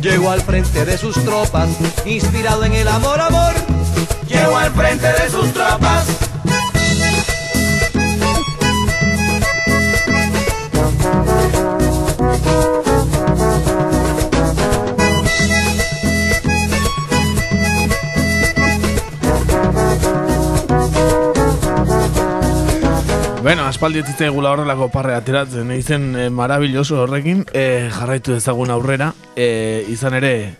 Llegó 0.00 0.30
al 0.30 0.40
frente 0.40 0.84
de 0.84 0.96
sus 0.96 1.14
tropas, 1.24 1.68
inspirado 2.04 2.64
en 2.64 2.74
el 2.74 2.86
amor, 2.88 3.20
amor. 3.20 3.54
Llegó 4.28 4.56
al 4.56 4.70
frente 4.72 5.06
de 5.06 5.30
sus 5.30 5.52
tropas. 5.52 6.25
Bueno, 23.46 23.62
aspaldi 23.62 24.00
ez 24.00 24.30
gula 24.34 24.50
horrelako 24.50 24.88
parre 24.90 25.14
ateratzen, 25.14 25.68
izen 25.70 26.16
e, 26.18 26.24
marabilloso 26.34 26.96
horrekin, 27.04 27.44
e, 27.54 27.86
jarraitu 27.94 28.32
dezagun 28.34 28.72
aurrera, 28.74 29.12
e, 29.36 29.84
izan 29.86 30.16
ere, 30.18 30.56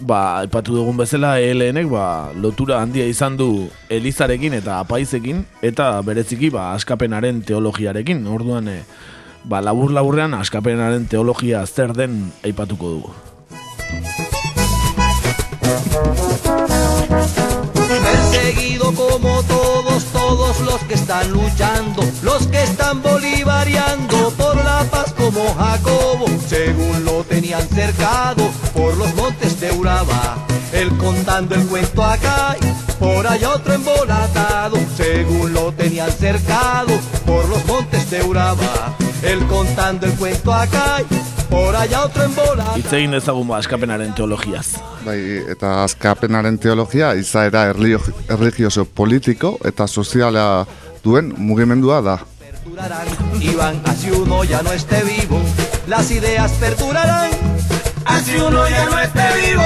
ba, 0.00 0.42
epatu 0.42 0.74
dugun 0.74 0.96
bezala, 0.98 1.36
ELNek, 1.38 1.86
ba, 1.86 2.32
lotura 2.34 2.80
handia 2.82 3.06
izan 3.06 3.36
du 3.38 3.70
Elizarekin 3.88 4.58
eta 4.58 4.80
Apaizekin, 4.80 5.44
eta 5.62 6.00
bereziki, 6.02 6.50
ba, 6.50 6.72
askapenaren 6.74 7.44
teologiarekin, 7.46 8.26
orduan, 8.26 8.72
e, 8.74 8.82
ba, 9.44 9.62
labur-laburrean 9.62 10.34
askapenaren 10.34 11.06
teologia 11.06 11.62
zer 11.64 11.94
den 11.94 12.32
aipatuko 12.42 12.90
dugu. 12.96 13.14
Perseguido 17.86 18.90
como 18.98 19.44
están 21.06 21.30
luchando, 21.30 22.02
los 22.24 22.48
que 22.48 22.60
están 22.64 23.00
bolivariando 23.00 24.32
por 24.36 24.56
la 24.56 24.82
paz 24.90 25.14
como 25.16 25.54
Jacobo, 25.54 26.26
según 26.48 27.04
lo 27.04 27.22
tenían 27.22 27.62
cercado 27.68 28.50
por 28.74 28.96
los 28.96 29.14
montes 29.14 29.60
de 29.60 29.70
Urabá. 29.70 30.36
Él 30.72 30.88
contando 30.98 31.54
el 31.54 31.64
cuento 31.68 32.02
acá, 32.02 32.56
y 32.60 32.94
por 32.98 33.24
allá 33.24 33.50
otro 33.50 33.74
embolatado, 33.74 34.76
según 34.96 35.52
lo 35.52 35.70
tenían 35.72 36.10
cercado 36.10 36.92
por 37.24 37.48
los 37.48 37.64
montes 37.66 38.10
de 38.10 38.24
Urabá. 38.24 38.96
Él 39.22 39.46
contando 39.46 40.06
el 40.06 40.12
cuento 40.14 40.52
acá, 40.52 41.02
y 41.08 41.44
por 41.48 41.76
allá 41.76 42.02
otro 42.04 42.24
embolatado. 42.24 42.78
Hitz 42.78 42.92
egin 42.92 43.12
dezagun 43.12 43.52
askapenaren 43.54 44.12
teologiaz. 44.12 44.72
Bai, 45.06 45.20
eta 45.54 45.84
azkapenaren 45.84 46.58
teologia 46.58 47.14
izaera 47.14 47.68
erlio- 47.70 48.02
erligioso 48.28 48.84
politiko 48.84 49.56
eta 49.64 49.86
soziala 49.86 50.66
duen 51.06 51.32
mugimendua 51.38 52.02
da. 52.02 52.18
Iván, 53.40 53.80
así 53.84 54.10
uno 54.10 54.42
ya 54.42 54.60
no 54.62 54.72
esté 54.72 55.04
vivo, 55.04 55.40
las 55.86 56.10
ideas 56.10 56.50
perdurarán, 56.58 57.30
así 58.04 58.34
uno 58.34 58.68
ya 58.68 58.84
no 58.90 58.98
esté 58.98 59.26
vivo. 59.40 59.62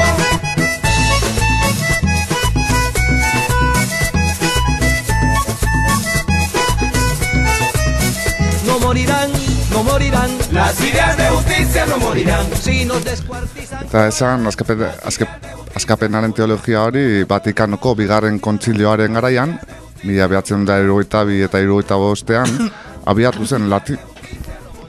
No 8.66 8.78
morirán, 8.80 9.30
no 9.72 9.82
morirán, 9.82 10.30
las 10.52 10.78
ideas 10.80 11.16
de 11.16 11.28
justicia 11.30 11.86
no 11.86 11.96
morirán, 11.96 12.46
si 12.60 12.84
nos 12.84 13.02
descuartizan. 13.02 13.86
Eta 13.86 14.08
esan 14.08 14.46
azkapen, 14.46 14.84
azke, 15.04 15.26
askapenaren 15.74 16.34
teologia 16.36 16.82
hori 16.84 17.24
Vatikanoko 17.24 17.94
bigarren 17.96 18.38
kontzilioaren 18.38 19.14
garaian, 19.14 19.58
mila 20.04 20.28
behatzen 20.28 20.64
da 20.66 20.80
irugaita 20.82 21.24
bi 21.28 21.42
eta 21.46 21.60
irugaita 21.60 21.96
bostean, 21.96 22.70
abiatu 23.10 23.46
zen 23.46 23.70
lati... 23.70 23.98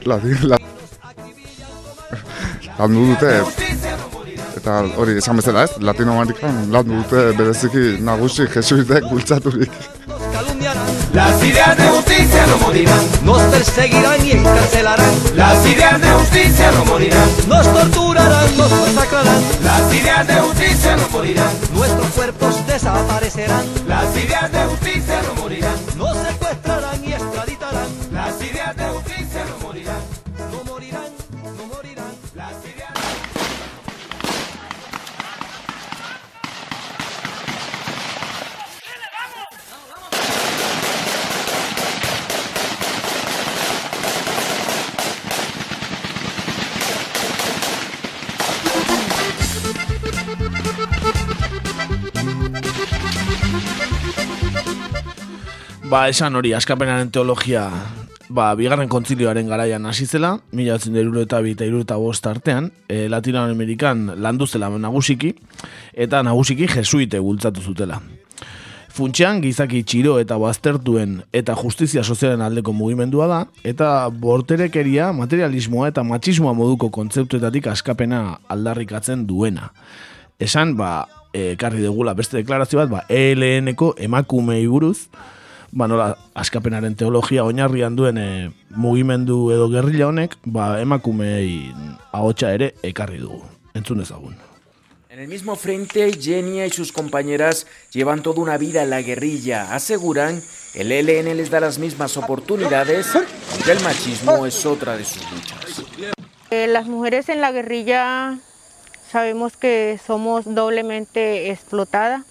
Lati... 0.04 0.36
lati 0.42 0.72
landu 2.78 3.06
dute 3.12 3.32
eta 4.58 4.78
hori 5.00 5.16
esan 5.20 5.38
bezala 5.40 5.64
ez, 5.66 5.72
Latinoamerikan 5.88 6.64
landu 6.74 7.00
dute 7.02 7.24
bereziki 7.38 7.84
nagusi 8.08 8.48
jesuitek 8.54 9.08
bultzaturik. 9.10 9.76
Las 11.12 11.42
ideas 11.42 11.76
de 11.76 11.88
justicia 11.88 12.46
no 12.46 12.56
morirán, 12.58 13.00
nos 13.24 13.42
perseguirán 13.42 14.24
y 14.24 14.30
encarcelarán. 14.30 15.10
Las 15.34 15.66
ideas 15.66 16.00
de 16.00 16.08
justicia 16.08 16.70
no 16.70 16.84
morirán, 16.84 17.28
nos 17.48 17.66
torturarán, 17.72 18.56
nos 18.56 18.70
masacrarán. 18.70 19.42
Las 19.64 19.92
ideas 19.92 20.24
de 20.24 20.34
justicia 20.34 20.96
no 20.96 21.08
morirán, 21.08 21.50
nuestros 21.74 22.06
cuerpos 22.10 22.66
desaparecerán. 22.68 23.64
Las 23.88 24.16
ideas 24.16 24.52
de 24.52 24.64
justicia 24.66 25.20
no 25.22 25.42
morirán, 25.42 25.74
Ba, 55.92 56.06
esan 56.08 56.32
hori, 56.38 56.54
askapenaren 56.56 57.10
teologia, 57.12 57.66
ba, 58.32 58.46
bigarren 58.56 58.88
kontzilioaren 58.88 59.50
garaian 59.50 59.84
hasi 59.84 60.06
zela, 60.08 60.30
mila 60.56 60.78
batzen 60.78 60.94
eta 61.20 61.40
bi 61.44 61.50
eta 61.52 61.66
eta 61.66 61.96
bost 62.00 62.26
artean, 62.26 62.70
e, 62.88 63.10
Latinoamerikan 63.12 64.14
landu 64.16 64.46
zela 64.46 64.70
nagusiki, 64.70 65.34
eta 65.92 66.22
nagusiki 66.22 66.66
jesuite 66.66 67.20
bultzatu 67.20 67.60
zutela. 67.60 68.00
Funtxean, 68.88 69.42
gizaki 69.42 69.82
txiro 69.82 70.18
eta 70.18 70.38
baztertuen 70.38 71.24
eta 71.30 71.54
justizia 71.54 72.02
sozialen 72.02 72.40
aldeko 72.40 72.72
mugimendua 72.72 73.26
da, 73.26 73.42
eta 73.62 74.08
borterekeria, 74.08 75.12
materialismoa 75.12 75.88
eta 75.88 76.02
matxismoa 76.02 76.54
moduko 76.54 76.88
kontzeptuetatik 76.88 77.66
askapena 77.66 78.38
aldarrikatzen 78.48 79.26
duena. 79.26 79.74
Esan, 80.40 80.72
ba, 80.74 81.04
ekarri 81.34 81.84
degula 81.84 82.16
beste 82.16 82.40
deklarazio 82.40 82.80
bat, 82.80 82.88
ba, 82.88 83.04
ELN-eko 83.12 83.92
emakumei 84.00 84.64
buruz, 84.66 85.10
ba, 85.72 85.88
nola, 85.88 86.12
askapenaren 86.38 86.94
teologia 86.96 87.44
oinarrian 87.48 87.96
duen 87.96 88.20
e, 88.20 88.28
mugimendu 88.76 89.50
edo 89.54 89.68
gerrilla 89.72 90.08
honek, 90.12 90.36
ba, 90.44 90.76
emakumei 90.80 91.72
ahotsa 92.12 92.52
ere 92.52 92.74
ekarri 92.84 93.18
dugu. 93.24 93.42
Entzun 93.74 94.04
dezagun. 94.04 94.36
En 95.08 95.20
el 95.20 95.28
mismo 95.28 95.56
frente, 95.56 96.10
Genia 96.18 96.64
y 96.64 96.70
sus 96.70 96.90
compañeras 96.90 97.66
llevan 97.92 98.22
toda 98.22 98.40
una 98.40 98.56
vida 98.56 98.82
en 98.82 98.88
la 98.88 99.02
guerrilla. 99.02 99.74
Aseguran, 99.74 100.40
el 100.74 100.90
ELN 100.90 101.36
les 101.36 101.50
da 101.50 101.60
las 101.60 101.78
mismas 101.78 102.16
oportunidades, 102.16 103.14
aunque 103.14 103.72
el 103.72 103.80
machismo 103.80 104.46
es 104.46 104.64
otra 104.64 104.96
de 104.96 105.04
sus 105.04 105.22
luchas. 105.30 105.82
Eh, 106.50 106.66
las 106.66 106.86
mujeres 106.86 107.28
en 107.28 107.42
la 107.42 107.52
guerrilla 107.52 108.38
sabemos 109.10 109.58
que 109.58 110.00
somos 110.06 110.46
doblemente 110.46 111.50
explotadas, 111.50 112.24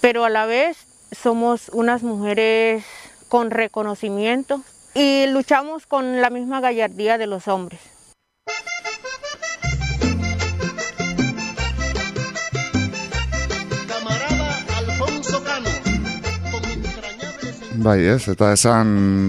pero 0.00 0.24
a 0.24 0.30
la 0.30 0.46
vez 0.46 0.87
somos 1.12 1.68
unas 1.72 2.02
mujeres 2.02 2.84
con 3.28 3.50
reconocimiento 3.50 4.62
y 4.94 5.26
luchamos 5.26 5.86
con 5.86 6.20
la 6.20 6.30
misma 6.30 6.60
gallardía 6.60 7.18
de 7.18 7.26
los 7.26 7.48
hombres. 7.48 7.80
Bai, 17.78 18.02
ez, 18.10 18.26
eta 18.26 18.48
esan 18.52 18.88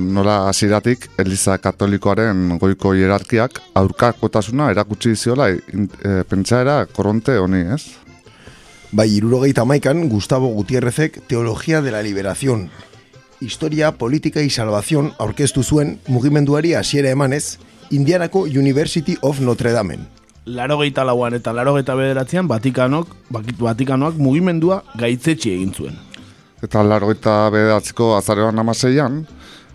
nola 0.09 0.49
hasiratik 0.49 1.05
Eliza 1.21 1.59
Katolikoaren 1.61 2.57
goiko 2.57 2.95
hierarkiak 2.97 3.59
aurkakotasuna 3.77 4.71
erakutsi 4.73 5.13
ziola 5.15 5.51
e, 5.53 6.15
pentsaera 6.27 6.79
koronte 6.89 7.37
honi, 7.37 7.61
ez? 7.75 8.08
Bai, 8.91 9.07
irurogeita 9.13 9.65
maikan, 9.65 10.09
Gustavo 10.09 10.47
Gutiérrezek 10.47 11.21
Teologia 11.27 11.81
de 11.83 11.91
la 11.91 12.01
Liberación, 12.01 12.71
Historia, 13.39 13.91
Politika 13.91 14.41
y 14.41 14.49
Salvación 14.49 15.13
aurkeztu 15.19 15.61
zuen 15.63 15.99
mugimenduari 16.07 16.73
hasiera 16.73 17.11
emanez, 17.11 17.59
Indianako 17.91 18.41
University 18.41 19.15
of 19.21 19.41
Notre 19.41 19.71
Damen. 19.71 20.07
Laro 20.45 20.79
lauan 21.05 21.35
eta 21.35 21.53
laro 21.53 21.75
bederatzean 21.75 22.47
Vatikanok, 22.47 23.07
Vatikanoak 23.29 24.15
mugimendua 24.15 24.83
gaitzetxe 24.95 25.53
egin 25.53 25.73
zuen. 25.73 25.95
Eta 26.63 26.83
laro 26.83 27.11
eta 27.11 27.49
bederatziko 27.51 28.17
azarean 28.17 28.57
amaseian, 28.57 29.27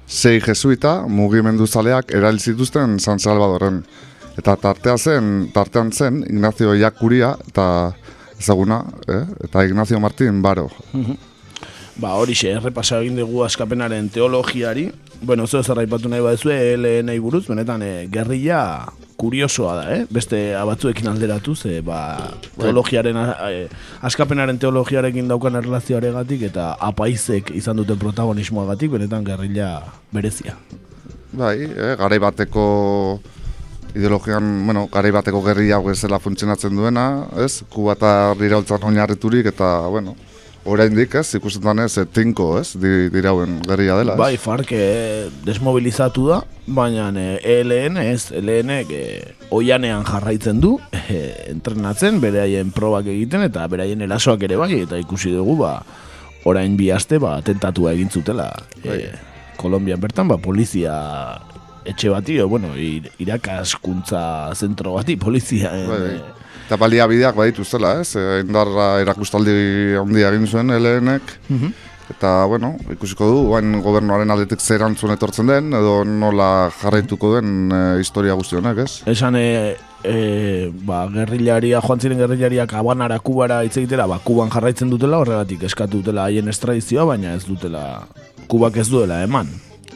sei 0.06 0.40
jesuita 0.40 1.06
mugimendu 1.06 1.66
zaleak 1.66 2.10
erail 2.12 2.40
zituzten 2.40 2.98
San 2.98 3.20
Salvadorren. 3.20 3.84
Eta 4.36 4.56
tartea 4.56 4.98
zen, 4.98 5.50
tartean 5.54 5.92
zen 5.92 6.24
Ignacio 6.28 6.74
Iacuria 6.74 7.36
eta 7.48 7.94
ezaguna, 8.44 8.82
eh? 9.08 9.24
eta 9.48 9.64
Ignacio 9.64 10.00
Martín 10.00 10.42
Baro. 10.44 10.68
Ba, 11.94 12.16
hori 12.18 12.34
xe, 12.34 12.50
errepasa 12.58 12.98
egin 13.04 13.14
dugu 13.20 13.44
askapenaren 13.46 14.08
teologiari. 14.10 14.88
Bueno, 15.22 15.44
zeo 15.46 15.60
zer 15.62 15.78
aipatu 15.78 16.08
nahi 16.10 16.24
baduzu, 16.24 16.50
ELN 16.50 17.12
buruz, 17.22 17.44
benetan, 17.46 17.84
e, 17.86 18.08
gerrilla 18.10 18.88
kuriosoa 19.16 19.76
da, 19.78 19.84
eh? 19.94 20.00
Beste 20.10 20.40
batzuekin 20.66 21.06
alderatuz, 21.12 21.60
e, 21.70 21.76
ba, 21.86 22.00
teologiaren, 22.58 23.16
a- 23.16 23.36
e, 23.46 23.68
askapenaren 24.10 24.58
teologiarekin 24.58 25.30
daukan 25.30 25.54
erlazioaregatik 25.62 26.42
eta 26.50 26.72
apaizek 26.82 27.54
izan 27.54 27.78
duten 27.78 28.02
protagonismoagatik, 28.02 28.90
benetan 28.98 29.22
gerrilla 29.30 29.70
berezia. 30.10 30.58
Bai, 31.34 31.56
eh, 31.62 31.94
garai 31.98 32.18
bateko 32.22 32.66
ideologian, 33.94 34.66
bueno, 34.66 34.88
garai 34.92 35.12
bateko 35.14 35.42
gerri 35.46 35.70
hau 35.72 35.84
ezela 35.92 36.18
funtzionatzen 36.20 36.74
duena, 36.76 37.26
ez? 37.38 37.62
Kuba 37.70 37.94
eta 37.94 38.12
iraultzan 38.42 38.86
oinarriturik 38.90 39.46
eta, 39.52 39.76
bueno, 39.92 40.16
oraindik 40.64 41.14
ez, 41.20 41.26
ikusten 41.38 41.82
ez, 41.84 41.92
eh, 41.98 42.06
tinko, 42.10 42.58
ez, 42.58 42.74
di, 42.80 43.08
dirauen 43.14 43.60
gerria 43.66 43.98
dela, 44.00 44.16
ez? 44.16 44.18
Bai, 44.18 44.36
FARC 44.40 44.72
eh, 44.74 45.28
desmobilizatu 45.46 46.26
da, 46.32 46.40
baina 46.66 47.10
eh, 47.20 47.60
ELN 47.60 48.00
ez, 48.02 48.32
ELN 48.32 48.72
eh, 48.82 49.34
oianean 49.54 50.06
jarraitzen 50.08 50.60
du, 50.60 50.78
eh, 51.04 51.46
entrenatzen, 51.52 52.18
beraien 52.24 52.72
probak 52.74 53.12
egiten 53.12 53.46
eta 53.46 53.68
beraien 53.70 54.02
erasoak 54.02 54.48
ere 54.48 54.58
bai, 54.58 54.72
eta 54.82 54.98
ikusi 54.98 55.34
dugu, 55.36 55.60
ba, 55.62 55.76
orain 56.44 56.76
bi 56.76 56.90
aste, 56.90 57.20
ba, 57.22 57.38
tentatua 57.44 57.94
egin 57.94 58.10
zutela. 58.10 58.50
Eh, 58.82 59.12
Kolombian 59.60 60.00
bertan, 60.02 60.26
ba, 60.28 60.40
polizia 60.42 60.94
etxe 61.84 62.12
bati, 62.12 62.40
bueno, 62.42 62.74
ir, 62.76 63.10
irakaskuntza 63.22 64.54
zentro 64.54 64.94
bati, 64.98 65.16
polizia. 65.16 65.72
Bai, 65.88 66.18
Eta 66.64 66.78
baliabideak 66.80 67.36
baditu 67.36 67.64
zela, 67.64 67.98
ez? 68.00 68.14
Eh, 68.16 68.40
Indarra 68.40 68.94
erakustaldi 69.02 69.98
handia 70.00 70.30
egin 70.32 70.46
zuen 70.48 70.72
LN-ek. 70.72 71.34
Eta, 72.10 72.44
bueno, 72.48 72.74
ikusiko 72.92 73.26
du, 73.30 73.36
bain 73.54 73.78
gobernuaren 73.84 74.30
aldetik 74.32 74.60
zer 74.60 74.82
erantzun 74.82 75.14
etortzen 75.14 75.48
den, 75.48 75.72
edo 75.76 76.02
nola 76.04 76.68
jarraituko 76.76 77.32
den 77.38 77.72
e, 77.72 77.80
historia 78.02 78.36
guzti 78.36 78.58
honek, 78.58 78.82
ez? 78.84 78.98
Esan, 79.08 79.38
e, 79.40 79.74
e, 80.04 80.16
ba, 80.84 81.06
gerrilaria, 81.14 81.80
joan 81.84 82.04
ziren 82.04 82.20
gerrilariak 82.20 82.76
abanara 82.76 83.18
kubara 83.24 83.62
hitz 83.64 83.78
egitera, 83.80 84.08
ba, 84.10 84.20
kuban 84.24 84.52
jarraitzen 84.52 84.92
dutela, 84.92 85.22
horregatik 85.24 85.64
eskatu 85.70 86.02
dutela 86.02 86.28
haien 86.28 86.52
estradizioa, 86.52 87.08
baina 87.14 87.32
ez 87.38 87.46
dutela, 87.48 88.04
kubak 88.52 88.76
ez 88.84 88.90
duela 88.92 89.22
eman. 89.24 89.48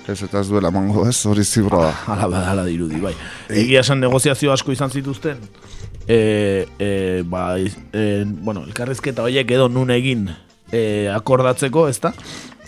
Ez 0.09 0.23
eta 0.25 0.41
ez 0.41 0.49
duela 0.49 0.71
emango, 0.73 1.03
ez? 1.09 1.19
Hori 1.29 1.45
zibra 1.45 1.83
da. 1.83 1.95
Hala 2.09 2.29
bada, 2.33 2.45
hala 2.55 2.65
dirudi, 2.65 2.97
bai. 3.03 3.13
Egia 3.53 3.83
esan 3.85 4.01
negoziazio 4.01 4.55
asko 4.55 4.72
izan 4.72 4.89
zituzten, 4.89 5.43
e, 6.09 6.64
e, 6.80 6.89
ba, 7.29 7.51
e, 7.61 8.05
bueno, 8.25 8.64
elkarrizketa 8.64 9.26
horiek 9.26 9.53
edo 9.53 9.68
nun 9.68 9.93
egin 9.93 10.30
e, 10.72 10.80
akordatzeko, 11.13 11.85
ezta? 11.93 12.14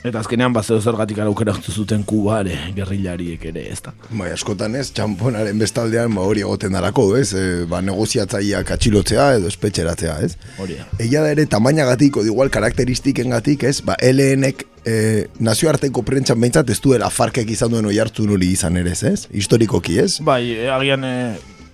Eta 0.01 0.23
azkenean 0.23 0.55
bat 0.57 0.65
zergatik 0.65 1.19
aukera 1.21 1.53
hartu 1.53 1.75
zuten 1.77 2.07
kubare 2.09 2.55
gerrilariek 2.73 3.43
ere, 3.51 3.67
ezta? 3.69 3.93
Bai, 4.09 4.31
askotan 4.33 4.79
ez, 4.81 4.87
txamponaren 4.97 5.59
bestaldean 5.61 6.15
ba, 6.17 6.25
hori 6.25 6.41
egoten 6.41 6.73
darako, 6.73 7.05
ez? 7.19 7.35
E, 7.37 7.43
ba, 7.69 7.83
negoziatzaileak 7.85 8.73
atxilotzea 8.77 9.27
edo 9.37 9.51
espetxeratzea, 9.53 10.17
ez? 10.25 10.39
Hori 10.57 10.79
da. 10.79 10.87
Egia 11.05 11.25
da 11.27 11.35
ere 11.35 11.45
tamainagatik, 11.53 12.17
o 12.17 12.25
igual 12.25 12.49
karakteristikengatik, 12.55 13.67
ez? 13.69 13.83
Ba, 13.85 13.99
LNek 14.01 14.65
e, 14.89 14.95
nazioarteko 15.37 16.05
prentxan 16.09 16.41
behintzat 16.41 16.73
ez 16.73 16.81
duela 16.81 17.13
farkek 17.13 17.53
izan 17.53 17.77
duen 17.77 17.93
oi 17.93 17.99
hartu 18.01 18.25
nuli 18.31 18.55
izan 18.57 18.81
ere, 18.81 18.97
ez? 18.97 19.27
Historikoki, 19.29 19.99
ez? 20.01 20.15
Bai, 20.25 20.47
e, 20.57 20.71
agian 20.73 21.05
e, 21.05 21.17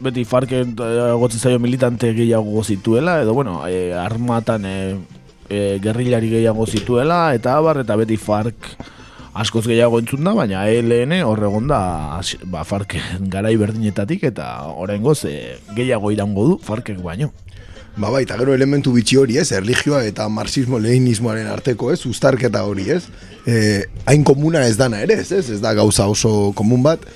beti 0.02 0.26
farken 0.26 0.74
gotzi 0.74 1.38
zaio 1.38 1.62
militante 1.62 2.10
gehiago 2.18 2.66
zituela, 2.66 3.20
edo, 3.22 3.38
bueno, 3.38 3.60
e, 3.70 3.94
armatan 3.94 4.66
e, 4.66 4.74
e, 5.48 5.78
gerrilari 5.82 6.30
gehiago 6.30 6.66
zituela, 6.66 7.34
eta 7.34 7.56
abar, 7.56 7.82
eta 7.84 7.96
beti 7.96 8.16
fark 8.16 8.74
askoz 9.36 9.66
gehiago 9.66 10.00
entzun 10.00 10.24
da, 10.24 10.32
baina 10.36 10.64
ELN 10.72 11.18
horregon 11.26 11.68
da 11.68 11.80
ba, 12.44 12.64
farken 12.64 13.28
garai 13.32 13.56
berdinetatik, 13.60 14.24
eta 14.32 14.48
horrengoz 14.72 15.24
e, 15.28 15.56
gehiago 15.76 16.12
irango 16.14 16.46
du 16.48 16.56
farkek 16.62 17.02
baino. 17.04 17.32
Ba 17.96 18.10
bai, 18.12 18.26
eta 18.26 18.36
gero 18.36 18.52
elementu 18.52 18.92
bitxi 18.92 19.16
hori, 19.16 19.38
ez, 19.40 19.48
erlijioa 19.56 20.02
eta 20.04 20.26
marxismo-leninismoaren 20.28 21.46
arteko, 21.48 21.88
ez, 21.94 22.02
uztarketa 22.04 22.60
hori, 22.68 22.90
ez, 22.92 23.06
e, 23.48 23.86
hain 24.04 24.24
komuna 24.24 24.66
ez 24.68 24.76
dana 24.76 25.00
ere, 25.04 25.16
ez, 25.22 25.30
ez, 25.32 25.46
ez 25.54 25.62
da 25.62 25.72
gauza 25.78 26.04
oso 26.12 26.52
komun 26.56 26.84
bat, 26.84 27.06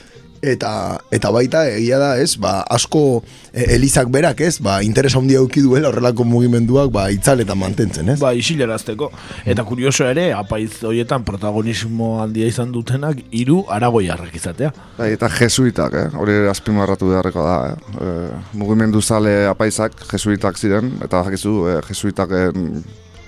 eta 0.42 0.98
eta 1.12 1.30
baita 1.32 1.64
egia 1.68 1.98
da, 2.00 2.10
ez, 2.20 2.34
ba, 2.40 2.60
asko 2.72 3.22
e, 3.52 3.66
elizak 3.76 4.08
berak, 4.12 4.40
ez, 4.40 4.56
ba, 4.62 4.80
interesa 4.84 5.20
handia 5.20 5.40
eduki 5.40 5.62
duela 5.64 5.90
horrelako 5.90 6.24
mugimenduak, 6.24 6.90
ba, 6.94 7.08
itzaletan 7.12 7.58
mantentzen, 7.60 8.08
ez? 8.14 8.18
Ba, 8.22 8.32
isilerazteko. 8.36 9.10
Eta 9.48 9.64
kurioso 9.68 10.08
ere, 10.08 10.30
apaiz 10.36 10.82
horietan 10.86 11.26
protagonismo 11.28 12.16
handia 12.22 12.48
izan 12.48 12.72
dutenak 12.72 13.20
hiru 13.30 13.62
aragoiarrak 13.68 14.34
izatea. 14.40 14.72
Bai, 14.98 15.12
eta 15.16 15.28
jesuitak, 15.36 15.98
eh? 16.00 16.08
hori 16.16 16.40
azpimarratu 16.50 17.12
beharreko 17.12 17.44
da. 17.44 17.58
Eh? 17.68 18.00
E, 18.00 18.16
mugimendu 18.60 19.02
zale 19.02 19.44
apaizak 19.50 20.06
jesuitak 20.10 20.58
ziren, 20.58 20.94
eta 21.04 21.24
jakizu 21.28 21.58
jesuitak 21.90 22.36
eh, 22.36 22.48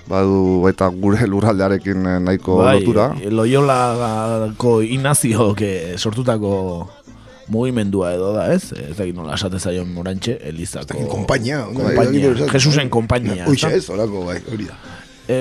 badu 0.09 0.67
eta 0.67 0.89
gure 0.91 1.27
lurraldearekin 1.31 2.05
eh, 2.07 2.19
nahiko 2.23 2.59
lotura. 2.63 3.11
Loiolako 3.29 4.81
Inazio 4.83 5.53
que 5.55 5.95
sortutako 5.97 6.89
mugimendua 7.51 8.13
edo 8.15 8.31
da, 8.35 8.47
ez? 8.53 8.71
Ez 8.71 8.95
dakit 8.97 9.15
nola 9.15 9.35
esate 9.37 9.59
zaion 9.59 9.89
morantxe, 9.93 10.37
Elizako... 10.49 10.97
Bai, 10.99 11.09
Konpainia, 11.11 11.63
bai, 11.73 11.95
bai, 11.97 12.47
Jesusen 12.51 12.89
konpainia. 12.93 13.43
Hoxe 13.47 13.67
ezta? 13.67 13.77
ez, 13.77 13.89
horako, 13.89 14.25
bai, 14.29 14.39
hori 14.51 14.69
da. 14.69 14.77
E, 15.27 15.39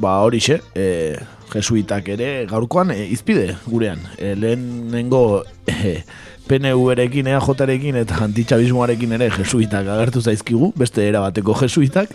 ba 0.00 0.18
horixe, 0.24 0.60
e, 0.74 1.16
jesuitak 1.52 2.08
ere 2.14 2.28
gaurkoan 2.50 2.92
e, 2.94 3.02
izpide 3.12 3.56
gurean. 3.66 4.00
E, 4.18 4.34
lehenengo 4.38 5.44
e, 5.68 5.98
PNV-rekin, 6.48 7.28
EAJ-rekin 7.32 7.96
eta 8.02 8.20
antitxabismoarekin 8.26 9.16
ere 9.16 9.30
jesuitak 9.32 9.88
agertu 9.96 10.24
zaizkigu, 10.24 10.72
beste 10.76 11.06
erabateko 11.08 11.56
jesuitak, 11.62 12.12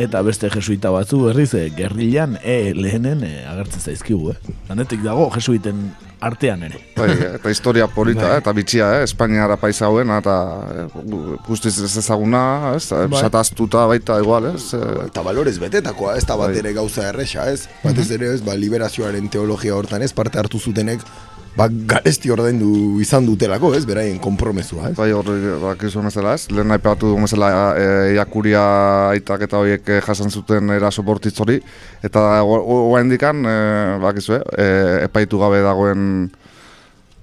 eta 0.00 0.22
beste 0.24 0.48
jesuita 0.52 0.92
batzu 0.94 1.20
berriz 1.26 1.52
e, 1.54 1.66
gerrilan 1.76 2.38
e, 2.42 2.72
lehenen 2.76 3.24
e, 3.26 3.34
agertzen 3.48 3.92
zaizkigu, 3.92 4.32
eh? 4.32 4.56
Danetik 4.68 5.04
dago 5.04 5.28
jesuiten 5.34 5.90
artean 6.22 6.62
ere. 6.68 6.78
Bai, 6.96 7.10
eta 7.34 7.50
historia 7.50 7.86
polita, 7.90 8.22
Bai. 8.28 8.36
eh, 8.36 8.42
eta 8.42 8.52
bitxia, 8.54 8.88
eh, 9.00 9.04
Espainiara 9.08 9.56
paisa 9.58 9.86
hauen, 9.88 10.10
eta 10.16 10.34
eh, 10.70 10.86
gu- 11.02 11.36
guztiz 11.48 11.74
ez 11.82 11.96
ezaguna, 11.98 12.42
ez, 12.76 12.86
eh, 12.92 13.06
Bai. 13.10 13.20
sataztuta 13.20 13.84
baita 13.90 14.20
igual, 14.22 14.46
ez. 14.54 14.72
eh, 14.74 15.06
Eta 15.08 15.22
balorez 15.26 15.58
betetakoa, 15.58 16.16
ez 16.16 16.24
da 16.26 16.36
bat 16.36 16.50
Bai. 16.54 16.58
ere 16.62 16.72
gauza 16.78 17.08
erresa, 17.08 17.50
ez? 17.50 17.66
Batez 17.82 18.10
ere, 18.14 18.32
ez, 18.34 18.40
ba, 18.46 18.54
liberazioaren 18.54 19.28
teologia 19.28 19.74
hortan, 19.74 20.02
ez, 20.02 20.12
parte 20.12 20.38
hartu 20.38 20.58
zutenek, 20.60 21.00
ba, 21.56 21.68
garesti 21.68 22.30
ordaindu 22.32 23.00
izan 23.02 23.26
dutelako, 23.28 23.72
ez, 23.76 23.84
beraien 23.88 24.18
konpromesua, 24.22 24.90
ez? 24.90 24.96
Bai, 24.96 25.10
hor, 25.16 25.28
bakizu 25.62 26.04
bezala, 26.04 26.34
ez? 26.38 26.48
Lehen 26.52 26.72
aipatu 26.74 27.12
du 27.12 27.20
bezala, 27.20 27.50
e, 27.76 27.88
jakuria 28.16 28.62
aitak 29.12 29.46
eta 29.48 29.60
horiek 29.60 29.90
eh, 29.92 30.00
jasan 30.04 30.32
zuten 30.32 30.72
eraso 30.74 31.04
bortitz 31.06 31.38
hori, 31.44 31.58
eta 32.04 32.42
oa 32.44 33.02
indikan, 33.04 33.44
e, 33.44 33.58
bakizu, 34.02 34.38
e, 34.56 34.70
epaitu 35.08 35.40
gabe 35.42 35.60
dagoen, 35.64 36.06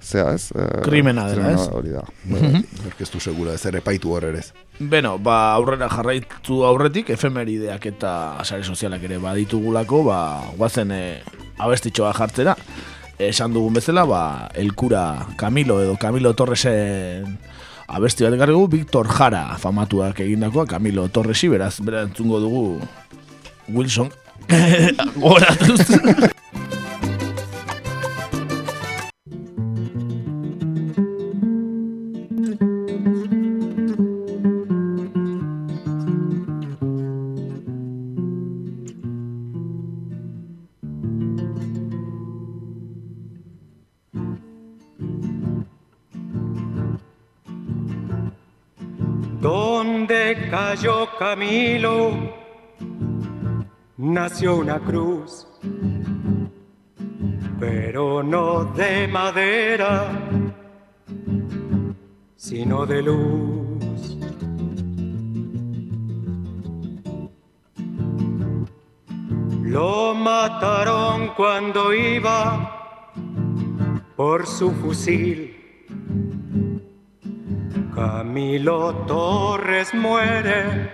zea, 0.00 0.30
ez? 0.36 0.50
E, 0.54 0.68
Krimena 0.86 1.26
dela, 1.30 1.50
ez? 1.56 1.66
Hori 1.74 1.94
da. 1.96 2.04
Mhm. 2.24 2.86
Erkeztu 2.92 3.20
segura, 3.20 3.54
ez 3.58 3.66
ere 3.66 3.82
epaitu 3.82 4.14
hor 4.14 4.28
ere 4.30 4.44
ez. 4.44 4.52
Beno, 4.78 5.16
ba, 5.18 5.52
aurrera 5.58 5.90
jarraitu 5.92 6.62
aurretik, 6.68 7.10
efemerideak 7.12 7.90
eta 7.90 8.14
sare 8.46 8.62
sozialak 8.64 9.02
ere 9.10 9.18
baditugulako, 9.20 10.04
ba, 10.06 10.22
guazen 10.56 10.94
e, 10.94 11.02
abestitxoa 11.58 12.14
jartzera. 12.16 12.56
Esan 13.20 13.52
dugun 13.52 13.74
bezala, 13.76 14.06
ba, 14.08 14.48
elkura 14.56 15.26
Camilo 15.36 15.76
edo 15.82 15.98
Camilo 16.00 16.32
Torresen 16.32 17.36
abesti 17.92 18.24
bat 18.24 18.32
ekarri 18.32 18.54
dugu, 18.56 18.70
Victor 18.78 19.10
Jara 19.12 19.58
famatuak 19.60 20.22
egindakoa, 20.24 20.64
Camilo 20.64 21.04
Torresi, 21.12 21.50
beraz, 21.52 21.74
bera 21.84 22.06
entzungo 22.08 22.40
dugu 22.40 22.64
Wilson 23.68 24.08
goratuz. 25.20 25.84
Cayó 50.70 51.08
Camilo, 51.18 52.12
nació 53.96 54.54
una 54.54 54.78
cruz, 54.78 55.44
pero 57.58 58.22
no 58.22 58.66
de 58.66 59.08
madera, 59.08 60.12
sino 62.36 62.86
de 62.86 63.02
luz. 63.02 64.16
Lo 69.64 70.14
mataron 70.14 71.32
cuando 71.36 71.92
iba 71.92 73.10
por 74.14 74.46
su 74.46 74.70
fusil. 74.70 75.59
Camilo 78.00 78.80
Torres 79.06 79.92
muere 79.92 80.90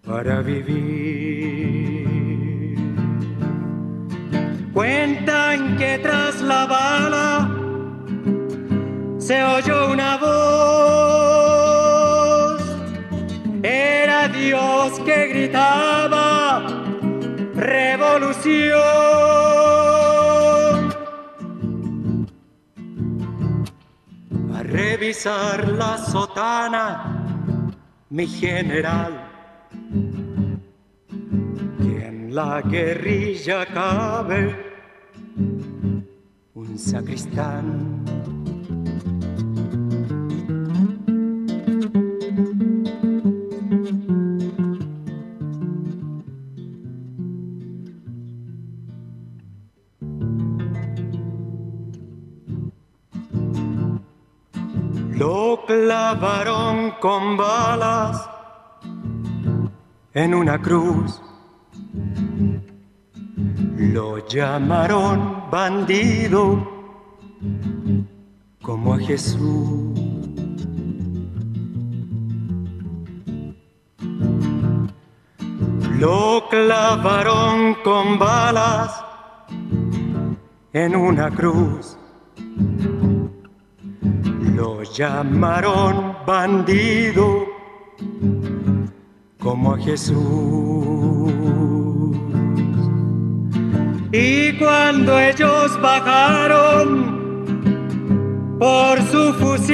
para 0.00 0.40
vivir. 0.40 2.08
Cuentan 4.72 5.76
que 5.76 5.98
tras 5.98 6.40
la 6.40 6.64
bala 6.64 7.50
se 9.18 9.44
oyó 9.44 9.92
una 9.92 10.16
voz. 10.16 10.32
Era 13.62 14.26
Dios 14.28 14.98
que 15.00 15.28
gritaba, 15.28 16.66
revolución. 17.54 19.09
Revisar 24.70 25.68
la 25.68 25.98
sotana, 25.98 27.74
mi 28.10 28.26
general, 28.26 29.12
que 31.78 32.06
en 32.06 32.34
la 32.34 32.62
guerrilla 32.62 33.66
cabe 33.66 34.54
un 36.54 36.78
sacristán. 36.78 38.19
Clavaron 56.10 56.92
con 57.00 57.36
balas 57.36 58.28
en 60.12 60.34
una 60.34 60.60
cruz. 60.60 61.22
Lo 63.76 64.26
llamaron 64.26 65.44
bandido 65.52 66.66
como 68.60 68.94
a 68.94 68.98
Jesús. 68.98 70.00
Lo 76.00 76.48
clavaron 76.50 77.76
con 77.84 78.18
balas 78.18 79.04
en 80.72 80.96
una 80.96 81.30
cruz. 81.30 81.96
Lo 84.60 84.82
llamaron 84.82 86.16
bandido 86.26 87.46
como 89.38 89.72
a 89.72 89.78
Jesús. 89.78 90.18
Y 94.12 94.52
cuando 94.58 95.18
ellos 95.18 95.80
bajaron 95.80 96.88
por 98.58 99.00
su 99.10 99.32
fusil. 99.40 99.64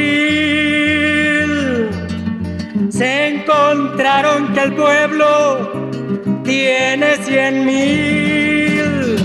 Se 2.88 3.28
encontraron 3.30 4.52
que 4.54 4.60
el 4.60 4.72
pueblo 4.76 5.72
tiene 6.44 7.16
cien 7.24 7.66
mil, 7.66 9.16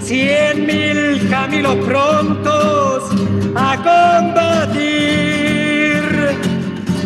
cien 0.00 0.66
mil 0.66 1.28
caminos 1.30 1.76
prontos 1.86 3.17
a 3.54 3.76
combatir. 3.76 4.88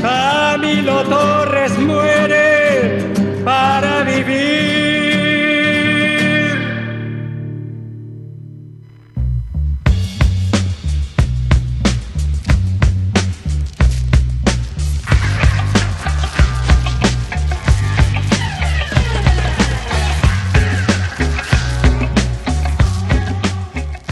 Camilo 0.00 1.04
Torres 1.04 1.78
muere 1.78 3.12
para 3.44 4.02
vivir. 4.02 4.62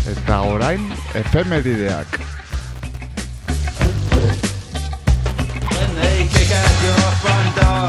Eta 0.07 0.43
orain, 0.43 0.93
efemerideak. 1.15 2.20
Front 7.21 7.55
door, 7.55 7.89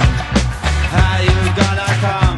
how 0.92 1.22
you 1.22 1.56
gonna 1.56 1.88
come? 2.02 2.31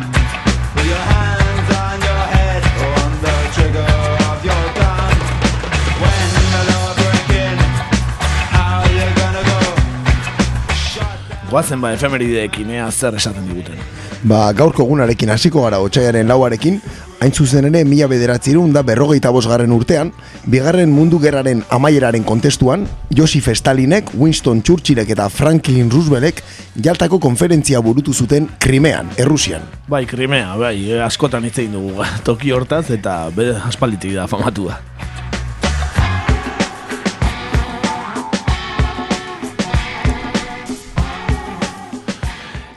Goazen 11.54 11.84
ba 11.84 11.92
efemerideekin, 11.94 12.72
ea 12.74 12.88
zer 12.90 13.14
esaten 13.14 13.44
diguten. 13.46 13.78
Ba, 14.26 14.48
gaurko 14.58 14.82
egunarekin 14.88 15.30
hasiko 15.30 15.62
gara 15.62 15.78
otxaiaren 15.86 16.26
lauarekin, 16.32 16.80
hain 17.22 17.34
zuzen 17.36 17.68
ere 17.70 17.84
mila 17.86 18.08
bederatzerun 18.10 18.74
da 18.74 18.82
berrogeita 18.88 19.30
bosgarren 19.36 19.76
urtean, 19.76 20.10
bigarren 20.50 20.90
mundu 20.90 21.20
gerraren 21.22 21.62
amaieraren 21.78 22.26
kontestuan, 22.26 22.88
Joseph 23.14 23.54
Stalinek, 23.60 24.10
Winston 24.18 24.64
Churchillek 24.66 25.14
eta 25.14 25.30
Franklin 25.30 25.94
Rooseveltek 25.94 26.42
jaltako 26.88 27.22
konferentzia 27.22 27.86
burutu 27.86 28.18
zuten 28.18 28.50
Krimean, 28.58 29.14
Errusian. 29.22 29.70
Bai, 29.88 30.08
Krimea, 30.10 30.56
bai, 30.58 30.78
askotan 31.06 31.46
hitz 31.46 31.60
egin 31.60 31.78
dugu 31.78 32.10
toki 32.28 32.56
hortaz 32.56 32.88
eta 32.98 33.28
be, 33.36 33.52
aspalditik 33.70 34.18
da 34.18 34.26
famatu 34.32 34.72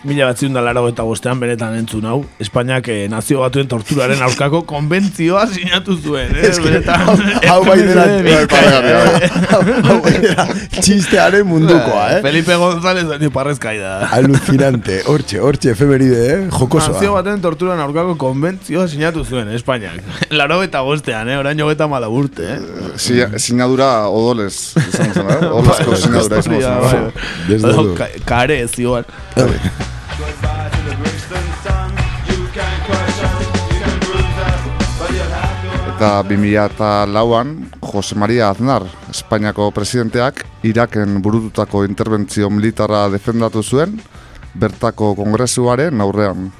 Mila 0.06 0.28
batziun 0.30 0.54
da 0.54 0.60
laro 0.62 0.84
eta 0.88 1.02
bostean 1.02 1.40
benetan 1.42 1.74
entzun 1.80 2.04
hau, 2.06 2.20
Espainiak 2.42 2.86
eh, 2.94 3.08
nazio 3.10 3.40
batuen 3.42 3.66
torturaren 3.66 4.20
aurkako 4.22 4.60
konbentzioa 4.70 5.46
sinatu 5.50 5.96
zuen, 5.98 6.30
eh? 6.36 6.44
Ez 6.46 6.58
que, 6.60 6.68
benetan. 6.68 7.00
hau- 7.50 7.64
bai 7.66 7.78
dela- 7.82 8.04
Eh, 8.16 9.30
Hau 9.88 9.96
bai 10.04 10.12
dela 10.22 10.44
txistearen 10.78 11.46
mundukoa, 11.48 12.04
eh? 12.16 12.20
Felipe 12.22 12.54
González 12.60 13.06
ni 13.20 13.28
parrezkai 13.34 13.74
da. 13.80 13.96
Alucinante, 14.16 15.00
hortxe, 15.10 15.40
hortxe, 15.42 15.72
efemeride, 15.74 16.20
eh? 16.34 16.38
Jokosoa. 16.54 16.94
Nazio 16.94 17.14
baten 17.16 17.42
torturan 17.42 17.80
aurkako 17.82 18.14
konbentzioa 18.20 18.86
sinatu 18.92 19.24
zuen, 19.24 19.50
Espainiak. 19.56 19.98
Laro 20.38 20.60
eta 20.66 20.84
bostean, 20.86 21.28
eh? 21.32 21.38
Orain 21.42 21.58
jogeta 21.58 21.88
mala 21.90 22.08
urte, 22.12 22.46
eh? 22.56 22.94
Si, 22.96 23.18
sinadura 23.42 23.90
odolez, 24.12 24.54
izan 24.86 25.12
zen, 25.16 25.34
eh? 25.34 25.42
Odolezko 25.50 25.98
sinadura 26.04 26.40
izan 26.46 26.88
zen. 27.66 27.92
bai. 27.98 28.10
Kare, 28.28 28.62
zioan. 28.70 29.04
Eta 35.96 36.20
2004an, 36.28 37.70
Jose 37.80 38.12
Maria 38.20 38.50
Aznar, 38.52 38.84
Espainiako 39.08 39.70
presidenteak, 39.72 40.42
Iraken 40.68 41.22
burututako 41.24 41.86
interbentzio 41.88 42.50
militarra 42.52 43.06
defendatu 43.08 43.62
zuen, 43.64 43.94
bertako 44.60 45.14
kongresuaren 45.16 46.04
aurrean. 46.04 46.50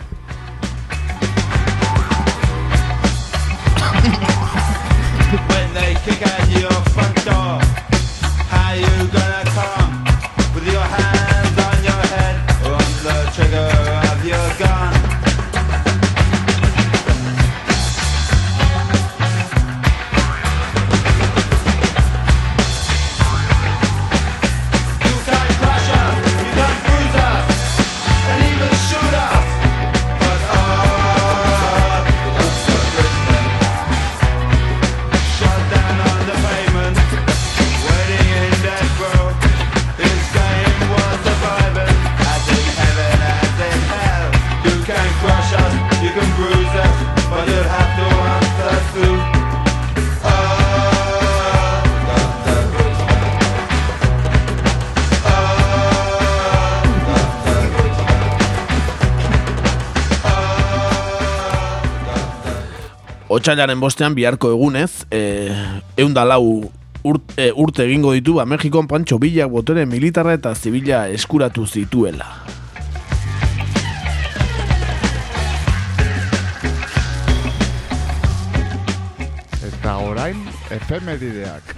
Otsailaren 63.37 63.81
bostean 63.83 64.15
biharko 64.17 64.49
egunez, 64.55 65.05
e, 65.13 65.53
eunda 66.01 66.23
lau 66.25 66.71
urt, 67.05 67.35
e, 67.37 67.51
urte 67.53 67.85
egingo 67.85 68.15
ditu, 68.15 68.39
ba, 68.39 68.47
Mexikon 68.49 68.87
Pancho 68.89 69.19
Villa 69.21 69.45
botere 69.45 69.85
militarra 69.85 70.33
eta 70.39 70.55
zibila 70.55 71.03
eskuratu 71.13 71.67
zituela. 71.67 72.31
Eta 79.69 79.99
orain, 80.01 80.41
efemerideak. 80.73 81.77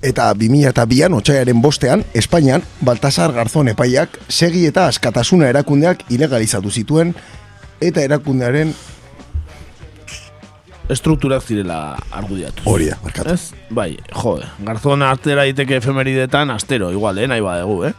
Eta 0.00 0.32
2002an 0.32 1.20
otxaiaren 1.20 1.60
bostean, 1.60 2.08
Espainian, 2.14 2.64
Baltasar 2.80 3.36
Garzón 3.36 3.68
epaiak 3.76 4.16
segi 4.28 4.64
eta 4.72 4.88
askatasuna 4.88 5.52
erakundeak 5.52 6.08
ilegalizatu 6.08 6.72
zituen 6.72 7.12
eta 7.84 8.00
erakundearen 8.00 8.72
Estrukturak 10.88 11.42
zirela 11.42 11.96
argudiatu. 12.14 12.62
Hori 12.70 12.86
da, 12.92 12.96
barkatu. 13.02 13.32
Ez? 13.34 13.52
Bai, 13.74 13.96
jo, 14.14 14.36
Garzón 14.62 15.02
artera 15.02 15.46
iteke 15.50 15.80
efemeridetan 15.80 16.50
astero, 16.54 16.92
igual, 16.94 17.18
eh, 17.18 17.26
nahi 17.26 17.42
badegu, 17.42 17.84
eh? 17.90 17.94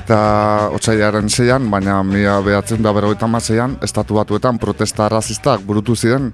Eta 0.00 0.59
otsailaren 0.80 1.28
zeian, 1.28 1.66
baina 1.70 1.98
mila 2.02 2.38
behatzen 2.40 2.80
da 2.82 2.94
berrogeita 2.96 3.26
hamaseian, 3.28 3.76
estatu 3.84 4.16
batuetan 4.16 4.58
protesta 4.58 5.04
arrazistak 5.06 5.60
burutu 5.68 5.96
ziren 5.96 6.30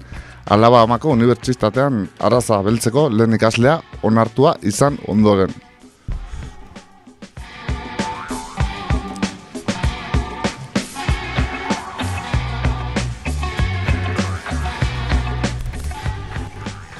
Alabamako 0.47 1.11
unibertsitatean 1.11 2.05
araza 2.23 2.61
beltzeko 2.63 3.09
lehen 3.11 3.35
ikaslea 3.35 3.81
onartua 4.07 4.55
izan 4.63 4.95
ondoren. 5.11 5.51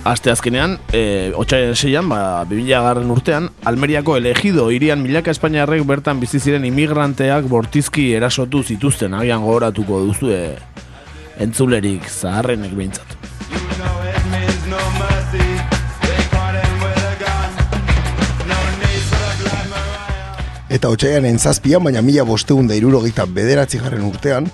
Aste 0.08 0.32
azkenean, 0.32 0.78
eh, 0.94 1.00
e, 1.00 1.32
otxailen 1.36 1.76
seian, 1.76 2.08
ba, 2.08 2.46
2000 2.48 2.80
garren 2.86 3.10
urtean, 3.12 3.50
Almeriako 3.68 4.16
elegido 4.16 4.70
irian 4.72 5.02
milaka 5.04 5.34
Espainiarrek 5.36 5.84
bertan 5.84 6.22
bizi 6.22 6.40
ziren 6.40 6.64
imigranteak 6.64 7.50
bortizki 7.52 8.14
erasotu 8.16 8.62
zituzten, 8.64 9.18
agian 9.20 9.44
gogoratuko 9.44 10.00
duzu 10.06 10.32
e, 10.32 10.38
eh, 10.38 11.44
entzulerik 11.44 12.08
zaharrenek 12.08 12.72
behintzat. 12.72 13.18
Eta 20.72 20.88
otxaian 20.88 21.28
entzazpian, 21.28 21.84
baina 21.84 22.00
mila 22.02 22.24
bosteunda 22.24 22.80
irurogeita 22.80 23.28
bederatzi 23.28 23.84
garren 23.84 24.08
urtean, 24.08 24.48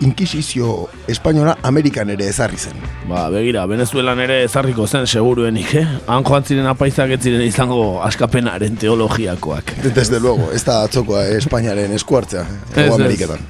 Inkisizio 0.00 0.88
Espainola 1.12 1.58
Amerikan 1.62 2.08
ere 2.08 2.24
ezarri 2.32 2.56
zen. 2.56 2.78
Ba, 3.04 3.26
begira, 3.28 3.66
Venezuelan 3.68 4.20
ere 4.24 4.38
ezarriko 4.46 4.86
zen 4.88 5.04
seguruenik, 5.06 5.74
eh? 5.76 5.82
Han 6.08 6.24
joan 6.24 6.46
ziren 6.46 6.68
apaizak 6.70 7.12
ez 7.12 7.20
ziren 7.20 7.42
izango 7.44 8.00
askapenaren 8.06 8.78
teologiakoak. 8.80 9.74
Desde 9.94 10.20
luego, 10.20 10.48
ez 10.56 10.64
da 10.64 10.78
atzokoa 10.86 11.26
eh, 11.26 11.36
Espainiaren 11.36 11.92
eskuartzea, 11.92 12.46
Ego 12.76 12.94
ez. 12.94 13.00
Ameriketan. 13.00 13.44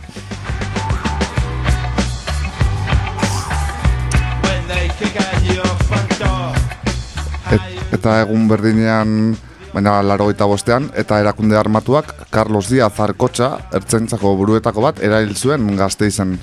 Et, 7.50 7.94
eta 7.94 8.20
egun 8.24 8.50
berdinean, 8.50 9.36
baina 9.74 10.00
larogeita 10.02 10.46
bostean, 10.50 10.90
eta 10.98 11.20
erakunde 11.22 11.58
armatuak 11.58 12.14
Carlos 12.30 12.68
Díaz 12.70 12.94
Arkotxa, 13.00 13.50
ertzentzako 13.76 14.34
buruetako 14.40 14.86
bat, 14.88 15.02
erail 15.02 15.34
zuen 15.36 15.76
gazte 15.78 16.10
izen. 16.10 16.38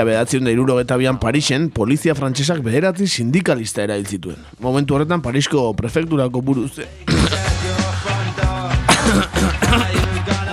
Mila 0.00 0.14
behatzion 0.16 0.46
da 0.46 0.52
irurogeta 0.54 0.96
bian 0.96 1.18
Parixen, 1.20 1.66
polizia 1.76 2.14
frantsesak 2.16 2.62
bederatzi 2.64 3.04
sindikalista 3.04 3.82
erail 3.84 4.06
zituen. 4.08 4.38
Momentu 4.64 4.94
horretan 4.96 5.20
Parisko 5.20 5.74
prefekturako 5.76 6.40
buruz... 6.40 6.70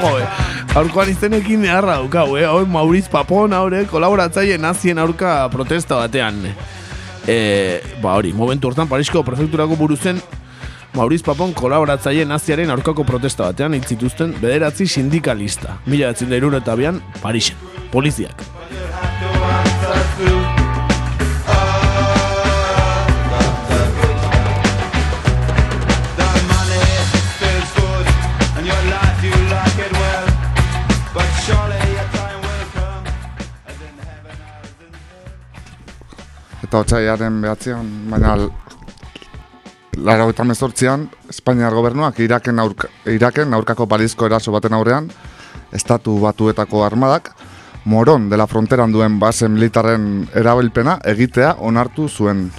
Joe, 0.01 0.25
aurkoan 0.81 1.13
izenekin 1.13 1.63
neharra 1.63 1.95
daukau, 2.01 2.35
eh? 2.35 2.43
Hau 2.43 2.65
Mauriz 2.67 3.07
Papon, 3.07 3.55
haure, 3.55 3.85
kolaboratzaile 3.87 4.59
nazien 4.59 4.99
aurka 4.99 5.47
protesta 5.53 6.01
batean. 6.01 6.43
E, 7.23 7.39
ba 8.03 8.17
hori, 8.19 8.35
momentu 8.35 8.67
horretan 8.67 8.91
Parisko 8.91 9.23
prefekturako 9.23 9.79
buruzen 9.79 10.19
Mauriz 10.97 11.23
Papon 11.23 11.55
kolaboratzaile 11.55 12.27
naziaren 12.27 12.75
aurkako 12.75 13.07
protesta 13.07 13.47
batean 13.47 13.79
hil 13.79 13.87
zituzten 13.87 14.35
bederatzi 14.43 14.91
sindikalista. 14.91 15.79
Mila 15.85 16.09
behatzion 16.09 16.35
da 16.35 16.43
irurogeta 16.43 16.75
bian 16.75 16.99
Parixen, 17.23 17.55
poliziak. 17.95 18.43
Eta 36.77 36.83
otxaiaren 36.85 37.37
behatzean, 37.41 37.87
baina 38.05 38.35
Lara 39.97 40.27
eta 40.29 40.43
mezortzian, 40.45 41.07
Espainiar 41.25 41.73
gobernuak 41.73 42.19
Iraken, 42.21 42.59
aurka, 42.61 42.91
Iraken 43.09 43.55
aurkako 43.57 43.87
balizko 43.89 44.27
eraso 44.29 44.53
baten 44.53 44.75
aurrean, 44.77 45.07
estatu 45.73 46.19
batuetako 46.21 46.83
armadak, 46.85 47.31
Moron 47.89 48.29
dela 48.29 48.45
fronteran 48.45 48.93
duen 48.93 49.17
base 49.17 49.49
militarren 49.49 50.27
erabilpena 50.37 50.99
egitea 51.15 51.55
onartu 51.65 52.05
zuen. 52.07 52.51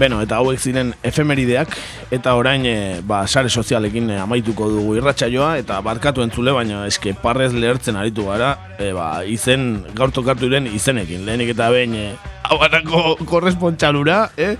Beno, 0.00 0.18
eta 0.24 0.38
hauek 0.40 0.58
ziren 0.58 0.94
efemerideak, 1.04 1.74
eta 2.16 2.32
orain 2.34 2.64
e, 2.66 2.76
ba, 3.06 3.20
sare 3.28 3.50
sozialekin 3.52 4.08
e, 4.10 4.16
amaituko 4.24 4.66
dugu 4.72 4.96
irratsaioa 4.98 5.50
eta 5.60 5.76
barkatu 5.84 6.24
entzule, 6.24 6.50
baina 6.56 6.86
eske 6.88 7.12
parrez 7.22 7.52
lehertzen 7.54 7.98
aritu 8.00 8.24
gara, 8.26 8.54
e, 8.80 8.88
ba, 8.96 9.10
izen, 9.28 9.84
gaur 9.94 10.10
tokatu 10.10 10.48
diren 10.48 10.66
izenekin. 10.72 11.22
Lehenik 11.28 11.52
eta 11.54 11.68
behin, 11.74 11.94
e, 11.94 12.06
habanako 12.48 13.18
korrespontxalura, 13.28 14.22
eh? 14.40 14.56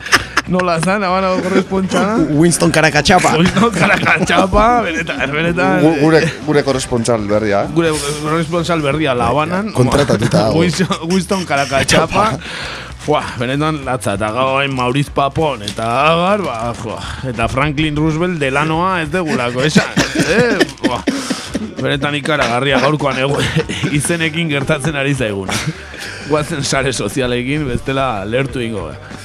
Nola 0.52 0.76
zan, 0.84 1.02
habanako 1.08 1.42
korrespontxala? 1.48 2.14
Winston 2.42 2.70
Karakatxapa. 2.76 3.32
Winston 3.40 3.74
Karakatxapa, 3.80 4.66
benetan, 4.86 5.24
benetan. 5.32 5.82
Gu- 5.88 5.96
Gure, 6.04 6.22
gure 6.46 6.62
korrespontsal 6.68 7.26
berria, 7.30 7.64
eh? 7.64 7.72
Gure 7.74 7.90
korresponsal 8.22 8.84
berria 8.84 9.16
La 9.18 9.32
Habanan. 9.32 9.72
kontratatuta 9.74 10.50
Winston 11.10 11.48
Karakatxapa. 11.48 12.28
Fua, 13.02 13.22
benetan 13.34 13.80
latza, 13.82 14.12
eta 14.14 14.28
gauen 14.30 14.74
Mauriz 14.78 15.08
Papon, 15.10 15.64
eta 15.66 15.86
abar, 16.06 16.44
ba, 16.46 16.58
fua, 16.78 17.00
eta 17.26 17.48
Franklin 17.50 17.96
Roosevelt 17.98 18.38
delanoa 18.38 19.00
ez 19.02 19.08
degulako, 19.10 19.64
esan, 19.66 19.90
eh? 20.22 20.60
Fua, 20.78 21.00
benetan 21.80 22.14
ikaragarria 22.14 22.78
gaurkoan 22.84 23.18
egu, 23.24 23.40
izenekin 23.98 24.52
gertatzen 24.54 24.94
ari 24.94 25.16
zaigun. 25.18 25.50
Guazen 26.28 26.62
sare 26.62 26.92
sozialekin, 26.94 27.66
bestela 27.72 28.22
lertu 28.22 28.62
ingo. 28.62 28.92
Eh? 28.92 29.21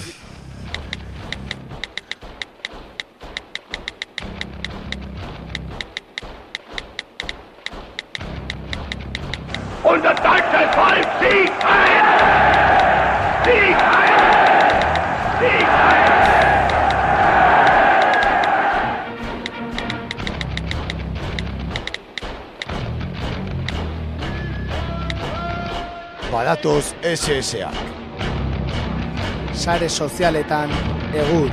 Badatoz 26.48 26.94
SSA. 27.04 27.72
Sare 29.54 29.90
sozialetan 29.90 30.72
egur. 31.14 31.52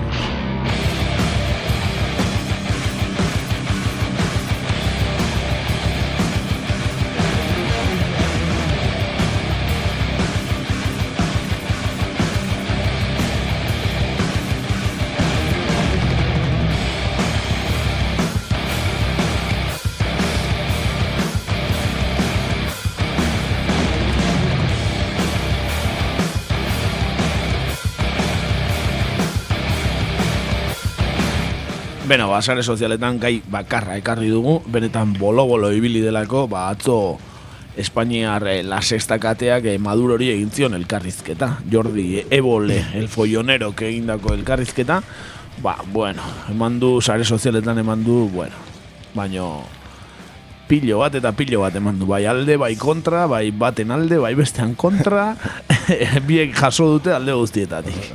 Beno, 32.05 32.27
ba, 32.29 32.43
sare 32.45 32.61
sozialetan 32.61 33.17
gai 33.17 33.39
bakarra 33.49 33.95
ekarri 33.97 34.27
dugu, 34.29 34.59
benetan 34.69 35.15
bolo-bolo 35.17 35.71
ibili 35.73 36.03
delako, 36.05 36.43
ba, 36.53 36.67
atzo 36.69 37.17
Espainiar 37.81 38.45
eh, 38.47 38.63
la 38.63 38.83
sexta 38.83 39.17
kateak 39.19 39.65
eh, 39.73 39.79
Madurori 39.81 40.29
egin 40.31 40.51
zion 40.53 40.77
elkarrizketa. 40.77 41.49
Jordi 41.73 42.21
Ebole, 42.31 42.77
el 42.95 43.09
follonero 43.09 43.73
que 43.75 43.89
egindako 43.89 44.35
elkarrizketa, 44.35 45.01
ba, 45.63 45.79
bueno, 45.97 46.23
eman 46.53 46.79
du, 46.79 47.01
sare 47.01 47.25
sozialetan 47.25 47.81
eman 47.81 48.05
du, 48.05 48.29
bueno, 48.29 48.61
baino, 49.15 49.65
pilo 50.69 51.01
bat 51.01 51.17
eta 51.17 51.33
pilo 51.33 51.65
bat 51.65 51.81
eman 51.81 51.99
du. 51.99 52.07
Bai 52.13 52.27
alde, 52.29 52.61
bai 52.61 52.75
kontra, 52.77 53.25
bai 53.33 53.49
baten 53.51 53.97
alde, 53.97 54.21
bai 54.21 54.35
bestean 54.37 54.77
kontra, 54.77 55.31
biek 56.29 56.53
jaso 56.53 56.93
dute 56.93 57.17
alde 57.17 57.33
guztietatik. 57.33 58.13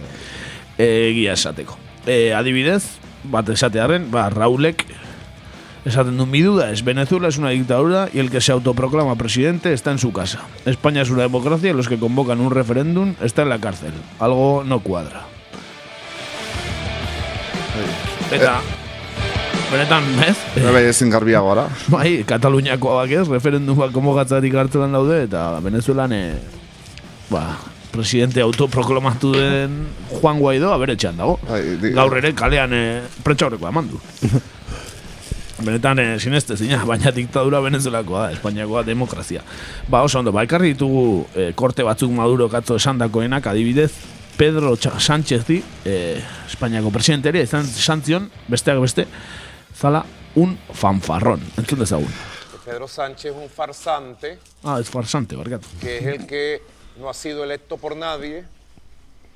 Egia 0.78 1.34
esateko. 1.34 1.82
E, 2.06 2.32
adibidez, 2.38 2.84
bat 3.23 3.49
esatearen, 3.49 4.09
ba, 4.11 4.29
Raulek 4.29 4.85
esaten 5.85 6.17
du 6.19 6.25
mi 6.25 6.41
duda 6.41 6.71
es 6.71 6.83
Venezuela 6.83 7.27
es 7.27 7.37
una 7.37 7.49
dictadura 7.49 8.09
y 8.13 8.19
el 8.19 8.29
que 8.29 8.41
se 8.41 8.51
autoproclama 8.51 9.15
presidente 9.15 9.73
está 9.73 9.91
en 9.91 9.97
su 9.97 10.11
casa. 10.11 10.41
España 10.65 11.01
es 11.01 11.09
una 11.09 11.23
democracia 11.23 11.71
y 11.71 11.73
los 11.73 11.87
que 11.87 11.97
convocan 11.97 12.39
un 12.39 12.51
referéndum 12.51 13.15
está 13.21 13.43
en 13.43 13.49
la 13.49 13.59
cárcel. 13.59 13.93
Algo 14.19 14.63
no 14.65 14.81
cuadra. 14.81 15.23
Eta, 18.31 18.59
benetan, 19.71 20.03
ez? 20.21 20.37
Bai, 20.61 20.83
ezin 20.91 21.09
garbia 21.09 21.41
gara. 21.41 21.65
Bai, 21.93 22.23
Kataluniakoak 22.27 23.15
ez, 23.17 23.25
referendumak 23.31 23.89
konbokatzatik 23.95 24.53
hartzelan 24.53 24.93
daude, 24.93 25.23
eta 25.25 25.47
Venezuelan, 25.65 26.13
e, 26.13 26.23
ba, 27.31 27.55
presidente 27.91 28.41
autoproklamatu 28.41 29.32
den 29.34 29.88
Juan 30.10 30.40
Guaidó 30.40 30.74
aberetxean 30.74 31.18
dago. 31.18 31.40
Gaur 31.95 32.18
ere 32.20 32.34
kalean 32.38 32.74
e, 32.74 32.84
pretxaurrekoa 33.26 33.70
eman 33.74 33.90
du. 33.90 33.99
Benetan, 35.60 35.99
e, 35.99 36.20
sineste 36.24 36.56
zina, 36.56 36.84
baina 36.88 37.11
diktadura 37.11 37.60
venezuelakoa 37.60 38.28
da, 38.28 38.36
Espainiakoa 38.38 38.86
demokrazia. 38.88 39.41
Ba, 39.91 40.03
oso 40.07 40.22
ondo, 40.22 40.32
ba, 40.32 40.45
ekarri 40.48 40.72
ditugu 40.74 41.26
e, 41.36 41.49
korte 41.57 41.84
batzuk 41.84 42.14
Maduro 42.16 42.48
katzo 42.49 42.78
esandakoenak, 42.80 43.49
adibidez, 43.52 43.91
Pedro 44.40 44.78
Sánchezi, 44.80 45.57
eh, 45.84 46.22
Espainiako 46.48 46.94
presidenteria, 46.95 47.44
izan 47.44 47.66
santzion, 47.68 48.30
besteak 48.48 48.80
beste, 48.80 49.03
zala 49.76 50.06
un 50.40 50.53
fanfarrón. 50.72 51.44
Entzun 51.60 51.82
dezagun. 51.84 52.14
Pedro 52.64 52.88
Sánchez 52.88 53.32
es 53.34 53.36
un 53.36 53.49
farsante 53.49 54.38
Ah, 54.64 54.78
es 54.80 54.90
farsante, 54.90 55.36
barkatu. 55.36 55.68
que 55.82 55.98
es 55.98 56.06
el 56.06 56.26
que 56.28 56.61
no 56.99 57.09
ha 57.09 57.13
sido 57.13 57.43
electo 57.43 57.77
por 57.77 57.95
nadie. 57.95 58.43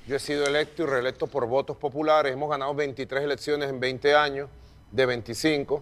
Yo 0.05 0.17
he 0.17 0.19
sido 0.19 0.45
electo 0.45 0.83
y 0.83 0.85
reelecto 0.85 1.27
por 1.27 1.47
votos 1.47 1.77
populares. 1.77 2.33
Hemos 2.33 2.49
ganado 2.49 2.75
23 2.75 3.23
elecciones 3.23 3.69
en 3.69 3.79
20 3.79 4.15
años, 4.15 4.49
de 4.91 5.05
25. 5.05 5.81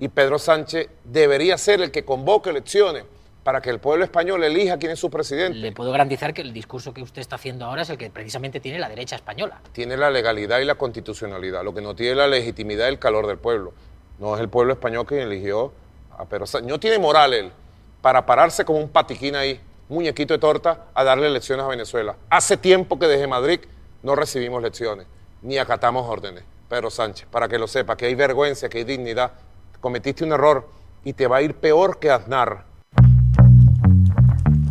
Y 0.00 0.08
Pedro 0.08 0.40
Sánchez 0.40 0.88
debería 1.04 1.56
ser 1.56 1.80
el 1.80 1.92
que 1.92 2.04
convoque 2.04 2.50
elecciones 2.50 3.04
para 3.44 3.60
que 3.60 3.70
el 3.70 3.78
pueblo 3.78 4.04
español 4.04 4.42
elija 4.42 4.76
quién 4.78 4.90
es 4.90 4.98
su 4.98 5.08
presidente. 5.08 5.56
Le 5.56 5.70
puedo 5.70 5.92
garantizar 5.92 6.34
que 6.34 6.42
el 6.42 6.52
discurso 6.52 6.92
que 6.92 7.02
usted 7.02 7.20
está 7.20 7.36
haciendo 7.36 7.66
ahora 7.66 7.82
es 7.82 7.90
el 7.90 7.98
que 7.98 8.10
precisamente 8.10 8.58
tiene 8.58 8.80
la 8.80 8.88
derecha 8.88 9.14
española. 9.14 9.60
Tiene 9.72 9.96
la 9.96 10.10
legalidad 10.10 10.58
y 10.58 10.64
la 10.64 10.74
constitucionalidad. 10.74 11.62
Lo 11.62 11.72
que 11.72 11.80
no 11.80 11.94
tiene 11.94 12.16
la 12.16 12.26
legitimidad 12.26 12.86
y 12.86 12.88
el 12.88 12.98
calor 12.98 13.28
del 13.28 13.38
pueblo. 13.38 13.72
No 14.18 14.34
es 14.34 14.40
el 14.40 14.48
pueblo 14.48 14.72
español 14.72 15.06
quien 15.06 15.20
eligió 15.20 15.72
a 16.18 16.24
Pedro 16.24 16.46
Sánchez. 16.46 16.68
No 16.68 16.80
tiene 16.80 16.98
moral 16.98 17.34
él 17.34 17.52
para 18.00 18.26
pararse 18.26 18.64
como 18.64 18.80
un 18.80 18.88
patiquín 18.88 19.36
ahí, 19.36 19.60
muñequito 19.88 20.34
de 20.34 20.38
torta, 20.38 20.86
a 20.94 21.04
darle 21.04 21.30
lecciones 21.30 21.64
a 21.64 21.68
Venezuela. 21.68 22.16
Hace 22.30 22.56
tiempo 22.56 22.98
que 22.98 23.06
desde 23.06 23.26
Madrid 23.26 23.60
no 24.02 24.14
recibimos 24.14 24.62
lecciones, 24.62 25.06
ni 25.42 25.58
acatamos 25.58 26.06
órdenes. 26.08 26.44
Pedro 26.68 26.90
Sánchez, 26.90 27.26
para 27.30 27.48
que 27.48 27.58
lo 27.58 27.66
sepa, 27.68 27.96
que 27.96 28.06
hay 28.06 28.14
vergüenza, 28.14 28.68
que 28.68 28.78
hay 28.78 28.84
dignidad. 28.84 29.32
Cometiste 29.80 30.24
un 30.24 30.32
error 30.32 30.68
y 31.04 31.12
te 31.12 31.26
va 31.26 31.36
a 31.36 31.42
ir 31.42 31.54
peor 31.54 31.98
que 31.98 32.10
Aznar. 32.10 32.64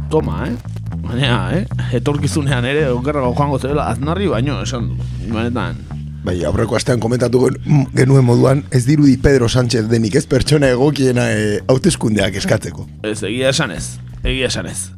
Toma, 0.09 0.47
eh? 0.47 0.55
Baina, 1.03 1.57
eh? 1.57 1.67
Etorkizunean 1.93 2.65
ere, 2.65 2.87
okerrago 2.89 3.33
joango 3.35 3.59
zela, 3.59 3.87
aznarri 3.89 4.27
baino, 4.27 4.61
esan 4.63 4.89
du. 4.89 5.03
Benetan. 5.33 5.77
Bai, 6.23 6.37
aurreko 6.47 6.77
astean 6.77 7.01
komentatu 7.03 7.41
gen- 7.47 7.87
genuen 7.95 8.23
moduan, 8.25 8.61
ez 8.71 8.85
dirudi 8.87 9.17
Pedro 9.17 9.49
Sánchez 9.49 9.89
denik 9.91 10.15
ez 10.15 10.25
pertsona 10.29 10.69
egokiena 10.71 11.25
e, 11.33 11.59
hauteskundeak 11.67 12.37
eskatzeko. 12.39 12.85
Ez, 13.03 13.21
egia 13.27 13.49
esan 13.51 13.73
ez. 13.75 13.97
Egia 14.23 14.47
esan 14.47 14.67
ez. 14.67 14.91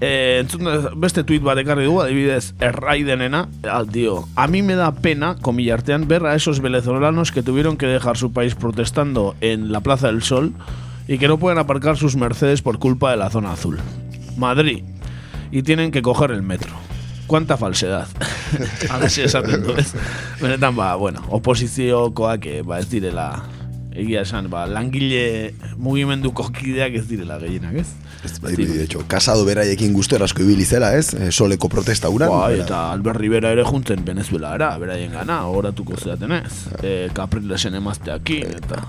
E, 0.00 0.38
entzun 0.42 0.66
dez- 0.66 0.90
beste 0.98 1.22
tuit 1.24 1.42
bat 1.42 1.58
ekarri 1.62 1.84
dugu, 1.86 2.00
adibidez, 2.02 2.52
erraidenena, 2.60 3.48
ah, 3.70 3.84
dio, 3.86 4.26
a 4.34 4.48
mí 4.48 4.60
me 4.62 4.74
da 4.74 4.90
pena, 4.92 5.36
comilla 5.40 5.74
artean, 5.74 6.08
ver 6.08 6.26
a 6.26 6.34
esos 6.34 6.60
venezolanos 6.60 7.30
que 7.30 7.42
tuvieron 7.42 7.76
que 7.76 7.86
dejar 7.86 8.16
su 8.16 8.32
país 8.32 8.54
protestando 8.56 9.36
en 9.40 9.70
la 9.70 9.80
Plaza 9.80 10.08
del 10.08 10.22
Sol 10.22 10.52
y 11.06 11.18
que 11.18 11.28
no 11.28 11.38
pueden 11.38 11.58
aparcar 11.58 11.96
sus 11.96 12.16
Mercedes 12.16 12.60
por 12.62 12.78
culpa 12.78 13.12
de 13.12 13.16
la 13.16 13.30
zona 13.30 13.52
azul. 13.52 13.78
Madrid. 14.36 14.82
Y 15.52 15.62
tienen 15.62 15.92
que 15.92 16.02
coger 16.02 16.32
el 16.32 16.42
metro. 16.42 16.72
Cuánta 17.28 17.56
falsedad. 17.56 18.08
Alaxe 18.90 19.24
esaten 19.24 19.62
du, 19.62 19.72
ez? 19.72 19.94
Benetan, 20.40 20.74
ba, 20.76 20.94
bueno, 20.96 21.22
oposiziokoak, 21.30 22.46
eh, 22.46 22.62
ba, 22.62 22.80
ez 22.80 22.90
direla, 22.90 23.44
egia 23.94 24.22
esan, 24.22 24.50
ba, 24.50 24.66
langile 24.66 25.54
mugimenduko 25.78 26.50
kideak 26.52 26.94
ez 26.98 27.08
direla 27.08 27.38
gehienak, 27.38 27.74
ez? 27.80 27.94
De 28.24 28.84
hecho, 28.84 29.04
kasado 29.06 29.44
beraiekin 29.44 29.92
gustora 29.92 30.24
asko 30.24 30.42
ibili 30.42 30.64
zela, 30.64 30.94
ez? 30.96 31.12
E, 31.14 31.30
soleko 31.32 31.68
protesta 31.68 32.08
uran. 32.08 32.30
Bera- 32.30 32.64
eta 32.64 32.78
Albert 32.92 33.20
Rivera 33.20 33.50
ere 33.52 33.64
juntzen 33.64 34.04
Venezuela 34.04 34.54
era, 34.54 34.70
beraien 34.78 35.12
gana, 35.12 35.42
horatuko 35.46 35.96
zeaten 35.96 36.32
ez. 36.32 36.52
E, 36.82 37.10
Caprilesen 37.12 37.74
emazteakin, 37.74 38.56
eta... 38.56 38.82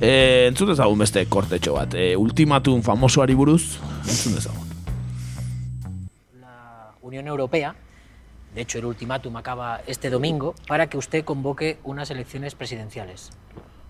E, 0.00 0.46
entzun 0.48 0.68
dezagun 0.74 0.98
beste 0.98 1.22
kortetxo 1.30 1.74
bat. 1.78 1.94
E, 1.94 2.16
ultimatum 2.16 2.82
famosoari 2.82 3.34
buruz, 3.34 3.76
entzun 4.04 4.34
dezagun. 4.34 4.66
Unión 7.02 7.28
Europea, 7.28 7.74
de 8.54 8.60
hecho 8.62 8.78
el 8.78 8.84
ultimátum 8.86 9.36
acaba 9.36 9.80
este 9.86 10.10
domingo, 10.10 10.54
para 10.66 10.88
que 10.88 10.98
usted 10.98 11.24
convoque 11.24 11.78
unas 11.84 12.10
elecciones 12.10 12.54
presidenciales. 12.56 13.30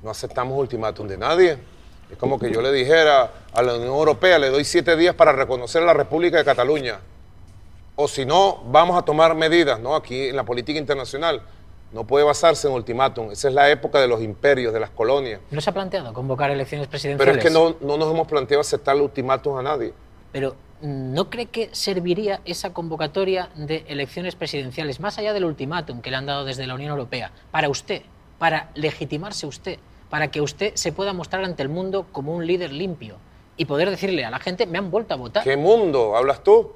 No 0.02 0.10
aceptamos 0.10 0.58
ultimátum 0.58 1.08
de 1.08 1.16
nadie. 1.16 1.58
Es 2.10 2.18
como 2.18 2.38
que 2.38 2.52
yo 2.52 2.62
le 2.62 2.72
dijera 2.72 3.32
a 3.52 3.62
la 3.62 3.74
Unión 3.74 3.88
Europea, 3.94 4.38
le 4.38 4.50
doy 4.50 4.64
siete 4.64 4.96
días 4.96 5.14
para 5.14 5.32
reconocer 5.32 5.82
a 5.82 5.86
la 5.86 5.94
República 5.94 6.36
de 6.36 6.44
Cataluña. 6.44 7.00
O 7.96 8.06
si 8.06 8.24
no, 8.24 8.62
vamos 8.66 8.96
a 8.98 9.02
tomar 9.02 9.34
medidas, 9.34 9.80
¿no? 9.80 9.94
Aquí 9.96 10.28
en 10.28 10.36
la 10.36 10.44
política 10.44 10.78
internacional. 10.78 11.42
No 11.92 12.04
puede 12.04 12.24
basarse 12.24 12.68
en 12.68 12.74
ultimátum. 12.74 13.30
Esa 13.30 13.48
es 13.48 13.54
la 13.54 13.70
época 13.70 14.00
de 14.00 14.08
los 14.08 14.20
imperios, 14.20 14.72
de 14.72 14.80
las 14.80 14.90
colonias. 14.90 15.40
¿No 15.50 15.60
se 15.60 15.70
ha 15.70 15.72
planteado 15.72 16.12
convocar 16.12 16.50
elecciones 16.50 16.88
Pero 16.88 16.90
presidenciales? 16.90 17.36
es 17.38 17.42
que 17.44 17.50
no, 17.50 17.76
no 17.80 17.96
nos 17.96 18.12
hemos 18.12 18.26
planteado 18.26 18.60
aceptar 18.60 18.96
ultimátum 18.96 19.56
a 19.56 19.62
nadie. 19.62 19.94
Pero 20.32 20.54
¿no 20.82 21.30
cree 21.30 21.46
que 21.46 21.70
serviría 21.72 22.40
esa 22.44 22.72
convocatoria 22.72 23.48
de 23.54 23.84
elecciones 23.88 24.34
presidenciales, 24.34 25.00
más 25.00 25.16
allá 25.18 25.32
del 25.32 25.44
ultimátum 25.44 26.02
que 26.02 26.10
le 26.10 26.16
han 26.16 26.26
dado 26.26 26.44
desde 26.44 26.66
la 26.66 26.74
Unión 26.74 26.90
Europea, 26.90 27.30
para 27.50 27.68
usted, 27.68 28.02
para 28.38 28.70
legitimarse 28.74 29.46
usted, 29.46 29.78
para 30.10 30.30
que 30.30 30.40
usted 30.40 30.74
se 30.74 30.92
pueda 30.92 31.12
mostrar 31.12 31.44
ante 31.44 31.62
el 31.62 31.68
mundo 31.68 32.06
como 32.12 32.34
un 32.34 32.46
líder 32.46 32.72
limpio 32.72 33.16
y 33.56 33.64
poder 33.64 33.90
decirle 33.90 34.24
a 34.24 34.30
la 34.30 34.38
gente, 34.38 34.66
me 34.66 34.78
han 34.78 34.90
vuelto 34.90 35.14
a 35.14 35.16
votar? 35.16 35.44
¿Qué 35.44 35.56
mundo 35.56 36.16
hablas 36.16 36.42
tú? 36.42 36.72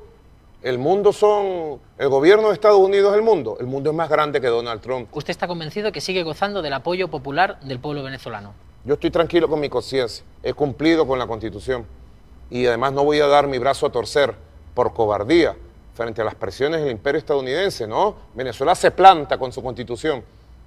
El 0.62 0.78
mundo 0.78 1.12
son... 1.12 1.81
El 1.98 2.09
gobierno 2.09 2.48
de 2.48 2.55
Estados 2.55 2.78
Unidos 2.78 3.12
es 3.12 3.19
el 3.19 3.23
mundo. 3.23 3.57
El 3.61 3.66
mundo 3.66 3.90
es 3.90 3.97
más 3.97 4.11
grande 4.11 4.40
que 4.40 4.48
Donald 4.48 4.81
Trump. 4.81 5.09
¿Usted 5.12 5.31
está 5.31 5.47
convencido 5.47 5.90
que 5.93 6.01
sigue 6.01 6.23
gozando 6.23 6.61
del 6.61 6.73
apoyo 6.73 7.09
popular 7.09 7.59
del 7.61 7.78
pueblo 7.78 8.02
venezolano? 8.02 8.52
Yo 8.85 8.94
estoy 8.94 9.11
tranquilo 9.11 9.48
con 9.48 9.61
mi 9.61 9.69
conciencia. 9.69 10.24
He 10.43 10.52
cumplido 10.52 11.07
con 11.07 11.19
la 11.19 11.27
Constitución. 11.27 11.86
Y 12.51 12.66
además 12.66 12.93
no 12.93 13.05
voy 13.05 13.20
a 13.20 13.27
dar 13.27 13.47
mi 13.47 13.59
brazo 13.59 13.86
a 13.86 13.93
torcer 13.93 14.35
por 14.74 14.93
cobardía 14.93 15.57
frente 15.94 16.23
a 16.23 16.24
las 16.24 16.35
presiones 16.35 16.81
del 16.81 16.90
imperio 16.90 17.19
estadounidense, 17.19 17.86
¿no? 17.86 18.16
Venezuela 18.35 18.74
se 18.74 18.90
planta 18.90 19.39
con 19.39 19.52
su 19.52 19.62
Constitución. 19.62 20.23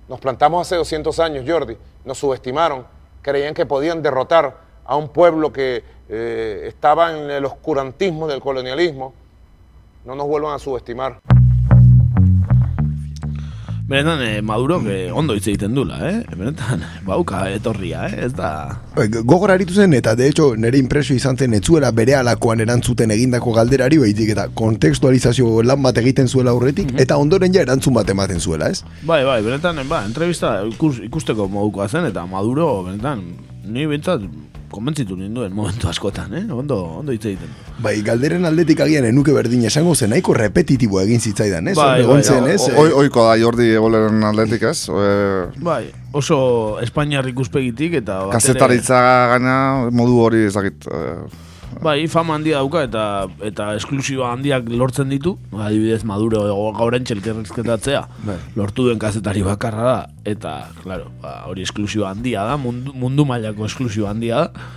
Nos 0.08 0.20
plantamos 0.20 0.68
hace 0.68 0.76
200 0.76 1.20
años, 1.20 1.46
Jordi. 1.48 1.78
Nos 2.06 2.18
subestimaron. 2.18 2.86
Creían 3.22 3.54
que 3.54 3.66
podían 3.66 4.02
derrotar 4.02 4.58
a 4.86 4.96
un 4.96 5.10
pueblo 5.10 5.54
que 5.54 5.84
eh, 6.10 6.66
estaba 6.68 7.12
en 7.18 7.30
el 7.30 7.46
oscurantismo 7.46 8.28
del 8.28 8.42
colonialismo. 8.42 9.14
No 10.04 10.16
nos 10.16 10.28
vuelvan 10.28 10.54
a 10.54 10.60
subestimar. 10.60 11.20
Benetan, 13.86 14.22
eh, 14.22 14.42
Maduro, 14.42 14.82
que 14.82 15.12
ondo 15.12 15.36
hitz 15.36 15.48
egiten 15.48 15.74
dula, 15.76 15.98
eh? 16.08 16.24
Benetan, 16.38 16.86
bauka 17.04 17.50
etorria, 17.52 18.06
eh? 18.08 18.24
Ez 18.26 18.32
da... 18.34 18.80
Bai, 18.96 19.10
Gogor 19.12 19.52
aritu 19.52 19.76
zen, 19.76 19.94
eta 19.94 20.16
de 20.16 20.30
hecho 20.30 20.56
nire 20.56 20.80
impresio 20.80 21.18
izan 21.18 21.36
zen 21.36 21.54
etzuela 21.58 21.92
bere 21.92 22.16
alakoan 22.16 22.64
erantzuten 22.64 23.12
egindako 23.12 23.52
galderari, 23.58 24.00
baizik 24.00 24.32
eta 24.38 24.48
kontekstualizazio 24.56 25.66
lan 25.68 25.84
bat 25.84 26.00
egiten 26.00 26.32
zuela 26.32 26.56
aurretik, 26.56 26.96
eta 27.04 27.20
ondoren 27.20 27.52
ja 27.52 27.66
erantzun 27.68 28.00
bat 28.00 28.08
ematen 28.10 28.40
zuela, 28.40 28.72
ez? 28.72 28.86
Bai, 29.04 29.26
bai, 29.28 29.42
benetan, 29.44 29.84
ba, 29.90 30.06
entrevista 30.08 30.62
ikus, 30.70 31.02
ikusteko 31.04 31.50
modukoa 31.52 31.90
zen, 31.92 32.08
eta 32.08 32.24
Maduro, 32.26 32.86
benetan, 32.88 33.26
ni 33.68 33.84
bintzat, 33.92 34.24
konbentzitu 34.74 35.16
ninduen 35.20 35.54
momentu 35.54 35.88
askotan, 35.92 36.34
eh? 36.40 36.44
Ondo, 36.54 36.80
ondo 37.00 37.14
hitz 37.16 37.24
egiten. 37.30 37.52
Bai, 37.84 37.96
galderen 38.06 38.46
aldetik 38.50 38.82
agian 38.86 39.06
enuke 39.06 39.32
berdin 39.36 39.64
esango 39.70 39.94
zen, 39.96 40.10
nahiko 40.14 40.34
repetitibo 40.38 41.00
egin 41.04 41.22
zitzaidan, 41.22 41.68
ez? 41.72 41.78
Bai, 41.78 42.02
Egon 42.02 42.20
bai, 42.22 42.24
zen, 42.26 42.50
ez? 42.52 42.62
Oi- 42.74 42.92
Oiko 43.04 43.28
da 43.30 43.38
Jordi 43.38 43.70
Eboleren 43.78 44.24
aldetik 44.32 44.66
ez? 44.72 44.88
E, 44.90 45.08
Bai, 45.64 45.86
oso 46.12 46.80
Espainiar 46.82 47.28
ikuspegitik, 47.30 48.00
eta... 48.02 48.20
bat 48.26 48.34
ere- 48.34 48.40
Kazetaritza 48.40 49.02
gaina 49.36 49.58
modu 49.92 50.20
hori 50.26 50.44
ezakit. 50.50 50.88
E, 50.90 51.04
Bai, 51.82 52.08
fama 52.08 52.36
handia 52.38 52.60
dauka 52.62 52.84
eta 52.86 53.04
eta 53.44 53.72
esklusiba 53.80 54.30
handiak 54.34 54.70
lortzen 54.70 55.10
ditu. 55.10 55.38
Adibidez, 55.56 56.04
Maduro 56.04 56.44
gaur 56.78 56.96
elkerrezketatzea 56.96 58.04
Bai. 58.28 58.38
lortu 58.56 58.88
duen 58.88 59.00
kazetari 59.00 59.44
bakarra 59.44 59.84
da. 59.84 59.98
Eta, 60.26 60.70
claro, 60.84 61.10
ba, 61.22 61.44
hori 61.50 61.64
esklusiba 61.64 62.12
handia 62.12 62.46
da, 62.46 62.58
mundu, 62.58 62.94
mundu 62.94 63.26
mailako 63.26 63.66
esklusiba 63.66 64.12
handia 64.12 64.46
da. 64.46 64.70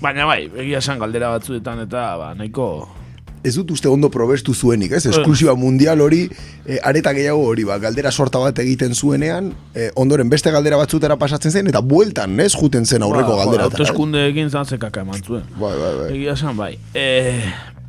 Baina 0.00 0.24
bai, 0.24 0.46
egia 0.56 0.78
esan 0.78 0.98
galdera 0.98 1.34
batzuetan 1.34 1.82
eta 1.88 2.16
ba, 2.16 2.32
nahiko... 2.38 2.99
Ez 3.42 3.54
dut 3.56 3.70
uste 3.72 3.88
ondo 3.88 4.10
probestu 4.12 4.52
zuenik, 4.52 4.92
ez? 4.92 5.06
Esklusiba 5.08 5.54
mundial 5.56 6.00
hori, 6.04 6.26
e, 6.66 6.76
areta 6.84 7.14
gehiago 7.16 7.46
hori, 7.48 7.64
ba, 7.64 7.78
galdera 7.80 8.10
sorta 8.12 8.38
bat 8.42 8.58
egiten 8.60 8.92
zuenean, 8.94 9.52
e, 9.74 9.86
ondoren 9.96 10.28
beste 10.28 10.50
galdera 10.52 10.76
batzutera 10.76 11.16
pasatzen 11.16 11.50
zen, 11.50 11.70
eta 11.72 11.80
bueltan, 11.80 12.36
ez? 12.40 12.52
Juten 12.52 12.84
zen 12.84 13.02
aurreko 13.02 13.36
ba, 13.38 13.44
galdera. 13.46 13.70
Hauteskunde 13.70 14.26
egin 14.28 14.50
zan 14.50 14.66
zekaka 14.68 15.00
eman 15.06 15.22
zuen. 15.24 15.46
Bai, 15.56 15.72
bai, 15.78 15.94
bai. 16.02 16.10
Egia 16.18 16.34
esan 16.36 16.56
bai. 16.58 16.74
E, 16.92 17.06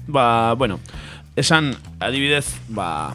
ba, 0.08 0.54
bueno, 0.56 0.80
esan 1.36 1.74
adibidez, 2.00 2.46
ba, 2.70 3.14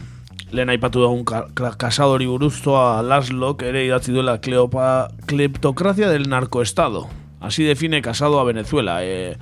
lehen 0.52 0.68
aipatu 0.68 1.08
ka- 1.24 1.74
kasadori 1.76 2.26
buruztoa 2.26 3.00
Laslok 3.02 3.62
ere 3.62 3.86
idatzi 3.86 4.12
duela 4.12 4.38
Cleopa, 4.40 5.08
Kleptocracia 5.26 6.10
del 6.10 6.28
narcoestado. 6.28 7.08
Así 7.40 7.64
define 7.64 8.02
casado 8.02 8.40
a 8.40 8.44
Venezuela. 8.44 9.04
E, 9.04 9.36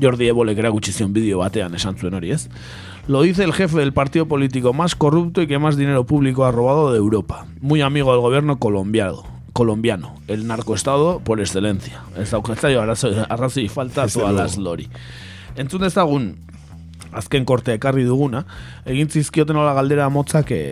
Jordi 0.00 0.28
Ebolek 0.28 0.58
erakutsi 0.58 0.92
zion 0.92 1.12
bideo 1.12 1.42
batean 1.42 1.74
esan 1.74 1.98
zuen 1.98 2.14
hori, 2.14 2.32
ez? 2.32 2.48
Lo 3.08 3.22
dice 3.22 3.44
el 3.44 3.52
jefe 3.52 3.78
del 3.78 3.92
partido 3.92 4.26
político 4.26 4.72
más 4.72 4.94
corrupto 4.94 5.42
y 5.42 5.46
que 5.46 5.58
más 5.58 5.76
dinero 5.76 6.04
público 6.04 6.44
ha 6.44 6.52
robado 6.52 6.92
de 6.92 6.98
Europa. 6.98 7.46
Muy 7.60 7.82
amigo 7.82 8.12
del 8.12 8.20
gobierno 8.20 8.58
colombiano. 8.58 9.24
Colombiano, 9.52 10.14
el 10.28 10.46
narcoestado 10.46 11.20
por 11.20 11.40
excelencia. 11.40 12.02
Ez 12.16 12.30
daukatzaio 12.30 12.80
arrazoi, 12.80 13.68
falta 13.68 14.06
todas 14.08 14.56
lori. 14.56 14.88
Entzun 15.56 15.82
dezagun, 15.84 16.38
azken 17.12 17.44
korte 17.44 17.74
ekarri 17.76 18.06
duguna, 18.08 18.46
egin 18.88 19.10
zizkioten 19.12 19.58
hola 19.60 19.74
galdera 19.76 20.08
motzak 20.08 20.54
e, 20.56 20.62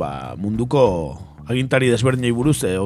ba, 0.00 0.32
munduko 0.40 1.29
agintari 1.50 1.90
desberdinei 1.90 2.30
buruz, 2.30 2.62
e, 2.62 2.76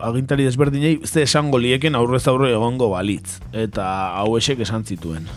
agintari 0.00 0.44
desberdinei 0.44 1.00
ze 1.04 1.22
esango 1.22 1.58
lieken 1.58 1.94
aurrez 1.94 2.26
aurre 2.28 2.52
egongo 2.52 2.88
balitz. 2.90 3.40
Eta 3.52 4.16
hau 4.16 4.36
esek 4.38 4.60
esan 4.64 4.84
zituen. 4.84 5.28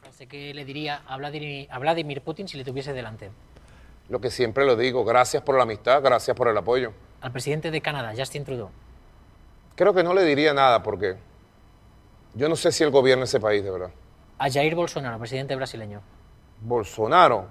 frase 0.00 0.26
que 0.26 0.54
le 0.54 0.64
diría 0.64 1.02
a 1.06 1.16
Vladimir, 1.16 1.68
a 1.70 1.78
Vladimir 1.78 2.22
Putin 2.22 2.48
si 2.48 2.56
le 2.56 2.64
tuviese 2.64 2.92
delante. 2.92 3.30
Lo 4.08 4.20
que 4.20 4.30
siempre 4.30 4.64
lo 4.64 4.76
digo, 4.76 5.04
gracias 5.04 5.42
por 5.42 5.56
la 5.56 5.64
amistad, 5.64 6.02
gracias 6.02 6.36
por 6.36 6.48
el 6.48 6.56
apoyo. 6.56 6.92
Al 7.20 7.32
presidente 7.32 7.70
de 7.70 7.80
Canadá, 7.80 8.12
Justin 8.16 8.44
Trudeau. 8.44 8.70
Creo 9.76 9.94
que 9.94 10.04
no 10.04 10.14
le 10.14 10.24
diría 10.24 10.54
nada 10.54 10.82
porque 10.82 11.16
yo 12.34 12.48
no 12.48 12.56
sé 12.56 12.70
si 12.72 12.84
él 12.84 12.90
gobierna 12.90 13.24
ese 13.24 13.40
país, 13.40 13.64
de 13.64 13.70
verdad. 13.70 13.90
A 14.38 14.50
Jair 14.50 14.74
Bolsonaro, 14.74 15.18
presidente 15.18 15.54
brasileño. 15.56 16.00
Bolsonaro, 16.60 17.46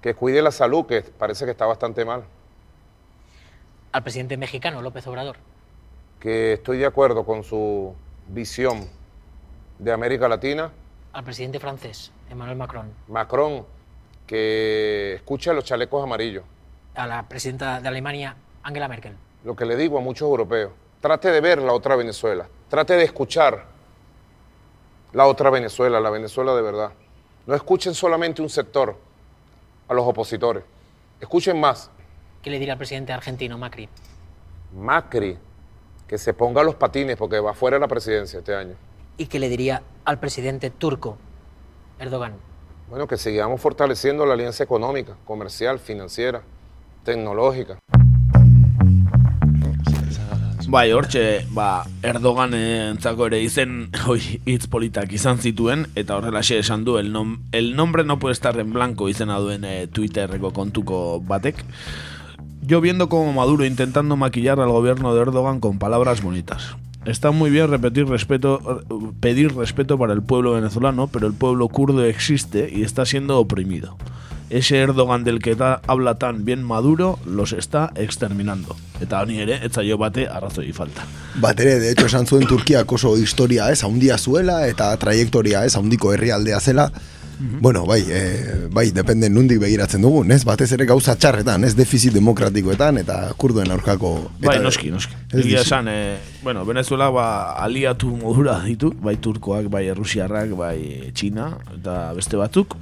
que 0.00 0.14
cuide 0.14 0.42
la 0.42 0.50
salud, 0.50 0.86
que 0.86 1.02
parece 1.02 1.44
que 1.44 1.52
está 1.52 1.66
bastante 1.66 2.04
mal. 2.04 2.24
Al 3.96 4.02
presidente 4.02 4.36
mexicano, 4.36 4.82
López 4.82 5.06
Obrador. 5.06 5.36
Que 6.20 6.52
estoy 6.52 6.76
de 6.76 6.84
acuerdo 6.84 7.24
con 7.24 7.42
su 7.42 7.94
visión 8.28 8.86
de 9.78 9.90
América 9.90 10.28
Latina. 10.28 10.70
Al 11.14 11.24
presidente 11.24 11.58
francés, 11.58 12.12
Emmanuel 12.28 12.58
Macron. 12.58 12.92
Macron, 13.08 13.64
que 14.26 15.14
escucha 15.14 15.54
los 15.54 15.64
chalecos 15.64 16.04
amarillos. 16.04 16.44
A 16.94 17.06
la 17.06 17.26
presidenta 17.26 17.80
de 17.80 17.88
Alemania, 17.88 18.36
Angela 18.64 18.86
Merkel. 18.86 19.16
Lo 19.44 19.56
que 19.56 19.64
le 19.64 19.76
digo 19.76 19.96
a 19.96 20.02
muchos 20.02 20.28
europeos, 20.28 20.72
trate 21.00 21.30
de 21.30 21.40
ver 21.40 21.62
la 21.62 21.72
otra 21.72 21.96
Venezuela, 21.96 22.46
trate 22.68 22.96
de 22.96 23.04
escuchar 23.04 23.64
la 25.14 25.24
otra 25.24 25.48
Venezuela, 25.48 26.00
la 26.00 26.10
Venezuela 26.10 26.54
de 26.54 26.60
verdad. 26.60 26.92
No 27.46 27.54
escuchen 27.54 27.94
solamente 27.94 28.42
un 28.42 28.50
sector 28.50 28.94
a 29.88 29.94
los 29.94 30.06
opositores, 30.06 30.64
escuchen 31.18 31.58
más. 31.58 31.90
¿Qué 32.46 32.50
le 32.50 32.60
diría 32.60 32.74
al 32.74 32.78
presidente 32.78 33.12
argentino, 33.12 33.58
Macri? 33.58 33.88
Macri, 34.72 35.36
que 36.06 36.16
se 36.16 36.32
ponga 36.32 36.62
los 36.62 36.76
patines 36.76 37.16
porque 37.16 37.40
va 37.40 37.54
fuera 37.54 37.74
de 37.74 37.80
la 37.80 37.88
presidencia 37.88 38.38
este 38.38 38.54
año. 38.54 38.76
¿Y 39.16 39.26
qué 39.26 39.40
le 39.40 39.48
diría 39.48 39.82
al 40.04 40.20
presidente 40.20 40.70
turco, 40.70 41.16
Erdogan? 41.98 42.34
Bueno, 42.88 43.08
que 43.08 43.16
sigamos 43.16 43.60
fortaleciendo 43.60 44.24
la 44.24 44.34
alianza 44.34 44.62
económica, 44.62 45.16
comercial, 45.24 45.80
financiera, 45.80 46.42
tecnológica. 47.02 47.80
Bai, 50.68 50.92
hortxe, 50.92 51.46
ba, 51.50 51.84
Erdogan 52.02 52.54
entzako 52.54 53.26
ere 53.26 53.40
izen 53.42 53.88
hoi, 54.06 54.20
hitz 54.46 54.68
politak 54.70 55.10
izan 55.18 55.42
zituen, 55.42 55.88
eta 55.96 56.14
horrelaxe 56.14 56.60
esan 56.62 56.86
du, 56.86 56.98
el, 56.98 57.10
nom, 57.10 57.40
el 57.50 57.74
nombre 57.74 58.04
no 58.04 58.20
puede 58.20 58.34
estar 58.34 58.56
en 58.60 58.72
blanco 58.72 59.08
izena 59.08 59.40
duen 59.42 59.64
eh, 59.64 59.88
Twitterreko 59.90 60.52
kontuko 60.54 61.18
batek. 61.26 61.64
Yo 62.66 62.80
viendo 62.80 63.08
como 63.08 63.32
Maduro 63.32 63.64
intentando 63.64 64.16
maquillar 64.16 64.58
al 64.58 64.70
gobierno 64.70 65.14
de 65.14 65.22
Erdogan 65.22 65.60
con 65.60 65.78
palabras 65.78 66.20
bonitas. 66.20 66.74
Está 67.04 67.30
muy 67.30 67.48
bien 67.48 67.70
repetir 67.70 68.08
respeto, 68.08 68.82
pedir 69.20 69.54
respeto 69.54 69.96
para 69.96 70.12
el 70.12 70.22
pueblo 70.22 70.54
venezolano, 70.54 71.06
pero 71.06 71.28
el 71.28 71.32
pueblo 71.32 71.68
kurdo 71.68 72.04
existe 72.04 72.68
y 72.72 72.82
está 72.82 73.06
siendo 73.06 73.38
oprimido. 73.38 73.96
Ese 74.50 74.78
Erdogan 74.78 75.22
del 75.22 75.38
que 75.38 75.54
ta, 75.54 75.80
habla 75.86 76.16
tan 76.16 76.44
bien 76.44 76.64
Maduro 76.64 77.20
los 77.24 77.52
está 77.52 77.92
exterminando. 77.94 78.74
Eta 79.00 79.22
honi 79.22 79.38
ere, 79.38 79.60
etzaio 79.62 79.98
bate 79.98 80.26
arrazoi 80.26 80.72
falta. 80.72 81.06
Bat 81.38 81.60
ere, 81.60 81.78
de 81.78 81.92
hecho, 81.92 82.06
esan 82.06 82.26
zuen 82.26 82.48
Turkiak 82.50 82.90
oso 82.90 83.16
historia, 83.16 83.70
ez, 83.70 83.84
haundia 83.84 84.18
zuela, 84.18 84.66
eta 84.66 84.90
trajektoria, 84.98 85.64
ez, 85.64 85.76
haundiko 85.76 86.12
herrialdea 86.14 86.58
zela. 86.58 86.90
Bueno, 87.38 87.84
bai, 87.84 88.00
e, 88.08 88.68
bai, 88.72 88.90
depende 88.96 89.28
nundik 89.28 89.58
begiratzen 89.60 90.00
dugun, 90.02 90.30
ez? 90.32 90.40
Batez 90.48 90.70
ere 90.72 90.86
gauza 90.88 91.16
txarretan, 91.20 91.66
ez 91.68 91.74
defizit 91.76 92.14
demokratikoetan 92.16 93.00
eta 93.02 93.18
kurduen 93.36 93.70
aurkako. 93.74 94.12
Eta, 94.38 94.46
Bai, 94.48 94.56
noski, 94.64 94.88
noski. 94.92 95.18
Egia 95.36 95.60
esan, 95.60 95.90
eh, 95.92 96.16
bueno, 96.42 96.64
Venezuela 96.64 97.10
ba, 97.12 97.26
aliatu 97.62 98.14
modura 98.16 98.56
ditu, 98.64 98.94
bai 99.02 99.16
turkoak, 99.20 99.68
bai 99.72 99.86
errusiarrak, 99.92 100.56
bai 100.56 101.12
txina, 101.12 101.50
eta 101.76 101.98
beste 102.16 102.40
batzuk. 102.40 102.78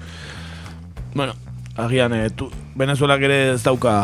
Bueno, 1.15 1.35
agian, 1.75 2.15
eh, 2.15 2.31
tu, 2.31 2.51
Venezuelak 2.79 3.27
ere 3.27 3.41
ez 3.55 3.63
dauka 3.65 3.97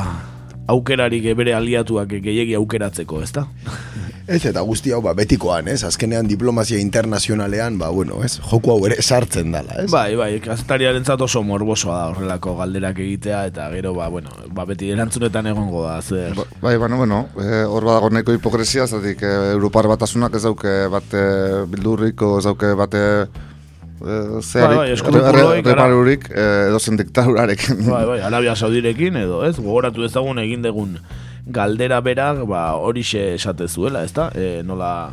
aukerarik 0.71 1.31
bere 1.37 1.55
aliatuak 1.55 2.11
gehiegi 2.23 2.59
aukeratzeko, 2.59 3.23
ezta? 3.23 3.47
Ez, 4.31 4.45
eta 4.47 4.63
guzti 4.63 4.93
hau, 4.95 5.01
ba, 5.03 5.11
betikoan, 5.19 5.67
ez? 5.73 5.81
Azkenean 5.83 6.29
diplomazia 6.31 6.79
internazionalean, 6.79 7.81
ba, 7.81 7.89
bueno, 7.91 8.21
ez? 8.23 8.37
Joku 8.47 8.71
hau 8.71 8.79
ere 8.87 9.01
sartzen 9.03 9.51
dala, 9.51 9.81
ez? 9.83 9.89
Bai, 9.91 10.15
bai, 10.15 10.29
kazetariaren 10.45 11.03
oso 11.27 11.43
morbosoa 11.43 11.97
da 11.97 12.05
horrelako 12.13 12.55
galderak 12.61 13.01
egitea, 13.03 13.41
eta 13.51 13.67
gero, 13.75 13.93
ba, 13.97 14.07
bueno, 14.09 14.31
ba, 14.55 14.65
beti 14.69 14.93
erantzunetan 14.95 15.49
egongo 15.51 15.83
da, 15.89 15.97
zer. 16.01 16.39
Bai, 16.63 16.77
bueno, 16.79 16.97
bueno, 16.97 17.19
eh, 17.43 17.65
hor 17.67 17.85
badago 17.85 18.11
nahiko 18.15 18.33
hipokresia, 18.37 18.87
zatik 18.87 19.23
eh, 19.27 19.51
Europar 19.57 19.89
batasunak 19.91 20.37
ez 20.39 20.45
dauke 20.47 20.77
bate 20.95 21.25
bildurriko, 21.73 22.37
ez 22.39 22.45
dauke 22.47 22.71
bate 22.79 23.03
eh, 23.27 24.39
zearik, 24.47 24.79
Bai, 24.79 24.95
bai, 24.95 25.25
ara- 25.25 25.49
reparurik, 25.73 26.31
eh, 26.31 26.69
edozen 26.69 26.97
diktadurarekin. 27.03 27.83
Bai, 27.91 28.05
bai, 28.15 28.21
Arabia 28.31 28.55
Saudirekin 28.55 29.17
edo, 29.25 29.43
ez? 29.49 29.57
Gogoratu 29.59 30.07
ezagun 30.07 30.39
egin 30.39 30.63
degun 30.63 31.01
galdera 31.47 32.01
berak, 32.01 32.45
ba, 32.49 32.75
horixe 32.77 33.35
esate 33.35 33.69
zuela, 33.69 34.05
ezta? 34.05 34.31
E, 34.35 34.63
nola, 34.67 35.13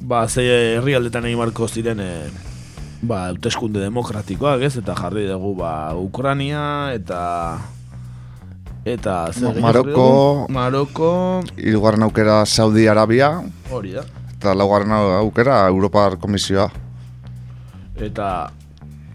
ba, 0.00 0.26
ze 0.28 0.44
herrialdetan 0.76 1.26
egin 1.28 1.38
marko 1.40 1.68
ziren, 1.68 2.00
e, 2.00 2.30
ba, 3.02 3.28
hauteskunde 3.30 3.82
demokratikoak, 3.82 4.62
ez? 4.62 4.76
Eta 4.82 4.96
jarri 4.98 5.26
dugu, 5.30 5.56
ba, 5.62 5.94
Ukrania, 5.98 6.92
eta... 6.94 7.22
Eta, 8.82 9.28
zer 9.30 9.60
Maroko-? 9.62 10.48
Maroko, 10.50 11.10
Hirugarren 11.54 12.02
aukera 12.02 12.40
Saudi 12.46 12.88
Arabia, 12.90 13.36
hori 13.70 13.92
da. 13.94 14.02
eta 14.34 14.56
laugarren 14.58 14.90
aukera 14.90 15.60
Europar 15.70 16.16
Komisioa. 16.18 16.66
Eta 18.02 18.50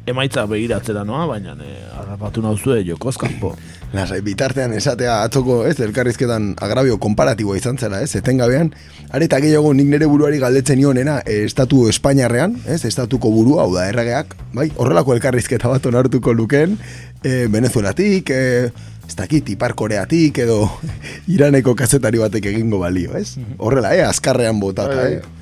emaitza 0.08 0.46
begiratzera 0.48 1.04
noa, 1.04 1.26
baina 1.28 1.58
e, 1.60 1.74
harrapatu 2.00 2.42
nauzue 2.46 2.80
jokoz 2.88 3.18
kanpo. 3.20 3.58
Lasai, 3.96 4.20
bitartean 4.20 4.74
esatea 4.76 5.22
atzoko, 5.24 5.62
ez, 5.68 5.78
elkarrizketan 5.80 6.50
agrabio 6.64 6.98
komparatiboa 7.00 7.56
izan 7.56 7.78
zela, 7.80 8.02
ez, 8.04 8.12
etengabean, 8.20 8.74
areta 9.16 9.40
gehiago 9.44 9.72
nik 9.78 9.88
nire 9.88 10.10
buruari 10.12 10.42
galdetzen 10.44 10.82
nionena, 10.82 11.22
e, 11.24 11.40
estatu 11.48 11.86
Espainiarrean, 11.88 12.58
ez, 12.68 12.82
estatuko 12.90 13.32
burua, 13.32 13.64
hau 13.64 13.72
da, 13.78 13.88
erregeak, 13.88 14.36
bai, 14.58 14.68
horrelako 14.76 15.16
elkarrizketa 15.16 15.72
bat 15.72 15.88
onartuko 15.88 16.36
lukeen, 16.36 16.76
e, 17.24 17.48
Venezuelatik, 17.54 18.34
e, 18.36 18.98
ez 19.08 19.16
dakit, 19.16 19.56
Ipar 19.56 19.72
Koreatik, 19.80 20.44
edo 20.44 20.66
Iraneko 21.38 21.76
kazetari 21.80 22.20
batek 22.20 22.52
egingo 22.52 22.84
balio, 22.84 23.16
ez? 23.16 23.38
Horrela, 23.58 23.96
eh, 23.96 24.04
azkarrean 24.04 24.60
botata, 24.60 25.08
eh? 25.08 25.37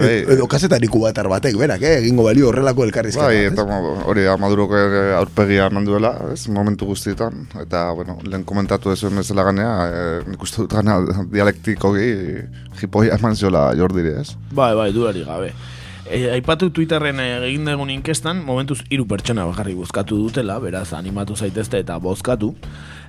Bai. 0.00 0.16
Edo, 0.22 0.32
edo 0.36 0.46
kazetari 0.50 0.88
kubatar 0.88 1.28
batek, 1.28 1.56
berak, 1.56 1.82
eh, 1.82 1.98
egingo 2.00 2.24
balio 2.24 2.48
horrelako 2.50 2.84
elkarrizketa. 2.84 3.26
Bai, 3.26 3.44
bat, 3.44 3.52
eta 3.52 3.64
mo- 3.66 4.02
hori 4.10 4.24
da 4.24 4.36
Maduroko 4.40 4.76
ere 4.76 5.14
aurpegia 5.16 5.66
eman 5.70 5.84
duela, 5.84 6.14
ez, 6.32 6.48
momentu 6.48 6.86
guztietan, 6.86 7.46
eta, 7.62 7.90
bueno, 7.92 8.18
lehen 8.24 8.44
komentatu 8.44 8.92
ez 8.92 9.00
bezala 9.04 9.42
ganea, 9.42 9.72
e, 9.88 10.02
nik 10.30 10.42
uste 10.42 10.62
dut 10.62 10.72
gana 10.72 11.00
dialektikoki 11.32 12.10
jipoia 12.80 13.16
eman 13.18 13.36
ziola 13.36 13.70
Jordiri, 13.78 14.14
ez? 14.20 14.36
Bai, 14.52 14.74
bai, 14.74 14.92
duari 14.92 15.24
gabe. 15.24 15.52
E, 16.06 16.30
aipatu 16.30 16.70
Twitterren 16.70 17.18
eh, 17.18 17.30
egin 17.48 17.64
dugun 17.66 17.90
inkestan, 17.90 18.44
momentuz 18.46 18.84
hiru 18.90 19.08
pertsona 19.10 19.46
bakarrik 19.48 19.74
bozkatu 19.80 20.18
dutela, 20.20 20.58
beraz 20.62 20.92
animatu 20.94 21.34
zaitezte 21.34 21.80
eta 21.82 21.98
bozkatu. 21.98 22.52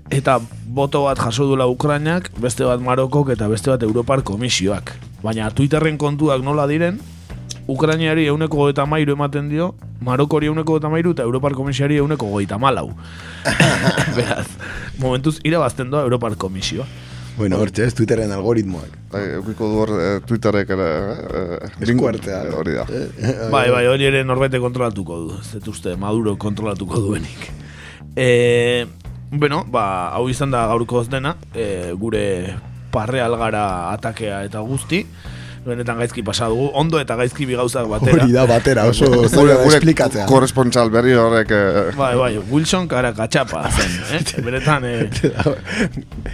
Eta 0.10 0.40
boto 0.66 1.04
bat 1.04 1.20
jaso 1.20 1.46
duela 1.46 1.68
Ukrainak, 1.68 2.32
beste 2.42 2.64
bat 2.66 2.82
Marokok 2.82 3.30
eta 3.36 3.48
beste 3.52 3.70
bat 3.70 3.84
Europar 3.84 4.24
Komisioak. 4.24 4.96
Baina 5.24 5.50
Twitterren 5.52 5.98
kontuak 5.98 6.44
nola 6.46 6.68
diren, 6.70 7.00
Ukrainiari 7.68 8.28
euneko 8.32 8.62
goeta 8.62 8.86
mairu 8.86 9.16
ematen 9.18 9.50
dio, 9.50 9.74
Marokori 10.06 10.48
euneko 10.48 10.78
goeta 10.78 10.92
mairu 10.94 11.12
eta 11.16 11.26
Europar 11.26 11.56
Komisiari 11.58 11.98
euneko 11.98 12.30
goita 12.32 12.60
malau. 12.62 12.92
Beraz, 14.18 14.48
momentuz 15.02 15.40
irabazten 15.44 15.90
doa 15.92 16.06
Europar 16.06 16.38
Komisioa. 16.38 16.86
Bueno, 17.38 17.60
hortxe, 17.62 17.86
ez 17.86 17.94
Twitteren 17.94 18.32
algoritmoak. 18.34 18.94
Bai, 19.12 19.24
eukiko 19.38 19.68
du 19.70 19.82
hor 19.84 19.92
eh, 20.02 20.14
Twitterek 20.26 20.72
ere... 20.74 20.88
Eh, 21.42 21.84
Eskuartea. 21.86 22.40
Hori 22.58 22.74
da. 22.74 22.86
Bai, 23.54 23.68
bai, 23.70 23.84
hori 23.86 24.08
ere 24.10 24.24
norbete 24.26 24.58
kontrolatuko 24.62 25.20
du. 25.22 25.36
Ez 25.38 25.52
dut 25.60 25.70
uste, 25.76 25.94
Maduro 26.02 26.34
kontrolatuko 26.42 27.04
duenik. 27.04 27.46
E, 28.18 28.88
bueno, 29.30 29.62
ba, 29.70 29.84
hau 30.18 30.26
izan 30.34 30.56
da 30.56 30.64
gaurko 30.72 31.04
dena, 31.12 31.36
e, 31.54 31.94
gure 31.94 32.24
parre 32.98 33.22
algara 33.22 33.66
atakea 33.94 34.44
eta 34.50 34.66
guzti. 34.66 35.06
Benetan 35.68 35.98
gaizki 36.00 36.22
pasa 36.24 36.46
dugu, 36.48 36.70
ondo 36.80 37.00
eta 37.02 37.18
gaizki 37.20 37.44
bi 37.46 37.58
gauzak 37.60 37.90
batera. 37.92 38.22
Hori 38.24 38.32
da 38.32 38.46
batera, 38.48 38.86
oso 38.88 39.10
zaila 39.28 39.58
esplikatzea. 39.68 40.24
korrespontsal 40.30 40.88
berri 40.94 41.12
horrek... 41.20 41.52
Eh, 41.52 41.82
Bai, 41.98 42.14
bai, 42.16 42.30
Wilson 42.54 42.88
kara 42.88 43.12
katxapa 43.18 43.66
zen, 43.74 43.98
eh? 44.16 44.22
Benetan, 44.46 44.86
eh, 44.88 45.10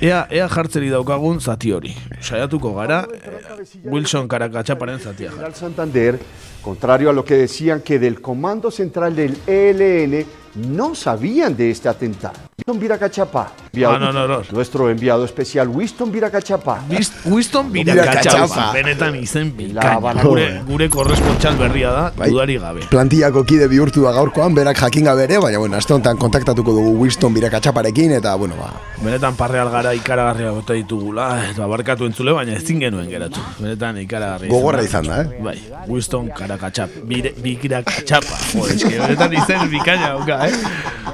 ea, 0.05 0.19
ea 0.29 0.45
jartzeri 0.53 0.91
daukagun 0.93 1.41
zati 1.41 1.73
hori. 1.73 1.95
Saiatuko 2.21 2.75
gara, 2.77 2.99
eh, 3.09 3.65
Wilson 3.89 4.29
kara 4.29 4.51
katxaparen 4.53 5.01
zatia. 5.01 5.33
General 5.33 5.57
Santander, 5.57 6.19
contrario 6.61 7.09
a 7.09 7.13
lo 7.13 7.25
que 7.25 7.41
decían 7.47 7.81
que 7.81 7.97
del 7.97 8.21
Comando 8.21 8.69
Central 8.69 9.15
del 9.15 9.35
ELN 9.47 10.27
no 10.55 10.93
sabían 10.95 11.55
de 11.57 11.71
este 11.71 11.89
atentado. 11.89 12.33
Winston 12.57 12.79
Viracachapa, 12.79 13.51
enviado- 13.73 13.95
Ah, 13.95 13.99
no, 13.99 14.13
no, 14.13 14.27
no. 14.27 14.41
nuestro 14.51 14.89
enviado 14.89 15.25
especial 15.25 15.67
Winston 15.67 16.11
Viracachapa. 16.11 16.83
Winston 17.25 17.71
Birakatxapa, 17.71 18.71
benetan 18.71 19.15
izen 19.15 19.55
bikaina. 19.57 19.99
Gure, 20.23 20.61
gure 20.65 20.89
korrespontxal 20.89 21.57
berria 21.57 21.89
da, 21.91 22.11
Bai. 22.15 22.29
dudari 22.29 22.57
gabe. 22.57 22.81
Plantillako 22.89 23.43
kide 23.43 23.67
bihurtu 23.67 24.03
da 24.03 24.11
gaurkoan, 24.11 24.53
berak 24.55 24.77
jakin 24.79 25.03
gabe 25.05 25.23
ere, 25.23 25.39
baina 25.39 25.57
bueno, 25.59 25.75
aste 25.77 25.93
honetan 25.93 26.17
kontaktatuko 26.17 26.71
dugu 26.71 26.93
Winston 27.01 27.33
birakatxaparekin, 27.33 28.11
eta 28.13 28.35
bueno, 28.35 28.55
ba, 28.59 28.71
Benetan 29.03 29.35
parreal 29.35 29.69
gara 29.69 29.93
ikaragarria 29.93 30.51
bota 30.51 30.73
ditugula, 30.73 31.49
eta 31.49 31.65
barkatu 31.67 32.05
entzule, 32.05 32.31
baina 32.31 32.53
ezin 32.53 32.79
genuen 32.79 33.09
geratu. 33.09 33.39
Benetan 33.59 33.97
ikaragarria. 33.99 34.49
Gogorra 34.49 34.83
izan 34.83 35.07
da, 35.07 35.21
eh? 35.23 35.41
Bai, 35.43 35.57
Winston 35.87 36.29
karakatxap, 36.29 36.89
bire, 37.03 37.33
bikirakatxapa. 37.43 38.37
Jo, 38.53 38.67
eske, 38.67 38.93
benetan 38.99 39.33
izen 39.33 39.67
bikaina 39.69 40.13
dauka, 40.51 40.63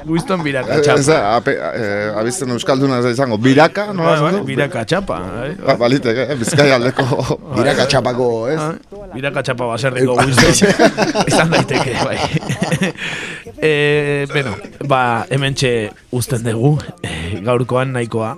Winston 0.06 0.40
Ez 0.40 0.44
birakatxapa. 0.44 1.02
da, 1.06 1.36
ape, 1.36 1.50
eh, 1.52 2.18
abizten 2.20 2.50
euskalduna 2.54 2.98
ez 2.98 3.04
da 3.04 3.10
izango, 3.10 3.36
biraka, 3.38 3.92
nola 3.92 4.10
Bai, 4.14 4.20
bai, 4.22 4.32
du? 4.38 4.44
birakatxapa. 4.46 5.18
eh? 5.46 5.54
Ba, 5.66 5.74
baliteke, 5.76 6.22
eh, 6.32 6.36
bizkai 6.40 6.70
aldeko... 6.72 7.38
birakatxapako, 7.56 8.28
ez? 8.48 8.58
Ah, 8.60 8.74
Birakatxapa 9.14 9.66
baserriko 9.66 10.14
Winston. 10.16 10.72
Izan 11.30 11.50
daiteke, 11.50 11.94
bai. 12.04 12.18
e, 13.70 14.26
bueno, 14.32 14.54
ba, 14.88 15.26
hemen 15.30 15.54
txe 15.54 15.72
uzten 16.16 16.44
dugu, 16.46 16.76
e, 17.02 17.40
gaurkoan 17.44 17.92
nahikoa. 17.96 18.36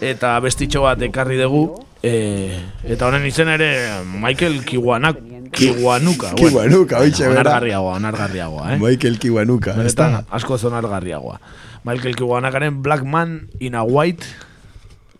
Eta 0.00 0.38
bestitxo 0.40 0.82
bat 0.86 1.00
ekarri 1.02 1.36
dugu, 1.40 1.64
e, 2.02 2.14
eta 2.88 3.08
honen 3.08 3.26
izen 3.28 3.48
ere 3.52 3.70
Michael 4.20 4.62
Kiwanak, 4.64 5.18
Kiwanuka. 5.52 6.32
bueno. 6.34 6.48
Kiwanuka, 6.50 6.98
oitxe, 7.00 7.28
bera. 7.28 7.40
Onargarriagoa, 7.40 7.94
onargarriagoa, 7.96 8.74
eh? 8.74 8.78
Michael 8.80 9.18
Kiwanuka, 9.18 9.70
ez 9.72 9.76
Benetan, 9.76 10.12
da? 10.12 10.24
asko 10.30 10.58
zonargarriagoa. 10.58 11.40
Michael 11.84 12.14
Kiwanakaren 12.16 12.82
Black 12.82 13.04
Man 13.04 13.48
in 13.60 13.74
a 13.74 13.82
White 13.84 14.24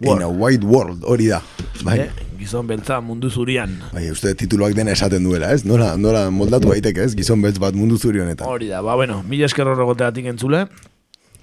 In 0.00 0.22
a 0.22 0.28
white 0.28 0.64
world, 0.64 1.04
hori 1.04 1.26
da. 1.28 1.42
Bai. 1.84 1.98
eh? 2.00 2.10
gizon 2.40 2.64
beltza 2.66 3.02
mundu 3.04 3.28
zurian. 3.28 3.74
Bai, 3.92 4.06
uste 4.10 4.32
tituluak 4.34 4.72
dena 4.72 4.92
esaten 4.96 5.22
duela, 5.22 5.50
ez? 5.52 5.66
Nola, 5.68 5.90
nola 6.00 6.30
moldatu 6.32 6.70
daiteke, 6.72 7.04
ez? 7.04 7.12
Gizon 7.14 7.42
beltz 7.44 7.58
bat 7.60 7.74
mundu 7.76 7.98
zuri 7.98 8.22
honetan. 8.22 8.48
Hori 8.48 8.70
da, 8.70 8.80
ba, 8.80 8.94
bueno, 8.96 9.18
mila 9.28 9.44
esker 9.44 9.68
horregoteatik 9.68 10.24
entzule, 10.32 10.62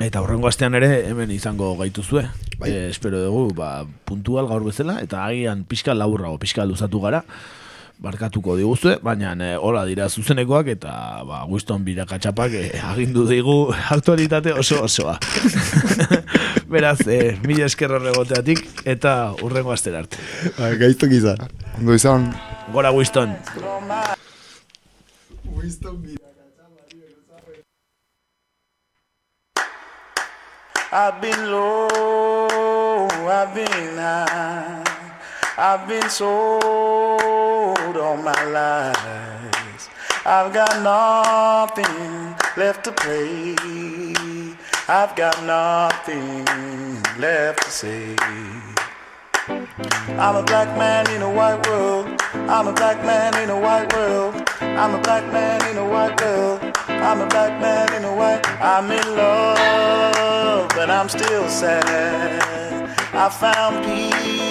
eta 0.02 0.24
horrengo 0.26 0.50
astean 0.50 0.74
ere 0.74 1.04
hemen 1.12 1.30
izango 1.36 1.76
gaituzue. 1.78 2.24
Bai. 2.58 2.72
E, 2.72 2.90
espero 2.90 3.22
dugu, 3.22 3.54
ba, 3.54 3.86
puntual 4.10 4.50
gaur 4.50 4.66
bezala, 4.66 4.98
eta 5.06 5.22
agian 5.28 5.62
pixka 5.70 5.94
laburrago, 5.94 6.40
pixka 6.42 6.66
luzatu 6.66 7.00
gara, 7.06 7.22
barkatuko 8.02 8.56
diguzue, 8.58 8.98
baina 9.04 9.34
e, 9.42 9.56
hola 9.58 9.84
dira 9.90 10.08
zuzenekoak, 10.10 10.70
eta 10.76 10.92
ba, 11.26 11.42
Winston 11.50 11.84
birakatxapak 11.88 12.54
e, 12.54 12.64
agindu 12.92 13.26
digu 13.30 13.58
aktualitate 13.74 14.54
oso 14.54 14.84
osoa. 14.86 15.18
Beraz, 16.74 17.00
e, 17.08 17.38
mila 17.48 17.66
esker 17.66 17.96
horregoteatik, 17.98 18.64
eta 18.86 19.34
urrengo 19.44 19.74
astera 19.74 20.04
arte. 20.06 20.22
Ba, 20.60 20.74
gaiztok 20.78 21.18
izan. 21.18 21.48
Ondo 21.80 21.98
izan. 21.98 22.32
Gora 22.74 22.92
Winston. 22.92 23.36
I've 30.90 31.22
been 31.22 31.52
low, 31.52 33.08
I've 33.28 33.54
been 33.54 33.98
high, 33.98 34.84
I've 35.60 35.88
been 35.88 36.08
sold 36.08 36.62
all 37.98 38.18
my 38.18 38.44
life. 38.46 39.90
I've 40.24 40.54
got 40.54 40.84
nothing 40.84 42.36
left 42.56 42.84
to 42.84 42.92
play. 42.92 43.56
I've 44.88 45.16
got 45.16 45.42
nothing 45.44 46.46
left 47.20 47.64
to 47.64 47.72
say. 47.72 48.16
I'm 50.20 50.36
a 50.36 50.44
black 50.44 50.78
man 50.78 51.10
in 51.10 51.24
a 51.24 51.30
white 51.30 51.66
world. 51.68 52.22
I'm 52.36 52.68
a 52.68 52.74
black 52.74 53.04
man 53.04 53.36
in 53.42 53.50
a 53.50 53.60
white 53.60 53.92
world. 53.94 54.36
I'm 54.62 54.94
a 54.94 55.02
black 55.02 55.26
man 55.34 55.68
in 55.72 55.78
a 55.78 55.90
white 55.90 56.22
world. 56.22 56.60
I'm 56.88 57.22
a 57.22 57.28
black 57.28 57.60
man 57.60 57.92
in 57.96 58.06
a 58.06 58.16
white. 58.16 58.46
I'm 58.62 58.92
in 58.92 59.16
love, 59.16 60.70
but 60.76 60.92
I'm 60.92 61.10
still 61.10 61.50
sad. 61.50 62.68
I 63.14 63.30
found 63.30 63.84
peace, 63.84 64.47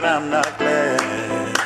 but 0.00 0.08
I'm 0.08 0.30
not 0.30 0.56
glad. 0.58 1.58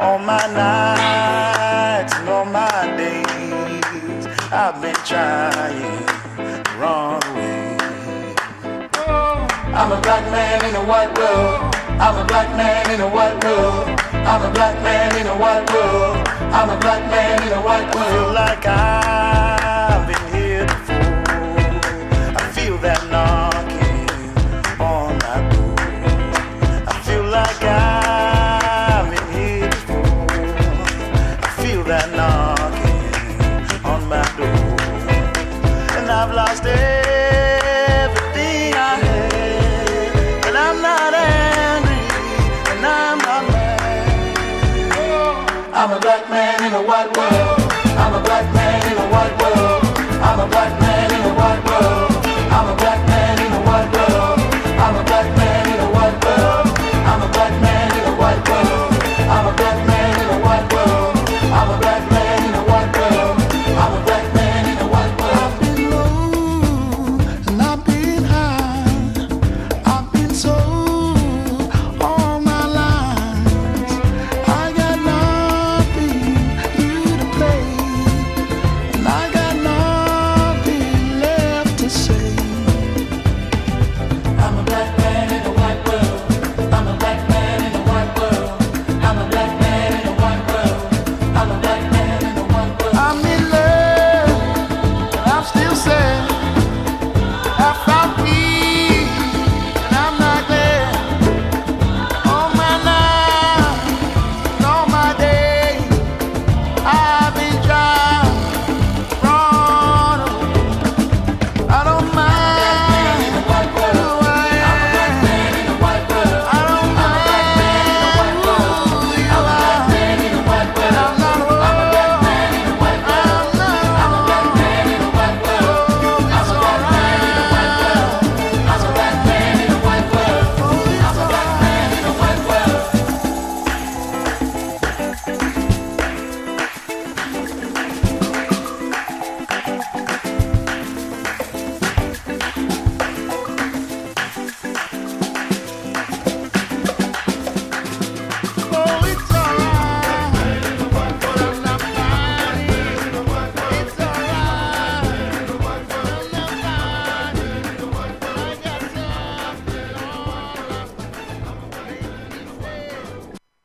All 0.00 0.18
my 0.18 0.44
nights 0.58 2.12
and 2.16 2.28
all 2.28 2.44
my 2.44 2.82
days, 2.98 4.26
I've 4.50 4.82
been 4.82 5.00
trying 5.06 5.78
to 6.36 6.78
run 6.82 7.22
away. 7.30 8.34
I'm 9.78 9.92
a 9.92 10.00
black 10.02 10.24
man 10.34 10.64
in 10.68 10.74
a 10.74 10.84
white 10.84 11.16
world. 11.16 11.74
I'm 12.02 12.18
a 12.18 12.24
black 12.26 12.48
man 12.56 12.90
in 12.90 13.00
a 13.02 13.08
white 13.08 13.38
world. 13.44 13.86
I'm 14.26 14.42
a 14.42 14.52
black 14.52 14.74
man 14.82 15.14
in 15.20 15.28
a 15.28 15.36
white 15.38 15.70
world. 15.72 16.26
I'm 16.58 16.70
a 16.70 16.80
black 16.80 17.08
man 17.08 17.40
in 17.46 17.52
a 17.52 17.62
white 17.62 17.94
world. 17.94 18.36
I 18.36 18.46
like 18.46 18.66
I've 18.66 19.59